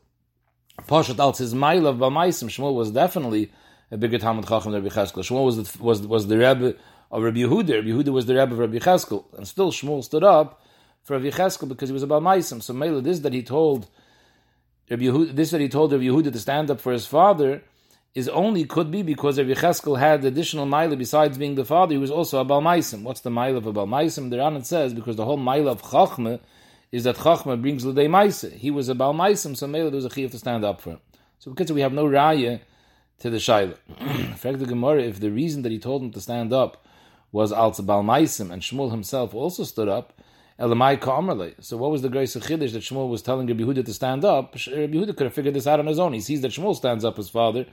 Pashat 0.83 1.15
Alts, 1.15 1.37
his 1.37 1.55
mile 1.55 1.87
of 1.87 1.97
Balmaisim, 1.97 2.49
Shmuel 2.49 2.75
was 2.75 2.91
definitely 2.91 3.51
a 3.89 3.97
bigger 3.97 4.19
Talmud 4.19 4.47
Chacham 4.47 4.71
than 4.71 4.83
Rabbi 4.83 4.93
Cheskel. 4.93 5.23
Shmuel 5.23 5.45
was 5.45 5.57
the, 5.57 5.83
was, 5.83 6.05
was 6.05 6.27
the 6.27 6.37
Rebbe 6.37 6.75
of 7.09 7.23
Rabbi 7.23 7.39
Yehuda. 7.39 7.75
Rabbi 7.75 7.87
Yehuda 7.87 8.09
was 8.09 8.27
the 8.27 8.35
Rebbe 8.35 8.53
of 8.53 8.59
Rabbi 8.59 8.77
Cheskel. 8.77 9.25
And 9.37 9.47
still 9.47 9.71
Shmuel 9.71 10.03
stood 10.03 10.23
up 10.23 10.61
for 11.01 11.17
Rabbi 11.17 11.35
Cheskel 11.35 11.67
because 11.67 11.89
he 11.89 11.93
was 11.93 12.03
a 12.03 12.07
Balmaisim. 12.07 12.61
So 12.61 12.73
Mela, 12.73 13.01
this 13.01 13.19
that 13.19 13.33
he 13.33 13.41
told 13.41 13.87
Rabbi 14.91 15.03
Yehuda, 15.03 15.35
this 15.35 15.51
that 15.51 15.61
he 15.61 15.69
told 15.69 15.91
Rabbi 15.91 16.03
Yehuda 16.03 16.31
to 16.31 16.39
stand 16.39 16.69
up 16.69 16.79
for 16.79 16.91
his 16.91 17.07
father 17.07 17.63
is 18.15 18.29
only 18.29 18.63
could 18.63 18.89
be 18.89 19.03
because 19.03 19.37
Rabbi 19.37 19.51
Cheskel 19.51 19.99
had 19.99 20.23
additional 20.23 20.65
mile 20.65 20.95
besides 20.95 21.37
being 21.37 21.55
the 21.55 21.65
father. 21.65 21.93
He 21.93 21.97
was 21.97 22.09
also 22.09 22.39
a 22.39 22.45
Balmaisim. 22.45 23.03
What's 23.03 23.19
the 23.19 23.29
mile 23.29 23.57
of 23.57 23.67
a 23.67 23.73
Balmaisim? 23.73 24.29
The 24.29 24.37
Ranan 24.37 24.65
says 24.65 24.93
because 24.93 25.17
the 25.17 25.25
whole 25.25 25.37
mile 25.37 25.67
of 25.67 25.81
Chachma 25.81 26.39
is 26.93 27.03
that 27.03 27.17
Chachma 27.17 27.61
brings 27.61 27.85
L'dei 27.85 28.07
Maisa. 28.07 28.53
He 28.53 28.71
was 28.71 28.87
a 28.87 28.95
Balmaisim, 28.95 29.57
so 29.57 29.67
Mela 29.67 29.89
there 29.89 29.97
was 29.97 30.05
a 30.05 30.09
Chiv 30.09 30.31
to 30.31 30.39
stand 30.39 30.63
up 30.63 30.79
for 30.79 30.91
him. 30.91 30.99
So 31.39 31.51
because 31.51 31.71
we 31.73 31.81
have 31.81 31.91
no 31.91 32.05
raya 32.05 32.61
to 33.19 33.29
the 33.29 33.37
Shaila. 33.37 33.77
fact, 34.37 34.59
the 34.59 34.65
Gemara, 34.65 35.01
if 35.03 35.19
the 35.19 35.31
reason 35.31 35.63
that 35.63 35.71
he 35.73 35.79
told 35.79 36.01
him 36.01 36.11
to 36.11 36.21
stand 36.21 36.53
up 36.53 36.85
was 37.33 37.51
Alza 37.51 37.85
Balmaisim 37.85 38.49
and 38.49 38.61
Shmuel 38.61 38.91
himself 38.91 39.33
also 39.33 39.65
stood 39.65 39.89
up, 39.89 40.13
Elamai 40.57 40.99
Ka'amrle. 41.01 41.53
So 41.61 41.75
what 41.75 41.91
was 41.91 42.01
the 42.01 42.07
grace 42.07 42.35
of 42.37 42.43
Chiddush 42.43 42.71
that 42.71 42.83
Shmuel 42.83 43.09
was 43.09 43.21
telling 43.21 43.47
Rabbi 43.47 43.61
Yehuda 43.61 43.85
to 43.85 43.93
stand 43.93 44.23
up? 44.23 44.55
Rabbi 44.55 44.93
Yehuda 44.93 45.17
could 45.17 45.25
have 45.25 45.33
figured 45.33 45.53
this 45.53 45.67
out 45.67 45.81
on 45.81 45.87
his 45.87 45.99
own. 45.99 46.13
He 46.13 46.21
sees 46.21 46.41
that 46.41 46.51
Shmuel 46.51 46.75
stands 46.75 47.03
up 47.03 47.17
his 47.17 47.27
father, 47.27 47.65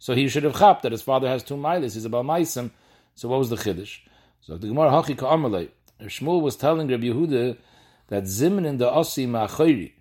so 0.00 0.14
he 0.14 0.26
should 0.26 0.42
have 0.42 0.58
chapped 0.58 0.82
that 0.82 0.90
his 0.90 1.02
father 1.02 1.28
has 1.28 1.44
two 1.44 1.56
miles. 1.56 1.94
He's 1.94 2.04
about 2.04 2.24
Maisim. 2.24 2.70
So 3.14 3.28
what 3.28 3.38
was 3.38 3.50
the 3.50 3.56
Chiddush? 3.56 4.00
So 4.40 4.56
the 4.56 4.66
Gemara 4.66 4.90
Hachi 4.90 5.16
Ka'amrle. 5.16 5.68
If 6.00 6.08
Shmuel 6.08 6.40
was 6.40 6.56
telling 6.56 6.88
Rabbi 6.88 7.04
Yehuda 7.04 7.58
that 8.08 8.24
Zimin 8.24 8.66
in 8.66 8.78
the 8.78 8.90
Asi 8.90 9.26
Ma'achayri, 9.26 9.92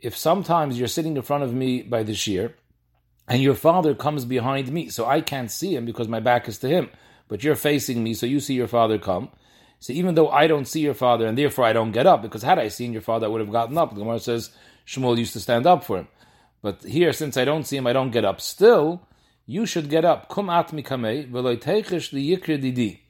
if 0.00 0.14
sometimes 0.14 0.78
you're 0.78 0.88
sitting 0.88 1.16
in 1.16 1.22
front 1.22 1.44
of 1.44 1.54
me 1.54 1.80
by 1.80 2.02
the 2.02 2.14
shear, 2.14 2.54
and 3.26 3.40
your 3.40 3.54
father 3.54 3.94
comes 3.94 4.26
behind 4.26 4.70
me, 4.70 4.90
so 4.90 5.06
I 5.06 5.22
can't 5.22 5.50
see 5.50 5.74
him 5.74 5.86
because 5.86 6.08
my 6.08 6.20
back 6.20 6.46
is 6.46 6.58
to 6.58 6.68
him, 6.68 6.90
but 7.28 7.42
you're 7.42 7.54
facing 7.54 8.04
me, 8.04 8.12
so 8.12 8.26
you 8.26 8.40
see 8.40 8.52
your 8.52 8.68
father 8.68 8.98
come, 8.98 9.30
so 9.78 9.92
even 9.92 10.14
though 10.14 10.28
I 10.28 10.46
don't 10.46 10.66
see 10.66 10.80
your 10.80 10.94
father 10.94 11.26
and 11.26 11.38
therefore 11.38 11.64
I 11.64 11.72
don't 11.72 11.92
get 11.92 12.06
up, 12.06 12.22
because 12.22 12.42
had 12.42 12.58
I 12.58 12.68
seen 12.68 12.92
your 12.92 13.02
father, 13.02 13.26
I 13.26 13.28
would 13.28 13.40
have 13.40 13.52
gotten 13.52 13.78
up. 13.78 13.90
The 13.90 14.00
Gemara 14.00 14.18
says 14.18 14.50
Shmuel 14.86 15.16
used 15.16 15.34
to 15.34 15.40
stand 15.40 15.66
up 15.66 15.84
for 15.84 15.98
him. 15.98 16.08
But 16.60 16.82
here, 16.82 17.12
since 17.12 17.36
I 17.36 17.44
don't 17.44 17.64
see 17.64 17.76
him, 17.76 17.86
I 17.86 17.92
don't 17.92 18.10
get 18.10 18.24
up. 18.24 18.40
Still, 18.40 19.06
you 19.46 19.66
should 19.66 19.90
get 19.90 20.04
up. 20.04 20.28
Kum 20.28 20.50
at 20.50 20.68
the 20.68 20.82
yikri 20.82 22.60
didi. 22.60 23.02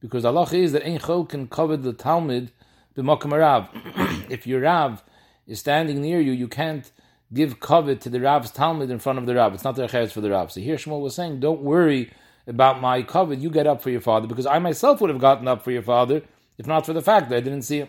Because 0.00 0.24
Allah 0.24 0.48
is 0.52 0.72
that 0.72 0.84
Ein 0.84 0.98
Chol 0.98 1.28
can 1.28 1.46
cover 1.46 1.76
the 1.76 1.92
Talmud 1.92 2.50
b'makam 2.96 3.38
Rav. 3.38 3.68
if 4.30 4.46
your 4.46 4.60
Rav 4.60 5.02
is 5.46 5.60
standing 5.60 6.00
near 6.00 6.20
you, 6.20 6.32
you 6.32 6.48
can't 6.48 6.90
give 7.32 7.60
covet 7.60 8.00
to 8.02 8.10
the 8.10 8.20
Rav's 8.20 8.50
Talmud 8.50 8.90
in 8.90 8.98
front 8.98 9.18
of 9.18 9.26
the 9.26 9.34
Rav. 9.34 9.54
It's 9.54 9.64
not 9.64 9.76
the 9.76 9.86
Achetz 9.86 10.12
for 10.12 10.20
the 10.20 10.30
Rav. 10.30 10.52
So 10.52 10.60
here 10.60 10.76
Shmuel 10.76 11.00
was 11.00 11.14
saying, 11.14 11.40
don't 11.40 11.62
worry 11.62 12.12
about 12.46 12.80
my 12.80 13.02
covet, 13.02 13.38
you 13.38 13.50
get 13.50 13.66
up 13.66 13.82
for 13.82 13.90
your 13.90 14.00
father, 14.00 14.26
because 14.26 14.46
I 14.46 14.58
myself 14.58 15.00
would 15.00 15.10
have 15.10 15.20
gotten 15.20 15.46
up 15.46 15.62
for 15.62 15.70
your 15.70 15.82
father 15.82 16.22
if 16.58 16.66
not 16.66 16.84
for 16.86 16.92
the 16.92 17.02
fact 17.02 17.28
that 17.30 17.36
I 17.36 17.40
didn't 17.40 17.62
see 17.62 17.78
him. 17.78 17.88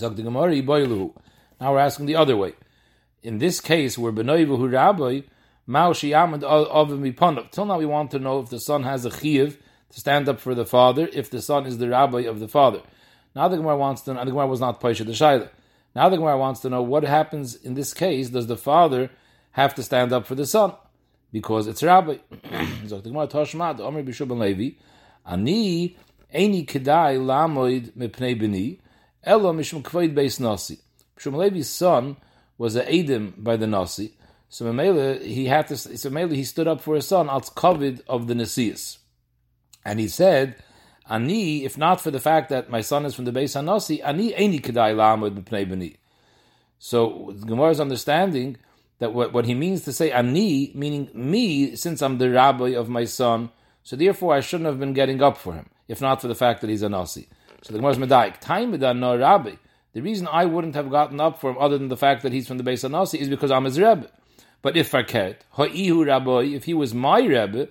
Now 0.00 1.72
we're 1.72 1.78
asking 1.78 2.06
the 2.06 2.16
other 2.16 2.36
way. 2.36 2.54
In 3.22 3.38
this 3.38 3.60
case, 3.60 3.98
where 3.98 4.12
Benoivu 4.12 4.72
Rabbi, 4.72 5.20
Till 5.66 7.66
now 7.66 7.78
we 7.78 7.86
want 7.86 8.10
to 8.10 8.18
know 8.18 8.40
if 8.40 8.50
the 8.50 8.60
son 8.60 8.82
has 8.82 9.04
a 9.04 9.10
chiyuv 9.10 9.56
to 9.90 10.00
stand 10.00 10.28
up 10.28 10.40
for 10.40 10.54
the 10.54 10.64
father, 10.64 11.08
if 11.12 11.30
the 11.30 11.42
son 11.42 11.66
is 11.66 11.78
the 11.78 11.88
rabbi 11.88 12.20
of 12.20 12.40
the 12.40 12.48
father. 12.48 12.80
Now 13.34 13.48
the 13.48 13.56
Gemara 13.56 13.76
wants 13.76 14.02
to 14.02 14.14
know, 14.14 14.24
the 14.24 14.30
Gemara 14.30 14.46
was 14.46 14.60
not 14.60 14.80
Paisha 14.80 15.06
the 15.06 15.12
Shaila. 15.12 15.48
Now 15.94 16.08
the 16.08 16.16
Gemara 16.16 16.38
wants 16.38 16.60
to 16.60 16.70
know 16.70 16.82
what 16.82 17.04
happens 17.04 17.54
in 17.54 17.74
this 17.74 17.94
case. 17.94 18.30
Does 18.30 18.46
the 18.46 18.56
father 18.56 19.10
have 19.52 19.74
to 19.74 19.82
stand 19.82 20.12
up 20.12 20.26
for 20.26 20.34
the 20.34 20.46
son? 20.46 20.74
because 21.32 21.66
it's 21.66 21.82
rabbi. 21.82 22.18
Sagt 22.86 23.04
Gemara 23.04 23.26
Toshma, 23.26 23.76
the 23.76 23.82
Omer 23.82 24.02
Bishub 24.02 24.38
Levi, 24.38 24.76
Ani 25.26 25.96
Eini 26.32 26.66
Kedai 26.66 27.18
Lamoid 27.18 27.92
Mepnei 27.92 28.38
Beni, 28.38 28.78
Elo 29.24 29.52
Mishum 29.52 29.82
Kvoid 29.82 30.14
Beis 30.14 30.38
Nasi. 30.38 30.78
Bishub 31.16 31.34
Levi's 31.34 31.70
son 31.70 32.16
was 32.58 32.76
a 32.76 32.84
Edim 32.84 33.42
by 33.42 33.56
the 33.56 33.66
Nasi, 33.66 34.14
so 34.52 34.66
Mamela, 34.66 35.22
he 35.22 35.46
had 35.46 35.68
to, 35.68 35.78
so 35.78 36.10
Mamela, 36.10 36.34
he 36.34 36.44
stood 36.44 36.68
up 36.68 36.82
for 36.82 36.94
his 36.94 37.06
son, 37.08 37.30
als 37.30 37.48
Kovid 37.48 38.02
of 38.06 38.26
the 38.26 38.34
Nasius. 38.34 38.98
And 39.82 39.98
he 39.98 40.08
said, 40.08 40.56
Ani, 41.08 41.64
if 41.64 41.78
not 41.78 42.02
for 42.02 42.10
the 42.10 42.20
fact 42.20 42.50
that 42.50 42.68
my 42.68 42.82
son 42.82 43.06
is 43.06 43.14
from 43.14 43.24
the 43.24 43.32
Beis 43.32 43.56
Hanasi, 43.56 44.04
Ani 44.04 44.34
Eini 44.34 44.60
Kedai 44.60 44.94
Lamoid 44.94 45.42
Mepnei 45.42 45.66
Beni. 45.66 45.96
So 46.78 47.34
Gemara's 47.46 47.80
understanding 47.80 48.58
that 48.98 49.14
what, 49.14 49.32
what 49.32 49.46
he 49.46 49.54
means 49.54 49.84
to 49.84 49.92
say 49.92 50.10
ani, 50.12 50.70
meaning 50.74 51.08
me, 51.14 51.74
since 51.74 52.02
I'm 52.02 52.18
the 52.18 52.28
rabbi 52.28 52.74
of 52.74 52.90
my 52.90 53.04
son, 53.04 53.48
so 53.82 53.96
therefore 53.96 54.34
I 54.34 54.40
shouldn't 54.40 54.66
have 54.66 54.78
been 54.78 54.92
getting 54.92 55.22
up 55.22 55.38
for 55.38 55.54
him, 55.54 55.70
if 55.88 56.02
not 56.02 56.20
for 56.20 56.28
the 56.28 56.34
fact 56.34 56.60
that 56.60 56.68
he's 56.68 56.82
a 56.82 56.90
nasi. 56.90 57.26
So 57.62 57.72
the 57.72 57.78
Gemara 57.78 57.92
is 57.92 57.98
medayik. 57.98 58.38
Time 58.40 58.78
no 59.00 59.16
rabbi. 59.16 59.54
The 59.94 60.02
reason 60.02 60.28
I 60.30 60.44
wouldn't 60.44 60.74
have 60.74 60.90
gotten 60.90 61.20
up 61.20 61.40
for 61.40 61.50
him, 61.50 61.56
other 61.58 61.78
than 61.78 61.88
the 61.88 61.96
fact 61.96 62.22
that 62.22 62.32
he's 62.32 62.46
from 62.46 62.58
the 62.58 62.64
base 62.64 62.84
of 62.84 62.90
nasi, 62.90 63.18
is 63.18 63.30
because 63.30 63.50
I'm 63.50 63.64
his 63.64 63.80
rebbe. 63.80 64.10
But 64.62 64.76
if 64.76 64.90
faket 64.92 65.38
ha'ihu 65.52 66.06
rabbi, 66.06 66.54
if 66.54 66.64
he 66.64 66.74
was 66.74 66.94
my 66.94 67.20
rebbe, 67.20 67.68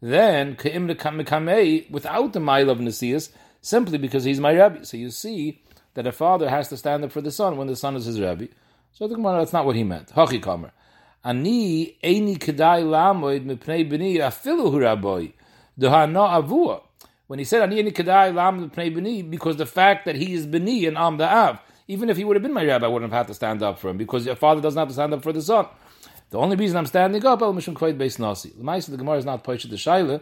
then 0.00 0.56
Ka'im 0.56 0.88
kamei 0.88 1.90
without 1.90 2.34
the 2.34 2.40
mile 2.40 2.68
of 2.68 2.78
nasias, 2.78 3.30
simply 3.62 3.96
because 3.96 4.24
he's 4.24 4.38
my 4.38 4.52
rebbe. 4.52 4.84
So 4.84 4.98
you 4.98 5.10
see 5.10 5.62
that 5.94 6.06
a 6.06 6.12
father 6.12 6.50
has 6.50 6.68
to 6.68 6.76
stand 6.76 7.04
up 7.04 7.12
for 7.12 7.22
the 7.22 7.30
son 7.30 7.56
when 7.56 7.66
the 7.66 7.76
son 7.76 7.96
is 7.96 8.04
his 8.04 8.20
rebbe. 8.20 8.48
So 8.92 9.08
the 9.08 9.14
Gemara, 9.14 9.38
that's 9.38 9.52
not 9.52 9.64
what 9.64 9.74
he 9.74 9.84
meant. 9.84 10.08
Hachi 10.10 10.40
kamer. 10.40 10.70
Ani 11.24 11.96
eini 12.04 12.36
kedai 12.36 12.84
lamoid 12.84 13.46
mipnei 13.46 13.90
b'ni 13.90 14.16
afilu 14.18 14.70
huraboy. 14.70 15.32
Dehana 15.80 16.42
avua. 16.42 16.82
When 17.26 17.38
he 17.38 17.46
said 17.46 17.62
ani 17.62 17.82
eini 17.82 17.92
kedai 17.92 18.34
lamoid 18.34 18.70
mipnei 18.70 18.94
b'ni, 18.94 19.30
because 19.30 19.56
the 19.56 19.64
fact 19.66 20.04
that 20.04 20.16
he 20.16 20.34
is 20.34 20.46
Bini 20.46 20.84
and 20.84 20.98
am 20.98 21.16
the 21.16 21.26
av, 21.26 21.60
even 21.88 22.10
if 22.10 22.18
he 22.18 22.24
would 22.24 22.36
have 22.36 22.42
been 22.42 22.52
my 22.52 22.64
rabbi, 22.64 22.84
I 22.84 22.88
wouldn't 22.88 23.10
have 23.10 23.20
had 23.20 23.28
to 23.28 23.34
stand 23.34 23.62
up 23.62 23.78
for 23.78 23.88
him, 23.88 23.96
because 23.96 24.26
your 24.26 24.36
father 24.36 24.60
doesn't 24.60 24.78
have 24.78 24.88
to 24.88 24.94
stand 24.94 25.14
up 25.14 25.22
for 25.22 25.32
the 25.32 25.40
son. 25.40 25.66
The 26.34 26.40
only 26.40 26.56
reason 26.56 26.76
I'm 26.76 26.86
standing 26.86 27.24
up, 27.24 27.42
el 27.42 27.54
mishum 27.54 27.74
kvayt 27.74 27.96
beis 27.96 28.18
nasi. 28.18 28.50
The 28.50 28.64
Maisa, 28.64 28.90
the 28.90 28.96
Gemara 28.96 29.18
is 29.18 29.24
not 29.24 29.44
poished 29.44 29.70
the 29.70 29.76
shaila. 29.76 30.20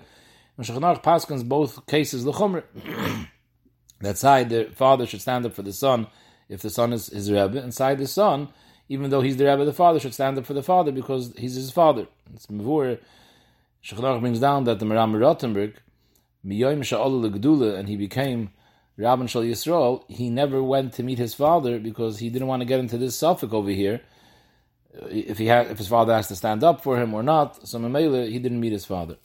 When 0.57 0.67
Shechanach 0.67 1.03
Paskins 1.03 1.43
both 1.43 1.87
cases 1.87 2.27
l'chumr. 2.27 2.65
That 4.03 4.19
side, 4.19 4.51
the 4.51 4.65
father 4.75 5.07
should 5.07 5.23
stand 5.23 5.47
up 5.47 5.55
for 5.55 5.63
the 5.63 5.73
son 5.73 6.09
if 6.51 6.61
the 6.61 6.69
son 6.69 6.93
is 6.93 7.07
his 7.07 7.31
rebbe, 7.31 7.57
and 7.57 7.73
side 7.73 7.97
the 7.97 8.07
son 8.07 8.49
even 8.91 9.09
though 9.09 9.23
he's 9.23 9.39
the 9.39 9.47
Rebbe, 9.47 9.65
the 9.65 9.73
father 9.73 9.99
should 9.99 10.13
stand 10.13 10.37
up 10.37 10.45
for 10.45 10.53
the 10.53 10.63
father 10.63 10.93
because 10.93 11.33
he's 11.39 11.55
his 11.55 11.71
father. 11.71 12.07
It's 12.35 12.47
Mavur. 12.49 12.99
Shechanach 13.83 14.21
brings 14.21 14.39
down 14.39 14.65
that 14.65 14.81
the 14.81 14.85
Meram 14.85 15.19
Rothenburg, 15.19 15.77
Miyoim 16.45 16.81
Sha'ol 16.81 17.33
Gdula, 17.33 17.79
and 17.79 17.89
he 17.89 17.97
became 17.97 18.51
Rabban 18.99 19.31
Shal 19.31 19.45
Yisrael, 19.45 20.05
he 20.11 20.29
never 20.29 20.63
went 20.63 20.93
to 20.95 21.03
meet 21.03 21.17
his 21.17 21.33
father 21.33 21.79
because 21.79 22.19
he 22.19 22.29
didn't 22.29 22.49
want 22.49 22.61
to 22.61 22.67
get 22.67 22.81
into 22.81 22.99
this 22.99 23.17
suffix 23.17 23.51
over 23.55 23.71
here. 23.71 24.03
If 24.95 25.39
he 25.39 25.47
had, 25.47 25.71
if 25.71 25.79
his 25.79 25.89
father 25.89 26.15
has 26.15 26.29
to 26.29 26.37
stand 26.37 26.63
up 26.63 26.83
for 26.83 26.99
him 26.99 27.15
or 27.15 27.23
not, 27.23 27.67
so 27.67 27.79
Mamela, 27.79 28.31
he 28.31 28.39
didn't 28.39 28.61
meet 28.61 28.73
his 28.73 28.85
father. 28.85 29.17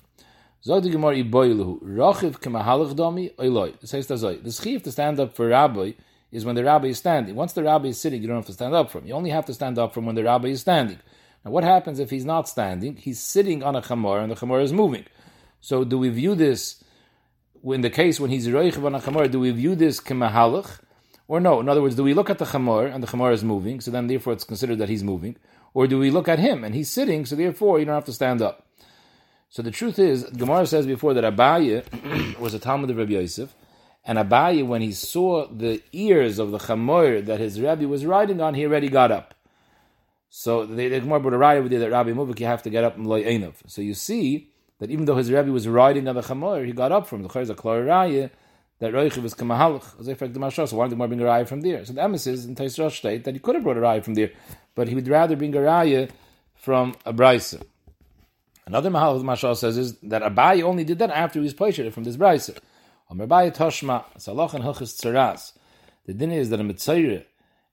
Zog 0.64 0.84
the 0.84 0.90
Gemara 0.90 1.16
Iboiluhu, 1.16 1.82
Rochiv 1.84 2.40
Kemahalach 2.40 2.96
Domi, 2.96 3.30
Oiloi. 3.38 3.76
It 3.82 3.88
says 3.88 4.08
The 4.08 4.18
Schiv 4.18 4.84
to 4.84 4.92
stand 4.92 5.20
up 5.20 5.36
for 5.36 5.48
Rabbi 5.48 5.92
is 6.32 6.46
when 6.46 6.56
the 6.56 6.64
rabbi 6.64 6.88
is 6.88 6.98
standing. 6.98 7.36
Once 7.36 7.54
the 7.54 7.64
rabbi 7.64 7.88
is 7.88 8.00
sitting, 8.00 8.22
you 8.22 8.28
don't 8.28 8.38
have 8.38 8.46
to 8.48 8.54
stand 8.54 8.74
up 8.74 8.92
from. 8.92 9.06
You 9.06 9.14
only 9.14 9.30
have 9.30 9.46
to 9.46 9.54
stand 9.54 9.78
up 9.78 9.94
from 9.94 10.06
when 10.06 10.16
the 10.16 10.24
rabbi 10.24 10.50
is 10.50 10.62
standing. 10.62 11.00
Now, 11.46 11.52
what 11.52 11.64
happens 11.64 12.00
if 12.00 12.10
he's 12.10 12.26
not 12.26 12.50
standing? 12.50 12.98
He's 12.98 13.20
sitting 13.20 13.64
on 13.64 13.76
a 13.76 13.82
chamor 13.82 14.22
and 14.22 14.32
the 14.32 14.36
chamor 14.36 14.62
is 14.62 14.74
moving. 14.74 15.06
So, 15.62 15.84
do 15.84 15.98
we 15.98 16.10
view 16.10 16.36
this 16.36 16.84
in 17.64 17.82
the 17.82 17.90
case 17.90 18.20
when 18.20 18.30
he's 18.30 18.48
roichiv 18.48 18.84
on 18.86 18.96
a 18.96 19.00
chamor? 19.00 19.30
Do 19.32 19.40
we 19.40 19.52
view 19.52 19.76
this 19.76 20.02
kemahalach, 20.02 20.80
or 21.28 21.40
no? 21.40 21.60
In 21.62 21.70
other 21.70 21.82
words, 21.82 21.96
do 21.96 22.04
we 22.04 22.14
look 22.14 22.30
at 22.30 22.40
the 22.40 22.46
chamor 22.46 22.94
and 22.94 23.02
the 23.02 23.08
chamor 23.08 23.32
is 23.32 23.44
moving, 23.44 23.80
so 23.80 23.92
then 23.92 24.08
therefore 24.08 24.34
it's 24.34 24.44
considered 24.44 24.80
that 24.80 24.90
he's 24.90 25.04
moving, 25.04 25.38
or 25.78 25.86
do 25.86 26.00
we 26.00 26.10
look 26.10 26.28
at 26.28 26.40
him 26.40 26.64
and 26.64 26.74
he's 26.74 26.90
sitting, 26.90 27.24
so 27.24 27.36
therefore 27.36 27.78
you 27.78 27.86
don't 27.86 27.94
have 27.94 28.06
to 28.06 28.12
stand 28.12 28.42
up? 28.42 28.66
So 29.48 29.62
the 29.62 29.70
truth 29.70 30.00
is, 30.00 30.24
Gemara 30.24 30.66
says 30.66 30.88
before 30.88 31.14
that 31.14 31.24
Abaye 31.24 32.40
was 32.40 32.56
a 32.56 32.60
Talmud 32.60 32.90
of 32.90 32.98
Rabbi 32.98 33.12
Yosef, 33.12 33.54
and 34.04 34.18
Abaye, 34.18 34.66
when 34.66 34.82
he 34.82 34.92
saw 34.92 35.46
the 35.46 35.84
ears 35.92 36.40
of 36.40 36.50
the 36.50 36.58
chamor 36.58 37.24
that 37.24 37.40
his 37.40 37.62
rabbi 37.62 37.86
was 37.86 38.08
riding 38.08 38.42
on, 38.42 38.56
he 38.56 38.66
already 38.66 38.90
got 38.90 39.12
up. 39.12 39.36
So 40.32 40.66
the, 40.66 40.90
the 40.90 41.00
Gemara 41.00 41.20
brought 41.20 41.36
a 41.36 41.38
raya 41.38 41.62
with 41.62 41.72
you 41.72 41.78
that 41.78 41.92
Rabbi 41.92 42.10
Mubik, 42.10 42.40
you 42.40 42.48
have 42.48 42.64
to 42.64 42.72
get 42.72 42.84
up 42.84 42.98
and 42.98 43.06
loy. 43.06 43.52
So 43.68 43.84
you 43.84 43.94
see 43.94 44.50
that 44.80 44.90
even 44.90 45.06
though 45.06 45.16
his 45.18 45.32
rabbi 45.32 45.52
was 45.52 45.68
riding 45.68 46.08
on 46.08 46.16
the 46.16 46.22
chamor, 46.22 46.66
he 46.66 46.72
got 46.72 46.92
up 46.92 47.06
from 47.06 47.22
the 47.22 47.30
Chayz 47.30 47.52
Klor 47.52 47.86
raya 47.86 48.32
that 48.80 48.94
Roichiv 48.94 49.24
is 49.26 49.36
Kamahalach, 49.36 50.68
so 50.68 50.76
why 50.78 50.86
did 50.86 50.92
the 50.92 50.96
Gemara 50.96 51.08
bring 51.08 51.22
a 51.22 51.26
raya 51.26 51.48
from 51.48 51.62
there? 51.62 51.86
So 51.86 51.94
the 51.94 52.02
emissaries 52.02 52.46
in 52.46 52.56
Taisrosh 52.56 52.94
state 52.94 53.24
that 53.26 53.36
he 53.36 53.40
could 53.40 53.54
have 53.54 53.64
brought 53.64 53.78
a 53.78 53.82
raya 53.82 54.04
from 54.04 54.16
there, 54.16 54.32
but 54.78 54.88
he 54.88 54.94
would 54.94 55.08
rather 55.08 55.36
bring 55.36 55.56
a 55.56 55.60
raya 55.60 56.08
from 56.54 56.96
a 57.04 57.12
brisa. 57.12 57.62
Another 58.68 58.92
Mahal 58.92 59.16
of 59.16 59.24
Mashal 59.24 59.58
says 59.58 59.76
is 59.76 59.98
that 60.02 60.22
Abaye 60.22 60.62
only 60.62 60.84
did 60.84 61.00
that 61.00 61.10
after 61.10 61.40
he 61.40 61.44
was 61.44 61.56
placed 61.56 61.82
from 61.92 62.04
this 62.04 62.16
brisa. 62.16 62.56
Toshma, 63.10 64.04
and. 64.16 65.54
The 66.06 66.14
din 66.14 66.32
is 66.32 66.52
that 66.52 66.60
a 66.60 66.64
Mitzayre 66.64 67.26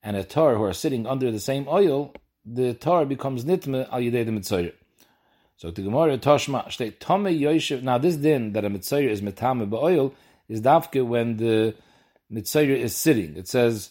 and 0.03 0.17
a 0.17 0.25
Tor 0.25 0.57
who 0.57 0.63
are 0.63 0.73
sitting 0.73 1.07
under 1.07 1.31
the 1.31 1.41
same 1.41 1.67
oil, 1.69 2.15
the 2.47 2.73
Tor 2.73 3.05
becomes 3.05 3.45
Nitme 3.45 3.87
al 3.93 4.01
Yidei 4.01 4.25
the 4.25 4.33
Mitzayre. 4.33 4.73
So 5.57 5.71
the 5.71 5.83
Gemara 5.83 6.17
Toshma 6.17 6.73
state 6.73 7.01
Tome 7.01 7.27
Yoshev. 7.27 7.83
Now 7.83 7.99
this 7.99 8.17
din 8.17 8.55
that 8.55 8.65
a 8.65 8.71
Mitzayre 8.71 9.11
is 9.11 9.21
Mitame 9.21 9.71
oil 9.75 10.15
is 10.49 10.63
dafke 10.63 11.07
when 11.07 11.37
the 11.37 11.75
Mitzayre 12.33 12.79
is 12.79 12.97
sitting. 12.97 13.37
It 13.37 13.47
says, 13.47 13.91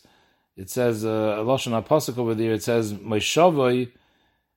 it 0.55 0.69
says, 0.69 1.03
uh, 1.03 1.37
a 1.39 1.43
Lashon 1.43 1.77
Apostle 1.77 2.19
over 2.19 2.35
there, 2.35 2.53
it 2.53 2.63
says, 2.63 2.93
Moishavoi, 2.93 3.91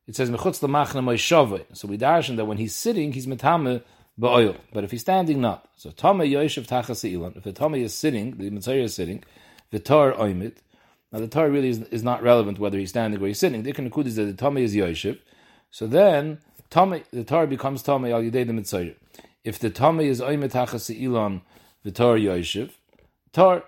it 0.06 0.14
says, 0.16 0.30
Mechutz 0.30 0.60
Lamachna 0.60 1.02
Moishavoi. 1.02 1.64
So 1.72 1.88
we 1.88 1.98
darshan 1.98 2.36
that 2.36 2.44
when 2.44 2.58
he's 2.58 2.74
sitting, 2.74 3.12
he's 3.12 3.26
Mitame 3.26 3.82
oil. 4.22 4.56
But 4.72 4.84
if 4.84 4.90
he's 4.90 5.02
standing, 5.02 5.40
not. 5.40 5.68
So 5.76 5.90
Tome 5.90 6.20
Yoshev 6.20 6.66
Tachas 6.66 7.10
Ilan. 7.10 7.36
If 7.36 7.44
the 7.44 7.52
Tome 7.52 7.74
is 7.76 7.94
sitting, 7.94 8.36
the 8.36 8.50
Mitzayre 8.50 8.82
is 8.82 8.94
sitting, 8.94 9.24
the 9.70 9.78
Tor 9.78 10.12
Oimit. 10.12 10.56
Now 11.12 11.20
the 11.20 11.28
Tor 11.28 11.50
really 11.50 11.68
is, 11.68 11.82
is 11.88 12.02
not 12.02 12.22
relevant 12.22 12.58
whether 12.58 12.78
he's 12.78 12.90
standing 12.90 13.20
or 13.20 13.26
he's 13.26 13.38
sitting. 13.38 13.62
The 13.62 13.72
Ikon 13.72 14.06
is 14.06 14.16
that 14.16 14.24
the 14.24 14.34
Tome 14.34 14.58
is 14.58 14.74
Yoshev. 14.74 15.18
So 15.70 15.86
then, 15.86 16.38
Tome, 16.70 17.02
the 17.12 17.24
Tor 17.24 17.46
becomes 17.46 17.82
Tome 17.82 18.06
al 18.06 18.22
Yidei 18.22 18.46
the 18.46 18.52
Mitzayre. 18.52 18.94
If 19.44 19.58
the 19.58 19.70
Tome 19.70 20.00
is 20.00 20.20
Oimit 20.20 20.52
Tachas 20.52 20.94
Ilan, 20.98 21.42
the 21.82 21.92
Torah 21.92 22.18
Yoshev, 22.18 22.70
Tor, 23.32 23.64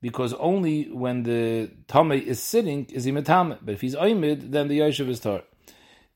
because 0.00 0.32
only 0.34 0.84
when 0.90 1.22
the 1.24 1.70
Tame 1.88 2.12
is 2.12 2.42
sitting 2.42 2.86
is 2.86 3.04
he 3.04 3.12
metame. 3.12 3.58
But 3.62 3.74
if 3.74 3.80
he's 3.80 3.94
oimid, 3.94 4.50
then 4.50 4.68
the 4.68 4.78
Yoshev 4.80 5.08
is 5.08 5.20
Tor. 5.20 5.42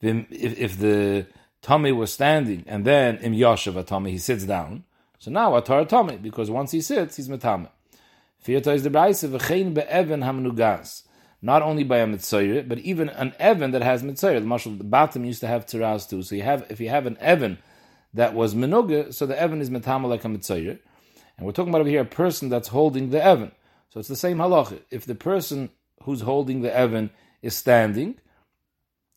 If, 0.00 0.58
if 0.58 0.78
the 0.78 1.26
Tame 1.62 1.96
was 1.96 2.12
standing 2.12 2.64
and 2.66 2.84
then 2.84 3.18
im 3.18 3.34
Yoshev 3.34 3.84
Tame, 3.86 4.06
he 4.06 4.18
sits 4.18 4.44
down. 4.44 4.84
So 5.18 5.30
now 5.30 5.56
a 5.56 5.62
Tor 5.62 5.84
Tame, 5.84 6.18
because 6.20 6.50
once 6.50 6.72
he 6.72 6.80
sits, 6.80 7.16
he's 7.16 7.28
metame. 7.28 7.68
Fiyata 8.44 8.74
is 8.74 8.82
the 8.82 8.90
v'chein 8.90 9.74
be'even 9.74 10.22
hamnugas. 10.22 11.02
Not 11.40 11.62
only 11.62 11.84
by 11.84 11.98
a 11.98 12.06
mitzayir, 12.06 12.66
but 12.66 12.78
even 12.78 13.10
an 13.10 13.34
evan 13.38 13.70
that 13.72 13.82
has 13.82 14.02
mitzayir. 14.02 14.40
The 14.40 14.46
marshal, 14.46 14.72
the 14.72 14.84
bottom 14.84 15.24
used 15.24 15.40
to 15.40 15.46
have 15.46 15.66
tiraz 15.66 16.08
too. 16.08 16.22
So 16.22 16.34
you 16.34 16.42
have, 16.42 16.66
if 16.70 16.80
you 16.80 16.88
have 16.88 17.06
an 17.06 17.18
evan 17.20 17.58
that 18.14 18.34
was 18.34 18.54
menuga, 18.54 19.12
so 19.12 19.26
the 19.26 19.38
evan 19.38 19.60
is 19.60 19.68
metame 19.68 20.08
like 20.08 20.24
a 20.24 20.28
mitzayir. 20.28 20.78
And 21.36 21.46
we're 21.46 21.52
talking 21.52 21.70
about 21.70 21.80
over 21.80 21.90
here 21.90 22.02
a 22.02 22.06
person 22.06 22.48
that's 22.48 22.68
holding 22.68 23.10
the 23.10 23.22
Evan. 23.22 23.52
So 23.94 24.00
it's 24.00 24.08
the 24.08 24.16
same 24.16 24.38
halacha. 24.38 24.80
If 24.90 25.06
the 25.06 25.14
person 25.14 25.70
who's 26.02 26.22
holding 26.22 26.62
the 26.62 26.76
Evan 26.76 27.10
is 27.42 27.54
standing, 27.54 28.16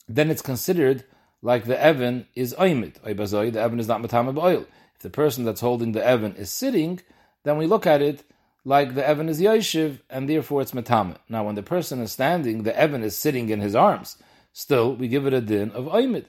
then 0.07 0.30
it's 0.30 0.43
considered 0.43 1.03
like 1.41 1.65
the 1.65 1.82
Evan 1.82 2.28
is 2.36 2.53
Oimid. 2.53 3.01
The 3.01 3.59
Evan 3.59 3.80
is 3.80 3.88
not 3.88 4.01
Matam 4.01 4.38
oil. 4.38 4.67
If 4.95 5.01
the 5.01 5.09
person 5.09 5.45
that's 5.45 5.61
holding 5.61 5.93
the 5.93 6.05
Evan 6.05 6.36
is 6.36 6.51
sitting, 6.51 7.01
then 7.41 7.57
we 7.57 7.65
look 7.65 7.88
at 7.88 8.03
it 8.03 8.23
like 8.65 8.93
the 8.93 9.03
Evan 9.03 9.30
is 9.30 9.41
Yoshiv, 9.41 10.01
and 10.11 10.30
therefore 10.30 10.61
it's 10.61 10.73
Matame. 10.73 11.17
Now, 11.28 11.45
when 11.45 11.55
the 11.55 11.63
person 11.63 11.99
is 11.99 12.11
standing, 12.11 12.61
the 12.61 12.78
Evan 12.78 13.01
is 13.01 13.17
sitting 13.17 13.49
in 13.49 13.61
his 13.61 13.73
arms. 13.73 14.17
Still, 14.53 14.93
we 14.93 15.07
give 15.07 15.25
it 15.25 15.34
a 15.34 15.41
din 15.41 15.71
of 15.71 15.86
Oimid. 15.86 16.25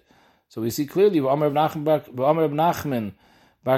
So 0.48 0.62
we 0.62 0.70
see 0.70 0.86
clearly, 0.86 1.20
Nachman 1.20 1.84
Bar 1.84 2.00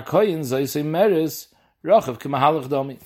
Koyin 0.02 0.40
Zaysay 0.42 0.84
Meres 0.84 1.48
Rachav 1.84 2.20
k'mahalach 2.20 2.68
domi. 2.68 2.98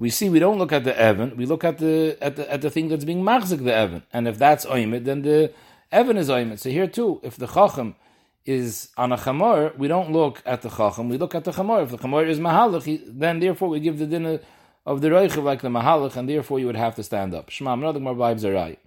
We 0.00 0.10
see 0.10 0.28
we 0.28 0.38
don't 0.38 0.58
look 0.58 0.72
at 0.72 0.84
the 0.84 0.96
Evan, 0.98 1.36
we 1.36 1.44
look 1.44 1.64
at 1.64 1.78
the 1.78 2.16
at 2.20 2.36
the 2.36 2.50
at 2.52 2.60
the 2.62 2.70
thing 2.70 2.88
that's 2.88 3.04
being 3.04 3.22
machzik 3.22 3.64
the 3.64 3.74
Evan. 3.74 4.02
And 4.12 4.28
if 4.28 4.38
that's 4.38 4.64
oimid, 4.66 5.04
then 5.04 5.22
the 5.22 5.52
Evan 5.90 6.16
is 6.16 6.28
oimid. 6.28 6.58
So 6.60 6.70
here 6.70 6.86
too, 6.86 7.20
if 7.22 7.36
the 7.36 7.46
Chacham 7.46 7.96
is 8.44 8.90
on 8.96 9.12
a 9.12 9.16
chamor, 9.16 9.76
we 9.76 9.88
don't 9.88 10.12
look 10.12 10.40
at 10.46 10.62
the 10.62 10.70
Chacham, 10.70 11.08
we 11.08 11.18
look 11.18 11.34
at 11.34 11.44
the 11.44 11.50
chamor. 11.50 11.82
If 11.82 11.90
the 11.90 11.98
chamor 11.98 12.26
is 12.26 12.38
mahalach, 12.38 13.02
then 13.06 13.40
therefore 13.40 13.68
we 13.68 13.80
give 13.80 13.98
the 13.98 14.06
dinner 14.06 14.40
of 14.86 15.00
the 15.00 15.08
Reichav 15.08 15.42
like 15.42 15.60
the 15.62 15.68
mahalach, 15.68 16.16
and 16.16 16.28
therefore 16.28 16.60
you 16.60 16.66
would 16.66 16.76
have 16.76 16.94
to 16.94 17.02
stand 17.02 17.34
up. 17.34 17.50
Shema, 17.50 17.72
another 17.74 18.00
more 18.00 18.14
vibes 18.14 18.44
are 18.44 18.54
right. 18.54 18.78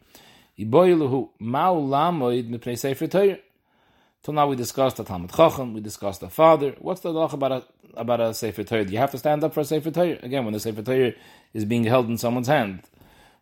Till 4.23 4.33
now 4.33 4.47
we 4.47 4.55
discussed 4.55 4.97
the 4.97 5.03
Talmud 5.03 5.31
Chacham, 5.31 5.73
we 5.73 5.81
discussed 5.81 6.21
the 6.21 6.29
father. 6.29 6.75
What's 6.79 7.01
the 7.01 7.11
law 7.11 7.29
about 7.31 7.51
a 7.51 7.63
about 7.95 8.19
a 8.21 8.33
Sefer 8.33 8.63
Torah? 8.63 8.83
You 8.85 8.97
have 8.97 9.11
to 9.11 9.17
stand 9.17 9.43
up 9.43 9.53
for 9.53 9.61
a 9.61 9.65
Sefer 9.65 9.91
Torah? 9.91 10.17
Again, 10.21 10.43
when 10.45 10.53
the 10.53 10.59
Sefer 10.59 10.81
Torah 10.81 11.13
is 11.53 11.65
being 11.65 11.83
held 11.83 12.07
in 12.07 12.17
someone's 12.17 12.47
hand. 12.47 12.81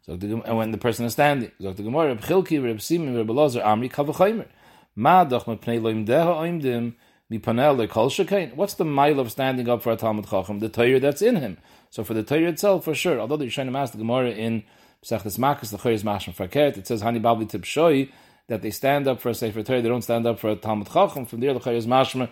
So 0.06 0.14
and 0.14 0.58
when 0.58 0.72
the 0.72 0.78
person 0.78 1.06
is 1.06 1.14
standing. 1.14 1.52
The 1.60 1.70
Reb 1.70 2.22
Chilki, 2.22 2.62
Reb 2.64 2.80
Reb 3.16 3.28
Amri. 3.28 4.48
Ma 4.96 5.24
doch 5.24 5.46
mepnei 5.46 5.80
loim 5.80 6.06
deha 6.06 6.36
oimdim, 6.36 6.94
mipanel 7.32 7.88
shekain. 7.88 8.56
What's 8.56 8.74
the 8.74 8.86
mile 8.86 9.20
of 9.20 9.32
standing 9.32 9.70
up 9.70 9.82
for 9.84 9.92
a 9.92 9.96
Talmud 9.96 10.28
Chacham? 10.28 10.60
The 10.60 10.70
Torah 10.70 11.00
that's 11.00 11.22
in 11.22 11.38
him. 11.38 11.58
So 11.90 12.04
for 12.04 12.14
the 12.14 12.24
Torah 12.24 12.50
itself, 12.50 12.86
for 12.86 12.96
sure. 12.96 13.20
Although 13.20 13.38
the 13.38 13.46
Yishayim 13.46 13.78
asked 13.78 13.94
the 13.94 14.00
Gemara 14.00 14.32
in 14.32 14.64
Pesachtes 15.04 15.38
Makas, 15.38 15.72
the 15.72 15.78
Choyes 15.78 16.04
Mashim 16.04 16.36
Farkert, 16.36 16.78
it 16.78 16.88
says, 16.88 17.02
Hani 17.02 17.22
Babli 17.22 17.50
Tibshoi, 17.50 18.12
that 18.48 18.62
they 18.62 18.72
stand 18.72 19.08
up 19.08 19.22
for 19.22 19.30
a 19.30 19.34
Sefer 19.34 19.64
Torah, 19.64 19.82
they 19.82 19.90
don't 19.90 20.02
stand 20.02 20.26
up 20.26 20.40
for 20.40 20.50
a 20.50 20.56
Talmud 20.56 20.90
Chacham. 20.92 21.26
From 21.26 21.40
there, 21.40 21.54
the 21.54 21.72
is 21.72 21.88
mashma, 21.88 22.30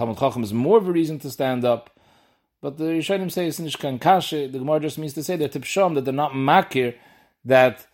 Talmud 0.00 0.16
Chacham 0.16 0.42
is 0.42 0.54
more 0.54 0.78
of 0.78 0.88
a 0.88 0.92
reason 0.92 1.18
to 1.18 1.30
stand 1.30 1.62
up. 1.62 1.90
But 2.62 2.78
the 2.78 2.84
Rishonim 2.84 3.30
say 3.30 3.46
it's 3.46 3.60
Nishkan 3.60 4.00
Kashe, 4.00 4.50
the 4.50 4.58
Gemara 4.58 4.80
just 4.80 4.96
means 4.96 5.12
to 5.12 5.22
say 5.22 5.36
they're 5.36 5.50
Tipshom, 5.50 5.94
that 5.94 6.06
they're 6.06 6.14
not 6.14 6.32
makir, 6.32 6.94
that 7.44 7.86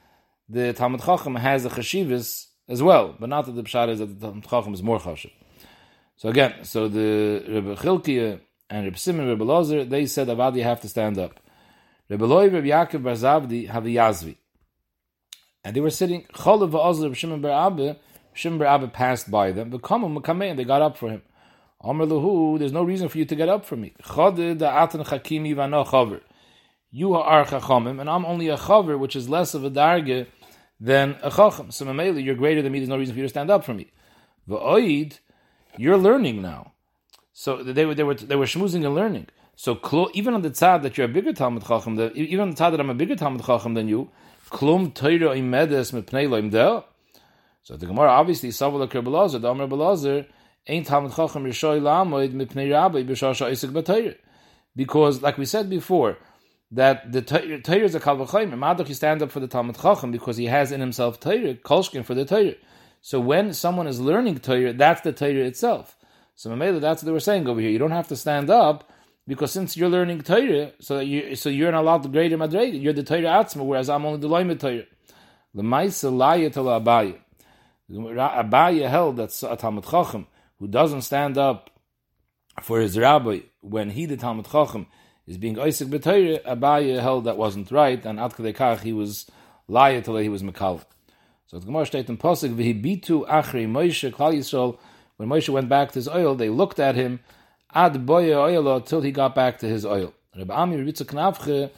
the 0.48 0.72
Talmud 0.72 1.02
Chacham 1.02 1.34
has 1.34 1.64
a 1.64 1.68
chashivas 1.68 2.46
as 2.68 2.80
well, 2.80 3.16
but 3.18 3.28
not 3.28 3.46
that 3.46 3.56
the 3.56 3.64
Pshad 3.64 3.88
is 3.88 3.98
that 3.98 4.20
the 4.20 4.26
Talmud 4.28 4.44
Chacham 4.44 4.72
is 4.72 4.84
more 4.84 5.00
chashiv. 5.00 5.32
So 6.16 6.28
again, 6.28 6.62
so 6.62 6.86
the 6.86 7.44
Rebbe 7.48 7.74
Chilkiya 7.74 8.38
and 8.70 8.84
Rebbe 8.84 8.98
Simon, 8.98 9.26
Rebbe 9.26 9.44
Lozer, 9.44 9.90
they 9.90 10.06
said 10.06 10.28
Avadi 10.28 10.62
have 10.62 10.80
to 10.82 10.88
stand 10.88 11.18
up. 11.18 11.40
Rebbe 12.08 12.24
Loi, 12.24 12.44
Rebbe 12.44 12.68
Yaakov 12.68 13.02
Barzavdi 13.02 13.68
have 13.68 13.84
a 13.84 13.88
Yazvi. 13.88 14.36
And 15.64 15.74
they 15.74 15.80
were 15.80 15.90
sitting, 15.90 16.22
Cholev 16.32 16.70
v'ozler 16.70 17.12
Shimon 17.16 17.40
bar 17.40 17.66
Abba, 17.66 17.96
Shimon 18.32 18.60
bar 18.60 18.68
Abba 18.68 18.86
passed 18.86 19.28
by 19.28 19.50
them, 19.50 19.70
but 19.70 19.82
come 19.82 20.04
and 20.04 20.56
they 20.56 20.62
got 20.62 20.82
up 20.82 20.96
for 20.96 21.10
him. 21.10 21.22
Amr 21.86 22.06
lahu, 22.06 22.58
there's 22.58 22.72
no 22.72 22.82
reason 22.82 23.08
for 23.08 23.18
you 23.18 23.24
to 23.24 23.36
get 23.36 23.48
up 23.48 23.64
from 23.64 23.82
me. 23.82 23.94
You 26.90 27.14
are 27.14 27.44
chachamim, 27.44 28.00
and 28.00 28.10
I'm 28.10 28.24
only 28.24 28.48
a 28.48 28.56
chaver, 28.56 28.98
which 28.98 29.14
is 29.14 29.28
less 29.28 29.54
of 29.54 29.64
a 29.64 29.70
darge 29.70 30.26
than 30.80 31.16
a 31.22 31.30
chacham. 31.30 31.70
So 31.70 31.84
mameli, 31.84 32.24
you're 32.24 32.34
greater 32.34 32.62
than 32.62 32.72
me, 32.72 32.80
there's 32.80 32.88
no 32.88 32.98
reason 32.98 33.14
for 33.14 33.20
you 33.20 33.24
to 33.24 33.28
stand 33.28 33.50
up 33.50 33.64
for 33.64 33.72
me. 33.72 33.92
V'oid, 34.48 35.20
you're 35.76 35.96
learning 35.96 36.42
now. 36.42 36.72
So 37.32 37.62
they 37.62 37.84
were, 37.84 37.94
they 37.94 38.02
were, 38.02 38.14
they 38.14 38.34
were 38.34 38.46
schmoozing 38.46 38.84
and 38.84 38.94
learning. 38.94 39.28
So 39.54 39.78
even 40.12 40.34
on 40.34 40.42
the 40.42 40.50
tzad 40.50 40.82
that 40.82 40.98
you're 40.98 41.06
a 41.06 41.08
bigger 41.08 41.32
Talmud 41.32 41.64
Chacham, 41.66 41.98
even 42.14 42.40
on 42.40 42.50
the 42.50 42.56
tzad 42.56 42.72
that 42.72 42.80
I'm 42.80 42.90
a 42.90 42.94
bigger 42.94 43.14
Talmud 43.14 43.44
Chacham 43.44 43.74
than 43.74 43.88
you, 43.88 44.10
klum 44.50 44.92
teira 44.92 45.36
imedes 45.36 45.92
mepnei 45.92 46.28
loim. 46.28 46.84
So 47.62 47.76
the 47.76 47.86
Gemara 47.86 48.10
obviously 48.10 48.50
savala 48.50 48.88
kerbelazer, 48.88 49.40
the 49.40 49.50
Amr 49.50 49.66
Belazer, 49.66 50.26
Talmud 50.66 51.12
Chacham 51.12 51.44
mipnei 51.44 52.72
Rabbi 52.72 53.02
b'shasha. 53.02 54.16
Because, 54.74 55.22
like 55.22 55.38
we 55.38 55.46
said 55.46 55.70
before, 55.70 56.18
that 56.72 57.12
the 57.12 57.22
Torah 57.22 57.84
is 57.84 57.94
a 57.94 58.00
kalvachayim. 58.00 58.52
Madach, 58.52 58.88
you 58.88 58.94
stand 58.94 59.22
up 59.22 59.30
for 59.30 59.40
the 59.40 59.46
Talmud 59.46 59.76
Chacham 59.80 60.10
because 60.10 60.36
he 60.36 60.46
has 60.46 60.72
in 60.72 60.80
himself 60.80 61.20
Torah, 61.20 61.54
kolshkin 61.54 62.04
for 62.04 62.14
the 62.14 62.24
Torah. 62.24 62.54
So 63.00 63.20
when 63.20 63.52
someone 63.52 63.86
is 63.86 64.00
learning 64.00 64.38
Torah, 64.40 64.72
that's 64.72 65.02
the 65.02 65.12
Torah 65.12 65.44
itself. 65.44 65.96
So 66.34 66.50
Mamela, 66.50 66.80
that's 66.80 67.02
what 67.02 67.06
they 67.06 67.12
were 67.12 67.20
saying 67.20 67.46
over 67.46 67.60
here. 67.60 67.70
You 67.70 67.78
don't 67.78 67.92
have 67.92 68.08
to 68.08 68.16
stand 68.16 68.50
up 68.50 68.90
because 69.26 69.52
since 69.52 69.76
you're 69.76 69.88
learning 69.88 70.22
Torah, 70.22 70.72
so 70.80 70.98
you 70.98 71.36
so 71.36 71.48
you're 71.48 71.72
not 71.72 71.82
allowed 71.82 72.02
to 72.02 72.08
greater 72.08 72.36
madrega. 72.36 72.82
You're 72.82 72.92
the 72.92 73.04
Torah 73.04 73.22
atzma, 73.22 73.64
whereas 73.64 73.88
I'm 73.88 74.04
only 74.04 74.18
the 74.18 74.28
loimet 74.28 74.60
Torah. 74.60 74.84
The 75.54 75.62
ma'isa 75.62 76.14
laya 76.14 76.50
to 76.50 76.60
Abaye. 76.60 77.18
Abaye 77.90 78.88
held 78.88 79.16
that 79.16 79.42
a 79.48 79.56
Talmud 79.56 79.84
Chacham 79.84 80.26
who 80.58 80.68
doesn't 80.68 81.02
stand 81.02 81.36
up 81.38 81.70
for 82.62 82.80
his 82.80 82.98
rabbi 82.98 83.40
when 83.60 83.90
he 83.90 84.06
the 84.06 84.16
Talmud 84.16 84.46
Chacham 84.50 84.86
is 85.26 85.38
being 85.38 85.58
Isaac 85.58 85.88
b'Torah. 85.88 86.42
Abaye 86.44 87.00
held 87.00 87.24
that 87.24 87.36
wasn't 87.36 87.70
right, 87.70 88.04
and 88.04 88.18
at 88.18 88.32
kadekach 88.32 88.80
he 88.80 88.92
was 88.92 89.26
laya 89.68 90.00
till 90.00 90.16
he 90.16 90.28
was 90.28 90.42
mekal. 90.42 90.84
So 91.46 91.58
the 91.58 91.66
Gemara 91.66 91.86
states 91.86 92.08
in 92.08 92.16
Pasuk 92.16 92.54
v'hibitu 92.54 93.26
achri 93.28 93.68
Moshe 93.68 94.10
Klal 94.12 94.34
Yisrael. 94.34 94.78
When 95.16 95.28
Moshe 95.28 95.48
went 95.48 95.68
back 95.68 95.92
to 95.92 95.94
his 95.94 96.08
oil, 96.08 96.34
they 96.34 96.48
looked 96.48 96.78
at 96.78 96.94
him 96.94 97.20
ad 97.74 98.06
boye 98.06 98.30
oilo 98.30 98.84
till 98.84 99.00
he 99.00 99.10
got 99.10 99.34
back 99.34 99.58
to 99.58 99.68
his 99.68 99.84
oil. 99.84 100.12
Rabbi 100.36 100.54
Ami 100.54 100.76
Ritza 100.76 101.04
Knavche 101.04 101.70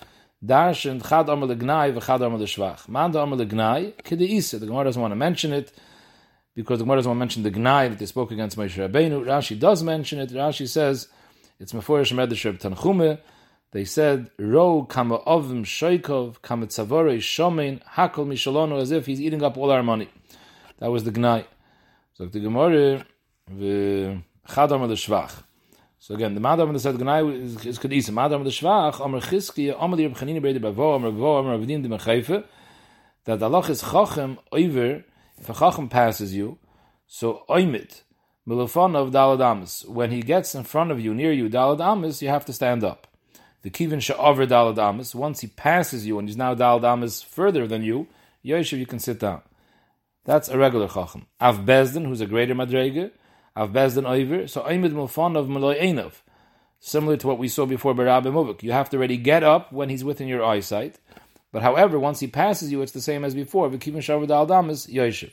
darshan 0.44 1.06
chad 1.06 1.28
amar 1.28 1.48
legnai 1.48 1.92
v'chad 1.94 2.24
amar 2.24 2.38
l'shvach. 2.38 2.88
Man 2.88 3.10
da 3.10 3.22
amar 3.22 3.38
legnai 3.38 3.94
kede 4.02 4.22
isa. 4.22 4.58
The 4.58 4.66
Gemara 4.66 4.84
doesn't 4.84 5.00
want 5.02 5.12
to 5.12 5.16
mention 5.16 5.52
it 5.52 5.72
because 6.58 6.80
the 6.80 6.84
Gemara 6.84 6.96
doesn't 6.96 7.16
mention 7.16 7.44
the 7.44 7.52
gnai 7.52 7.88
that 7.88 8.00
they 8.00 8.06
spoke 8.06 8.32
against 8.32 8.56
Moshe 8.56 8.74
Rabbeinu. 8.76 9.24
Rashi 9.24 9.56
does 9.56 9.84
mention 9.84 10.18
it. 10.18 10.30
Rashi 10.30 10.66
says 10.66 11.06
it's 11.60 11.72
meforish 11.72 12.12
medrash 12.12 12.58
Tanchume 12.58 13.20
They 13.70 13.84
said, 13.84 14.32
Ro 14.40 14.82
kama 14.82 15.20
ovim 15.20 15.64
shoikov, 15.64 16.42
kama 16.42 16.66
tzavore 16.66 17.18
shomein, 17.18 17.80
hakol 17.84 18.26
mishalono, 18.26 18.82
as 18.82 18.90
if 18.90 19.06
he's 19.06 19.20
eating 19.20 19.40
up 19.44 19.56
all 19.56 19.70
our 19.70 19.84
money. 19.84 20.08
That 20.80 20.90
was 20.90 21.04
the 21.04 21.12
gnai. 21.12 21.44
So 22.14 22.26
the 22.26 22.40
Gemara, 22.40 23.06
the 23.46 24.20
chadam 24.48 24.82
of 24.82 24.88
the 24.88 24.96
shvach. 24.96 25.44
So 26.00 26.16
again, 26.16 26.34
the 26.34 26.40
madam 26.40 26.72
that 26.72 26.80
said 26.80 26.96
gnai 26.96 27.40
is, 27.40 27.64
is 27.66 27.78
kedisa. 27.78 28.12
Madam 28.12 28.40
of 28.40 28.44
the 28.46 28.50
shvach, 28.50 29.00
Amr 29.00 29.20
chizki, 29.20 29.72
Amr 29.80 29.96
Reb 29.96 30.16
Chanina 30.16 30.40
Brede 30.40 30.60
Bavo, 30.60 30.96
Amr 30.96 31.12
Gvo, 31.12 31.38
Amr 31.38 31.56
Avdim 31.56 31.84
de 31.84 32.44
that 33.26 33.38
the 33.38 33.44
Allah 33.44 33.60
is 33.70 33.80
chachem 33.80 34.38
over, 34.50 35.04
if 35.40 35.48
a 35.48 35.52
chachem 35.54 35.90
passes 35.90 36.34
you, 36.34 36.58
so 37.06 37.44
oimit, 37.48 38.02
milufon 38.46 38.96
of 38.96 39.10
daladamis, 39.10 39.88
when 39.88 40.10
he 40.10 40.22
gets 40.22 40.54
in 40.54 40.64
front 40.64 40.90
of 40.90 41.00
you, 41.00 41.14
near 41.14 41.32
you, 41.32 41.48
daladamis, 41.48 42.22
you 42.22 42.28
have 42.28 42.44
to 42.46 42.52
stand 42.52 42.84
up 42.84 43.08
the 43.62 43.70
kivin 43.70 43.98
sha'aver 43.98 44.46
dalad 44.46 45.14
once 45.14 45.40
he 45.40 45.46
passes 45.46 46.06
you 46.06 46.18
and 46.18 46.28
he's 46.28 46.36
now 46.36 46.54
dalad 46.54 47.24
further 47.24 47.66
than 47.66 47.82
you, 47.82 48.06
Yoshev, 48.44 48.78
you 48.78 48.86
can 48.86 48.98
sit 48.98 49.18
down. 49.18 49.42
That's 50.24 50.48
a 50.48 50.56
regular 50.56 50.88
chacham. 50.88 51.26
Av 51.40 51.58
Bezdin, 51.60 52.06
who's 52.06 52.20
a 52.20 52.26
greater 52.26 52.54
madrega, 52.54 53.10
Av 53.56 53.70
Bezdin 53.70 54.04
oiver, 54.04 54.48
so 54.48 54.62
Mulfon 54.62 55.36
of 55.36 55.48
Malay 55.48 55.80
Einov. 55.80 56.20
Similar 56.80 57.16
to 57.16 57.26
what 57.26 57.38
we 57.38 57.48
saw 57.48 57.66
before 57.66 57.94
Barab 57.94 58.24
Muvik. 58.24 58.62
You 58.62 58.70
have 58.72 58.88
to 58.90 58.96
already 58.96 59.16
get 59.16 59.42
up 59.42 59.72
when 59.72 59.88
he's 59.88 60.04
within 60.04 60.28
your 60.28 60.44
eyesight. 60.44 61.00
But 61.52 61.62
however, 61.62 61.98
once 61.98 62.20
he 62.20 62.26
passes 62.26 62.70
you, 62.70 62.82
it's 62.82 62.92
the 62.92 63.00
same 63.00 63.24
as 63.24 63.34
before. 63.34 63.70
V'kivin 63.70 63.98
sha'aver 63.98 64.26
dalad 64.26 64.70
is 64.70 64.86
Yoshev. 64.86 65.32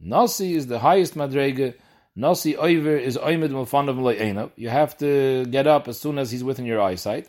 Nasi 0.00 0.54
is 0.54 0.66
the 0.66 0.80
highest 0.80 1.14
madrega. 1.14 1.74
Nasi 2.16 2.54
oiver 2.54 3.00
is 3.00 3.16
Mulfon 3.16 3.88
of 3.88 3.96
Malay 3.96 4.50
You 4.56 4.68
have 4.68 4.96
to 4.98 5.46
get 5.46 5.66
up 5.66 5.88
as 5.88 6.00
soon 6.00 6.18
as 6.18 6.30
he's 6.30 6.44
within 6.44 6.64
your 6.64 6.80
eyesight 6.80 7.28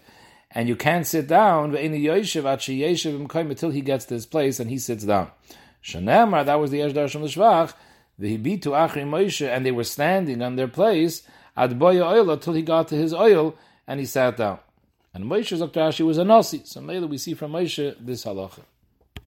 and 0.55 0.69
you 0.69 0.75
can't 0.75 1.05
sit 1.05 1.27
down 1.27 1.75
until 1.75 3.71
he 3.71 3.81
gets 3.81 4.05
to 4.05 4.13
his 4.13 4.25
place 4.25 4.59
and 4.59 4.69
he 4.69 4.77
sits 4.77 5.03
down. 5.03 5.29
Shanamar, 5.83 6.45
that 6.45 6.55
was 6.55 6.71
the 6.71 6.79
Eshdar 6.79 7.09
Shem 7.09 7.23
L'Shvach, 7.23 7.73
the 8.17 8.37
Hibitu 8.37 8.67
Achri 8.67 9.03
Moshe, 9.03 9.45
and 9.47 9.65
they 9.65 9.71
were 9.71 9.83
standing 9.83 10.41
on 10.41 10.55
their 10.55 10.69
place 10.69 11.23
at 11.57 11.71
Boya 11.71 12.09
Oil 12.09 12.31
until 12.31 12.53
he 12.53 12.61
got 12.61 12.87
to 12.87 12.95
his 12.95 13.13
oil 13.13 13.55
and 13.85 13.99
he 13.99 14.05
sat 14.05 14.37
down. 14.37 14.59
And 15.15 15.25
Moshe 15.25 15.57
Zaktashi 15.57 16.05
was 16.05 16.17
a 16.17 16.25
Nasi. 16.25 16.61
So 16.65 16.81
later 16.81 17.07
we 17.07 17.17
see 17.17 17.33
from 17.35 17.53
Moshe 17.53 17.95
this 18.05 18.25
halacha. 18.25 18.59